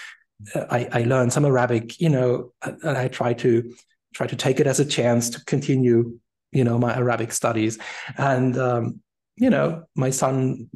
I, 0.54 0.88
I 0.92 1.02
learn 1.04 1.30
some 1.30 1.44
Arabic, 1.44 2.00
you 2.00 2.08
know, 2.08 2.52
and 2.62 2.96
I 2.96 3.08
try 3.08 3.34
to 3.34 3.72
try 4.14 4.26
to 4.26 4.36
take 4.36 4.60
it 4.60 4.66
as 4.66 4.80
a 4.80 4.84
chance 4.84 5.30
to 5.30 5.44
continue, 5.44 6.18
you 6.50 6.64
know, 6.64 6.78
my 6.78 6.94
Arabic 6.94 7.32
studies. 7.32 7.78
And 8.18 8.58
um, 8.58 9.00
you 9.36 9.50
know, 9.50 9.84
my 9.94 10.10
son 10.10 10.68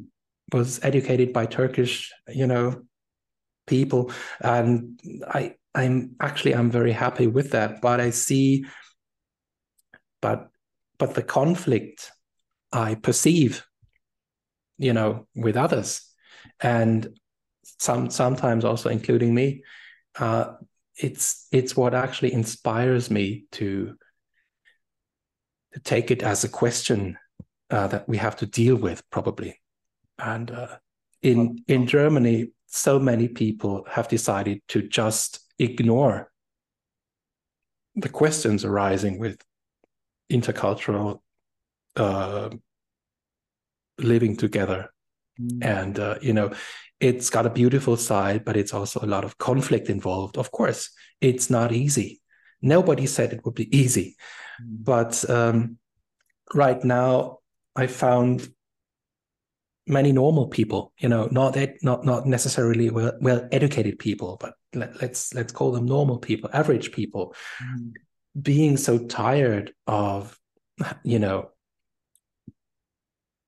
was 0.53 0.83
educated 0.85 1.33
by 1.33 1.47
Turkish, 1.47 2.13
you 2.29 2.47
know, 2.47 2.83
people, 3.67 4.13
and 4.41 5.01
I 5.27 5.55
I'm 5.75 6.15
actually 6.21 6.55
I'm 6.55 6.71
very 6.71 6.93
happy 6.93 7.27
with 7.27 7.51
that. 7.51 7.81
But 7.81 8.01
I 8.01 8.11
see, 8.11 8.65
but 10.23 10.49
but 10.99 11.15
the 11.15 11.23
conflict 11.23 12.13
I 12.73 12.95
perceive, 12.95 13.67
you 14.79 14.93
know, 14.93 15.27
with 15.35 15.57
others, 15.57 16.06
and 16.61 17.09
some 17.79 18.11
sometimes 18.11 18.65
also 18.65 18.89
including 18.89 19.35
me, 19.35 19.63
uh, 20.19 20.55
it's 20.97 21.47
it's 21.53 21.77
what 21.77 21.95
actually 21.95 22.33
inspires 22.33 23.11
me 23.11 23.45
to 23.53 23.95
to 25.73 25.81
take 25.81 26.11
it 26.11 26.23
as 26.23 26.45
a 26.45 26.49
question 26.49 27.19
uh, 27.71 27.87
that 27.89 28.09
we 28.09 28.17
have 28.17 28.37
to 28.37 28.47
deal 28.47 28.77
with 28.77 29.03
probably, 29.11 29.61
and 30.19 30.51
uh, 30.51 30.77
in 31.23 31.63
in 31.69 31.87
Germany, 31.87 32.49
so 32.67 32.99
many 32.99 33.29
people 33.29 33.87
have 33.91 34.09
decided 34.09 34.63
to 34.69 34.83
just 34.83 35.41
ignore 35.59 36.31
the 37.95 38.09
questions 38.09 38.65
arising 38.65 39.19
with 39.19 39.43
intercultural 40.31 41.21
uh, 41.97 42.51
living 43.99 44.37
together. 44.37 44.93
Mm. 45.41 45.65
And, 45.65 45.99
uh, 45.99 46.17
you 46.21 46.33
know, 46.33 46.53
it's 47.01 47.31
got 47.31 47.47
a 47.47 47.51
beautiful 47.51 47.97
side, 47.97 48.45
but 48.45 48.57
it's 48.57 48.73
also 48.73 49.01
a 49.03 49.07
lot 49.07 49.25
of 49.25 49.39
conflict 49.39 49.89
involved. 49.89 50.39
Of 50.39 50.51
course, 50.51 50.91
it's 51.21 51.51
not 51.51 51.73
easy. 51.73 52.21
Nobody 52.63 53.07
said 53.07 53.33
it 53.33 53.45
would 53.45 53.55
be 53.55 53.75
easy. 53.77 54.17
Mm. 54.63 54.85
But 54.85 55.31
um, 55.31 55.79
right 56.55 56.83
now, 56.83 57.39
I 57.75 57.87
found 57.87 58.49
many 59.87 60.11
normal 60.11 60.49
people 60.49 60.93
you 60.99 61.09
know 61.09 61.29
not 61.31 61.57
not 61.83 62.05
not 62.05 62.27
necessarily 62.27 62.91
well, 62.91 63.13
well 63.21 63.49
educated 63.53 63.99
people 63.99 64.37
but 64.41 64.55
let, 64.75 64.91
us 64.91 65.01
let's, 65.01 65.35
let's 65.35 65.53
call 65.53 65.71
them 65.73 65.87
normal 65.87 66.19
people 66.19 66.51
average 66.53 66.91
people 66.93 67.35
mm. 67.63 67.93
being 68.41 68.77
so 68.77 68.99
tired 68.99 69.73
of 69.87 70.37
you 71.05 71.19
know 71.19 71.51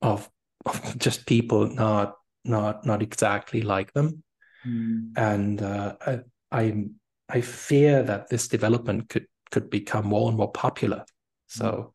of 0.00 0.30
just 0.98 1.26
people 1.26 1.66
not 1.68 2.14
not 2.44 2.84
not 2.86 3.02
exactly 3.02 3.62
like 3.62 3.92
them 3.92 4.22
mm. 4.66 5.10
and 5.16 5.62
uh, 5.62 5.94
I, 6.00 6.20
I 6.50 6.84
i 7.28 7.40
fear 7.40 8.02
that 8.02 8.28
this 8.28 8.48
development 8.48 9.08
could 9.08 9.26
could 9.50 9.70
become 9.70 10.06
more 10.06 10.28
and 10.28 10.36
more 10.36 10.52
popular 10.52 11.04
so 11.46 11.92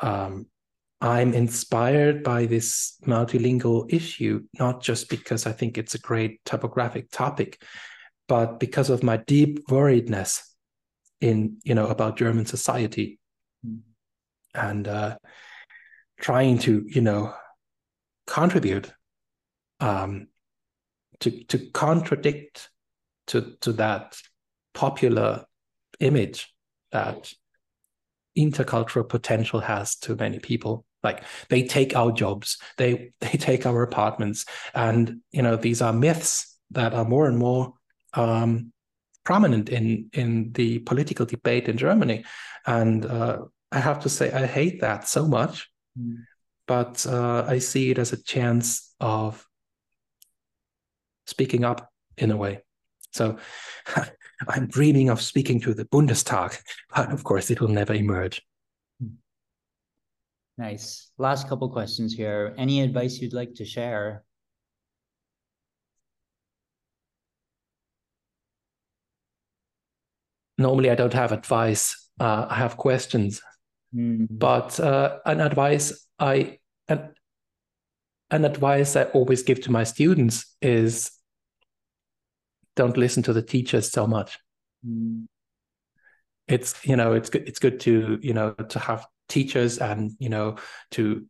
mm. 0.00 0.08
um 0.08 0.46
I'm 1.02 1.34
inspired 1.34 2.22
by 2.22 2.46
this 2.46 2.94
multilingual 3.04 3.92
issue, 3.92 4.44
not 4.60 4.80
just 4.80 5.10
because 5.10 5.46
I 5.46 5.52
think 5.52 5.76
it's 5.76 5.96
a 5.96 5.98
great 5.98 6.44
typographic 6.44 7.10
topic, 7.10 7.60
but 8.28 8.60
because 8.60 8.88
of 8.88 9.02
my 9.02 9.16
deep 9.16 9.66
worriedness 9.66 10.42
in, 11.20 11.56
you 11.64 11.74
know, 11.74 11.88
about 11.88 12.16
German 12.16 12.46
society 12.46 13.18
mm. 13.66 13.80
and 14.54 14.86
uh, 14.86 15.16
trying 16.20 16.58
to, 16.60 16.84
you 16.86 17.00
know, 17.00 17.34
contribute 18.26 18.92
um, 19.80 20.28
to 21.20 21.44
to 21.44 21.58
contradict 21.70 22.70
to 23.28 23.56
to 23.60 23.72
that 23.72 24.16
popular 24.74 25.44
image 26.00 26.52
that 26.90 27.32
intercultural 28.38 29.08
potential 29.08 29.60
has 29.60 29.96
to 29.96 30.14
many 30.16 30.38
people. 30.38 30.84
Like 31.02 31.24
they 31.48 31.64
take 31.64 31.96
our 31.96 32.12
jobs 32.12 32.58
they 32.76 33.12
they 33.20 33.36
take 33.38 33.66
our 33.66 33.82
apartments 33.82 34.46
and 34.74 35.20
you 35.32 35.42
know 35.42 35.56
these 35.56 35.82
are 35.82 35.92
myths 35.92 36.56
that 36.70 36.94
are 36.94 37.04
more 37.04 37.26
and 37.26 37.38
more 37.38 37.74
um, 38.14 38.72
prominent 39.24 39.68
in 39.68 40.10
in 40.12 40.52
the 40.52 40.78
political 40.80 41.26
debate 41.26 41.68
in 41.68 41.76
germany. 41.76 42.24
And 42.66 43.04
uh, 43.04 43.38
i 43.72 43.78
have 43.78 44.00
to 44.00 44.08
say 44.08 44.30
i 44.32 44.46
hate 44.46 44.80
that 44.80 45.08
so 45.08 45.26
much. 45.26 45.68
Mm. 45.98 46.16
But 46.66 47.04
uh, 47.06 47.44
i 47.48 47.58
see 47.58 47.90
it 47.90 47.98
as 47.98 48.12
a 48.12 48.22
chance 48.22 48.94
of 49.00 49.46
speaking 51.26 51.64
up 51.64 51.90
in 52.18 52.30
a 52.30 52.36
way 52.36 52.60
so 53.12 53.36
i'm 54.48 54.66
dreaming 54.66 55.08
of 55.08 55.20
speaking 55.20 55.60
to 55.60 55.74
the 55.74 55.84
bundestag 55.86 56.58
but 56.94 57.12
of 57.12 57.24
course 57.24 57.50
it 57.50 57.60
will 57.60 57.68
never 57.68 57.94
emerge 57.94 58.42
Nice. 60.58 61.10
Last 61.18 61.48
couple 61.48 61.68
questions 61.70 62.12
here. 62.12 62.54
Any 62.58 62.82
advice 62.82 63.18
you'd 63.18 63.32
like 63.32 63.54
to 63.54 63.64
share? 63.64 64.22
Normally, 70.58 70.90
I 70.90 70.94
don't 70.94 71.14
have 71.14 71.32
advice. 71.32 72.08
Uh, 72.20 72.46
I 72.48 72.54
have 72.56 72.76
questions. 72.76 73.40
Mm. 73.94 74.26
But 74.30 74.78
uh, 74.80 75.18
an 75.26 75.40
advice 75.40 76.06
I 76.18 76.58
an, 76.88 77.14
an 78.30 78.44
advice 78.44 78.96
I 78.96 79.04
always 79.04 79.42
give 79.42 79.60
to 79.62 79.72
my 79.72 79.84
students 79.84 80.56
is 80.60 81.10
don't 82.74 82.96
listen 82.96 83.22
to 83.24 83.32
the 83.32 83.42
teachers 83.42 83.90
so 83.90 84.06
much. 84.06 84.38
Mm. 84.86 85.26
It's 86.48 86.74
you 86.86 86.96
know 86.96 87.12
it's 87.12 87.30
good 87.30 87.48
it's 87.48 87.58
good 87.58 87.80
to 87.80 88.18
you 88.22 88.34
know 88.34 88.52
to 88.52 88.78
have 88.78 89.06
teachers 89.28 89.78
and 89.78 90.12
you 90.18 90.28
know 90.28 90.56
to, 90.90 91.26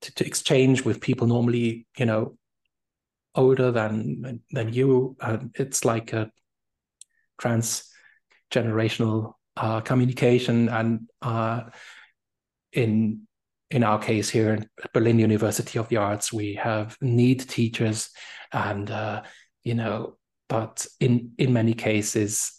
to 0.00 0.14
to, 0.14 0.26
exchange 0.26 0.84
with 0.84 1.00
people 1.00 1.26
normally 1.26 1.86
you 1.96 2.06
know 2.06 2.36
older 3.34 3.70
than 3.70 4.40
than 4.50 4.72
you 4.72 5.16
uh, 5.20 5.38
it's 5.54 5.84
like 5.84 6.12
a 6.12 6.30
transgenerational 7.40 9.34
uh, 9.58 9.80
communication 9.80 10.68
and 10.68 11.08
uh, 11.22 11.62
in 12.72 13.22
in 13.70 13.82
our 13.84 13.98
case 13.98 14.30
here 14.30 14.66
at 14.82 14.92
Berlin 14.92 15.18
University 15.18 15.78
of 15.78 15.88
the 15.88 15.96
Arts 15.96 16.32
we 16.32 16.54
have 16.54 16.96
need 17.00 17.40
teachers 17.40 18.10
and 18.52 18.90
uh, 18.90 19.22
you 19.64 19.74
know 19.74 20.16
but 20.48 20.86
in 21.00 21.32
in 21.38 21.52
many 21.52 21.74
cases 21.74 22.52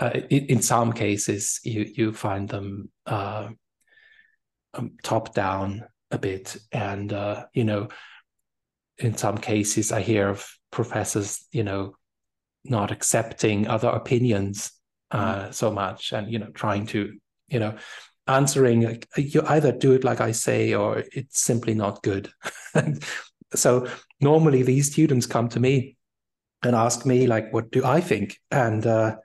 uh, 0.00 0.10
in, 0.30 0.46
in, 0.46 0.62
some 0.62 0.92
cases 0.92 1.60
you 1.64 1.82
you 1.94 2.12
find 2.12 2.48
them 2.48 2.90
uh, 3.06 3.48
um, 4.74 4.92
top 5.02 5.34
down 5.34 5.84
a 6.10 6.18
bit 6.18 6.56
and 6.72 7.12
uh, 7.12 7.44
you 7.52 7.64
know 7.64 7.88
in 8.98 9.16
some 9.16 9.38
cases 9.38 9.92
i 9.92 10.00
hear 10.00 10.28
of 10.28 10.48
professors 10.70 11.46
you 11.52 11.62
know 11.62 11.94
not 12.64 12.90
accepting 12.90 13.68
other 13.68 13.88
opinions 13.88 14.72
uh, 15.10 15.46
mm. 15.46 15.54
so 15.54 15.70
much 15.70 16.12
and 16.12 16.30
you 16.32 16.38
know 16.38 16.50
trying 16.54 16.86
to 16.86 17.16
you 17.48 17.58
know 17.58 17.76
answering 18.26 18.82
like, 18.82 19.08
you 19.16 19.42
either 19.46 19.72
do 19.72 19.92
it 19.92 20.04
like 20.04 20.20
i 20.20 20.32
say 20.32 20.74
or 20.74 21.04
it's 21.12 21.40
simply 21.40 21.74
not 21.74 22.02
good. 22.02 22.30
So 23.54 23.88
normally 24.20 24.62
these 24.62 24.92
students 24.92 25.24
come 25.24 25.48
to 25.48 25.58
me 25.58 25.96
and 26.62 26.76
ask 26.76 27.06
me 27.06 27.26
like 27.26 27.50
what 27.50 27.70
do 27.70 27.82
i 27.82 27.98
think? 27.98 28.38
And 28.50 28.86
uh, 28.86 29.16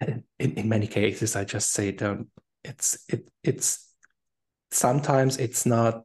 in, 0.00 0.22
in 0.38 0.68
many 0.68 0.86
cases 0.86 1.36
i 1.36 1.44
just 1.44 1.72
say 1.72 1.92
don't 1.92 2.28
it's 2.64 3.04
it 3.08 3.28
it's 3.42 3.88
sometimes 4.70 5.38
it's 5.38 5.66
not 5.66 6.02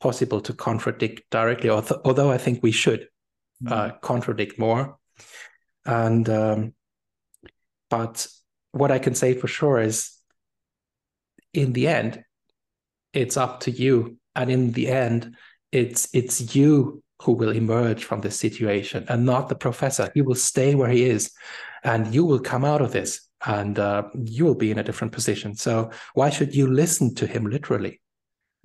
possible 0.00 0.40
to 0.40 0.52
contradict 0.52 1.22
directly 1.30 1.70
although, 1.70 2.00
although 2.04 2.30
i 2.30 2.38
think 2.38 2.62
we 2.62 2.70
should 2.70 3.08
uh, 3.68 3.90
contradict 4.02 4.58
more 4.58 4.98
and 5.86 6.28
um, 6.28 6.74
but 7.88 8.26
what 8.72 8.90
i 8.90 8.98
can 8.98 9.14
say 9.14 9.32
for 9.34 9.48
sure 9.48 9.78
is 9.78 10.16
in 11.56 11.72
the 11.72 11.88
end, 11.88 12.22
it's 13.12 13.36
up 13.36 13.60
to 13.60 13.70
you. 13.70 14.18
And 14.34 14.50
in 14.50 14.72
the 14.72 14.88
end, 14.88 15.36
it's 15.72 16.08
it's 16.14 16.54
you 16.54 17.02
who 17.22 17.32
will 17.32 17.50
emerge 17.50 18.04
from 18.04 18.20
this 18.20 18.38
situation 18.38 19.06
and 19.08 19.24
not 19.24 19.48
the 19.48 19.54
professor. 19.54 20.10
He 20.14 20.20
will 20.20 20.34
stay 20.34 20.74
where 20.74 20.90
he 20.90 21.04
is 21.04 21.32
and 21.82 22.14
you 22.14 22.26
will 22.26 22.38
come 22.38 22.64
out 22.64 22.82
of 22.82 22.92
this 22.92 23.26
and 23.46 23.78
uh, 23.78 24.02
you 24.14 24.44
will 24.44 24.54
be 24.54 24.70
in 24.70 24.78
a 24.78 24.82
different 24.82 25.14
position. 25.14 25.56
So 25.56 25.90
why 26.12 26.28
should 26.28 26.54
you 26.54 26.66
listen 26.66 27.14
to 27.14 27.26
him 27.26 27.46
literally 27.46 28.02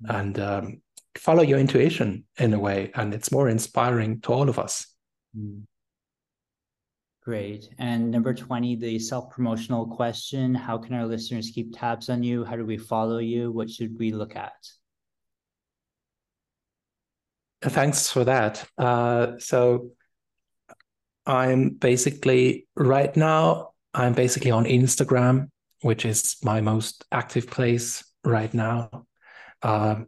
mm-hmm. 0.04 0.16
and 0.16 0.38
um, 0.38 0.82
follow 1.16 1.42
your 1.42 1.58
intuition 1.58 2.24
in 2.38 2.52
a 2.52 2.58
way? 2.58 2.90
And 2.94 3.14
it's 3.14 3.32
more 3.32 3.48
inspiring 3.48 4.20
to 4.22 4.32
all 4.34 4.50
of 4.50 4.58
us. 4.58 4.86
Mm. 5.36 5.62
Great. 7.24 7.68
And 7.78 8.10
number 8.10 8.34
20, 8.34 8.74
the 8.76 8.98
self 8.98 9.30
promotional 9.30 9.86
question 9.86 10.54
How 10.54 10.76
can 10.76 10.94
our 10.94 11.06
listeners 11.06 11.52
keep 11.54 11.76
tabs 11.76 12.10
on 12.10 12.22
you? 12.22 12.44
How 12.44 12.56
do 12.56 12.66
we 12.66 12.76
follow 12.76 13.18
you? 13.18 13.52
What 13.52 13.70
should 13.70 13.96
we 13.98 14.10
look 14.10 14.34
at? 14.34 14.52
Thanks 17.62 18.10
for 18.10 18.24
that. 18.24 18.66
Uh, 18.76 19.38
so, 19.38 19.90
I'm 21.24 21.70
basically 21.70 22.66
right 22.74 23.16
now, 23.16 23.74
I'm 23.94 24.14
basically 24.14 24.50
on 24.50 24.64
Instagram, 24.64 25.50
which 25.82 26.04
is 26.04 26.36
my 26.42 26.60
most 26.60 27.04
active 27.12 27.46
place 27.48 28.04
right 28.24 28.52
now. 28.52 29.06
Uh, 29.62 30.00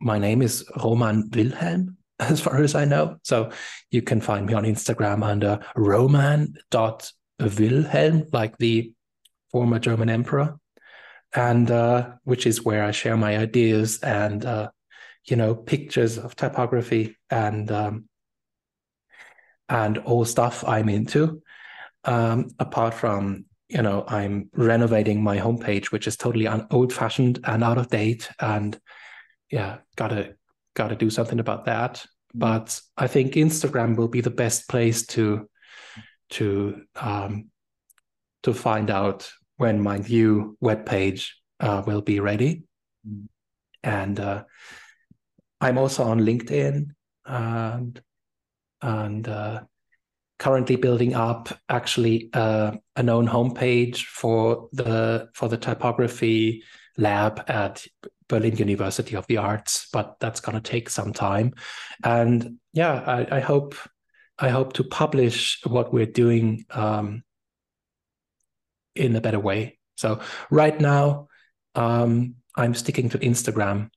my 0.00 0.18
name 0.18 0.42
is 0.42 0.64
Roman 0.82 1.30
Wilhelm, 1.32 1.96
as 2.28 2.40
far 2.40 2.62
as 2.62 2.74
I 2.74 2.84
know. 2.84 3.16
So 3.24 3.50
you 3.90 4.02
can 4.02 4.20
find 4.20 4.44
me 4.46 4.52
on 4.54 4.64
Instagram 4.64 5.24
under 5.24 5.60
roman.wilhelm, 5.74 8.26
like 8.32 8.58
the 8.58 8.92
former 9.50 9.78
German 9.78 10.10
emperor, 10.10 10.58
and 11.34 11.70
uh, 11.70 12.10
which 12.24 12.46
is 12.46 12.62
where 12.64 12.84
I 12.84 12.90
share 12.90 13.16
my 13.16 13.38
ideas 13.38 14.00
and 14.02 14.44
uh, 14.44 14.70
you 15.26 15.36
know 15.36 15.54
pictures 15.54 16.18
of 16.18 16.36
typography 16.36 17.16
and 17.30 17.72
um, 17.72 18.04
and 19.68 19.98
all 19.98 20.24
stuff 20.24 20.64
I'm 20.66 20.88
into. 20.88 21.42
Um, 22.04 22.48
apart 22.58 22.94
from 22.94 23.44
you 23.68 23.82
know 23.82 24.04
I'm 24.06 24.50
renovating 24.52 25.22
my 25.22 25.38
homepage, 25.38 25.86
which 25.86 26.06
is 26.06 26.18
totally 26.18 26.48
old 26.70 26.92
fashioned 26.92 27.40
and 27.44 27.64
out 27.64 27.78
of 27.78 27.88
date, 27.88 28.28
and 28.38 28.78
yeah, 29.50 29.78
gotta 29.96 30.34
got 30.80 30.88
to 30.88 30.96
do 30.96 31.10
something 31.10 31.40
about 31.40 31.66
that. 31.66 32.06
But 32.32 32.80
I 32.96 33.06
think 33.06 33.34
Instagram 33.34 33.96
will 33.96 34.08
be 34.08 34.22
the 34.22 34.30
best 34.30 34.68
place 34.68 35.06
to 35.14 35.48
to 36.30 36.82
um, 36.96 37.50
to 38.44 38.54
find 38.54 38.90
out 38.90 39.30
when 39.56 39.82
my 39.82 39.98
new 39.98 40.56
web 40.60 40.86
page 40.86 41.36
uh, 41.58 41.82
will 41.86 42.00
be 42.00 42.18
ready. 42.20 42.62
Mm. 43.06 43.26
And 43.82 44.20
uh, 44.20 44.44
I'm 45.60 45.76
also 45.76 46.04
on 46.04 46.20
LinkedIn 46.20 46.86
and 47.26 48.02
and 48.80 49.28
uh, 49.28 49.60
currently 50.38 50.76
building 50.76 51.14
up 51.14 51.50
actually 51.68 52.30
uh, 52.32 52.72
a 52.96 53.02
known 53.02 53.28
homepage 53.28 54.04
for 54.04 54.68
the 54.72 55.28
for 55.34 55.48
the 55.48 55.58
typography 55.58 56.62
lab 56.96 57.44
at 57.48 57.84
Berlin 58.30 58.56
University 58.56 59.16
of 59.16 59.26
the 59.26 59.36
Arts, 59.36 59.88
but 59.92 60.16
that's 60.20 60.40
going 60.40 60.54
to 60.54 60.70
take 60.70 60.88
some 60.88 61.12
time. 61.12 61.52
And 62.02 62.58
yeah, 62.72 62.92
I, 62.92 63.36
I, 63.36 63.40
hope 63.40 63.74
I 64.38 64.48
hope 64.48 64.72
to 64.74 64.84
publish 64.84 65.60
what 65.66 65.92
we're 65.92 66.06
doing 66.06 66.64
um, 66.70 67.22
in 68.94 69.14
a 69.16 69.20
better 69.20 69.40
way. 69.40 69.78
So 69.96 70.20
right 70.50 70.80
now, 70.80 71.28
um, 71.74 72.36
I'm 72.56 72.74
sticking 72.74 73.10
to 73.10 73.18
Instagram. 73.18 73.90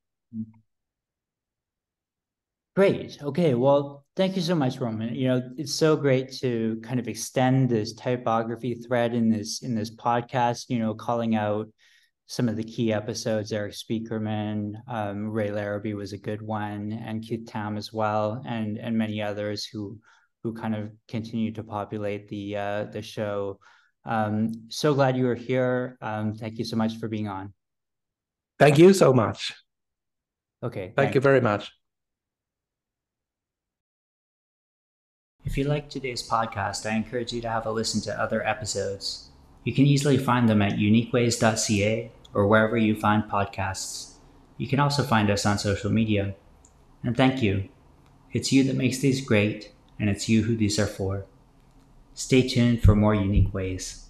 Great. 2.76 3.22
Okay. 3.22 3.54
Well, 3.54 4.04
thank 4.16 4.36
you 4.36 4.42
so 4.42 4.56
much, 4.56 4.80
Roman. 4.80 5.14
You 5.14 5.28
know, 5.28 5.50
it's 5.58 5.76
so 5.76 5.96
great 5.96 6.34
to 6.42 6.82
kind 6.84 7.00
of 7.00 7.08
extend 7.08 7.70
this 7.70 7.94
typography 7.94 8.74
thread 8.74 9.14
in 9.14 9.30
this 9.30 9.62
in 9.62 9.76
this 9.76 9.96
podcast. 9.96 10.66
You 10.70 10.80
know, 10.80 10.96
calling 10.96 11.36
out 11.36 11.68
some 12.28 12.50
of 12.50 12.56
the 12.56 12.64
key 12.64 12.94
episodes. 12.94 13.52
Erik 13.52 13.74
Spiekermann, 13.74 14.74
um, 14.88 15.30
Ray 15.30 15.50
Larabie 15.50 15.96
was 15.96 16.14
a 16.14 16.18
good 16.18 16.42
one, 16.42 16.92
and 17.06 17.24
Keith 17.24 17.48
Tam 17.48 17.78
as 17.78 17.92
well, 17.92 18.42
and 18.46 18.78
and 18.78 18.98
many 18.98 19.22
others 19.22 19.66
who 19.66 20.00
who 20.44 20.54
kind 20.54 20.76
of 20.76 20.92
continue 21.08 21.52
to 21.54 21.64
populate 21.64 22.28
the 22.30 22.58
uh, 22.58 22.84
the 22.86 23.02
show. 23.02 23.60
Um, 24.06 24.52
so 24.70 24.94
glad 24.94 25.16
you 25.16 25.26
were 25.26 25.36
here. 25.36 25.98
Um, 26.02 26.34
thank 26.34 26.58
you 26.58 26.66
so 26.66 26.76
much 26.76 26.98
for 26.98 27.08
being 27.08 27.28
on. 27.28 27.54
Thank 28.60 28.78
you 28.78 28.94
so 28.94 29.14
much. 29.14 29.54
Okay. 30.62 30.86
Thank 30.88 30.96
thanks. 30.96 31.16
you 31.16 31.22
very 31.22 31.42
much. 31.42 31.72
If 35.46 35.58
you 35.58 35.66
like 35.66 35.90
today's 35.90 36.28
podcast, 36.28 36.90
I 36.90 36.96
encourage 36.96 37.34
you 37.34 37.42
to 37.42 37.50
have 37.50 37.66
a 37.66 37.72
listen 37.72 38.00
to 38.02 38.22
other 38.22 38.46
episodes. 38.48 39.30
You 39.64 39.74
can 39.74 39.86
easily 39.86 40.18
find 40.18 40.50
them 40.50 40.62
at 40.62 40.78
uniqueways.ca 40.78 42.12
or 42.34 42.48
wherever 42.48 42.78
you 42.78 42.96
find 42.96 43.24
podcasts. 43.24 44.14
You 44.58 44.68
can 44.68 44.80
also 44.80 45.04
find 45.04 45.30
us 45.30 45.46
on 45.46 45.58
social 45.58 45.92
media. 45.92 46.36
And 47.04 47.16
thank 47.16 47.42
you. 47.42 47.70
It's 48.32 48.52
you 48.52 48.64
that 48.66 48.76
makes 48.76 49.00
these 49.00 49.26
great, 49.26 49.72
and 50.00 50.10
it's 50.10 50.28
you 50.28 50.44
who 50.44 50.56
these 50.56 50.80
are 50.80 50.88
for. 50.88 51.26
Stay 52.14 52.48
tuned 52.48 52.82
for 52.82 52.96
more 52.96 53.16
unique 53.16 53.54
ways. 53.54 54.10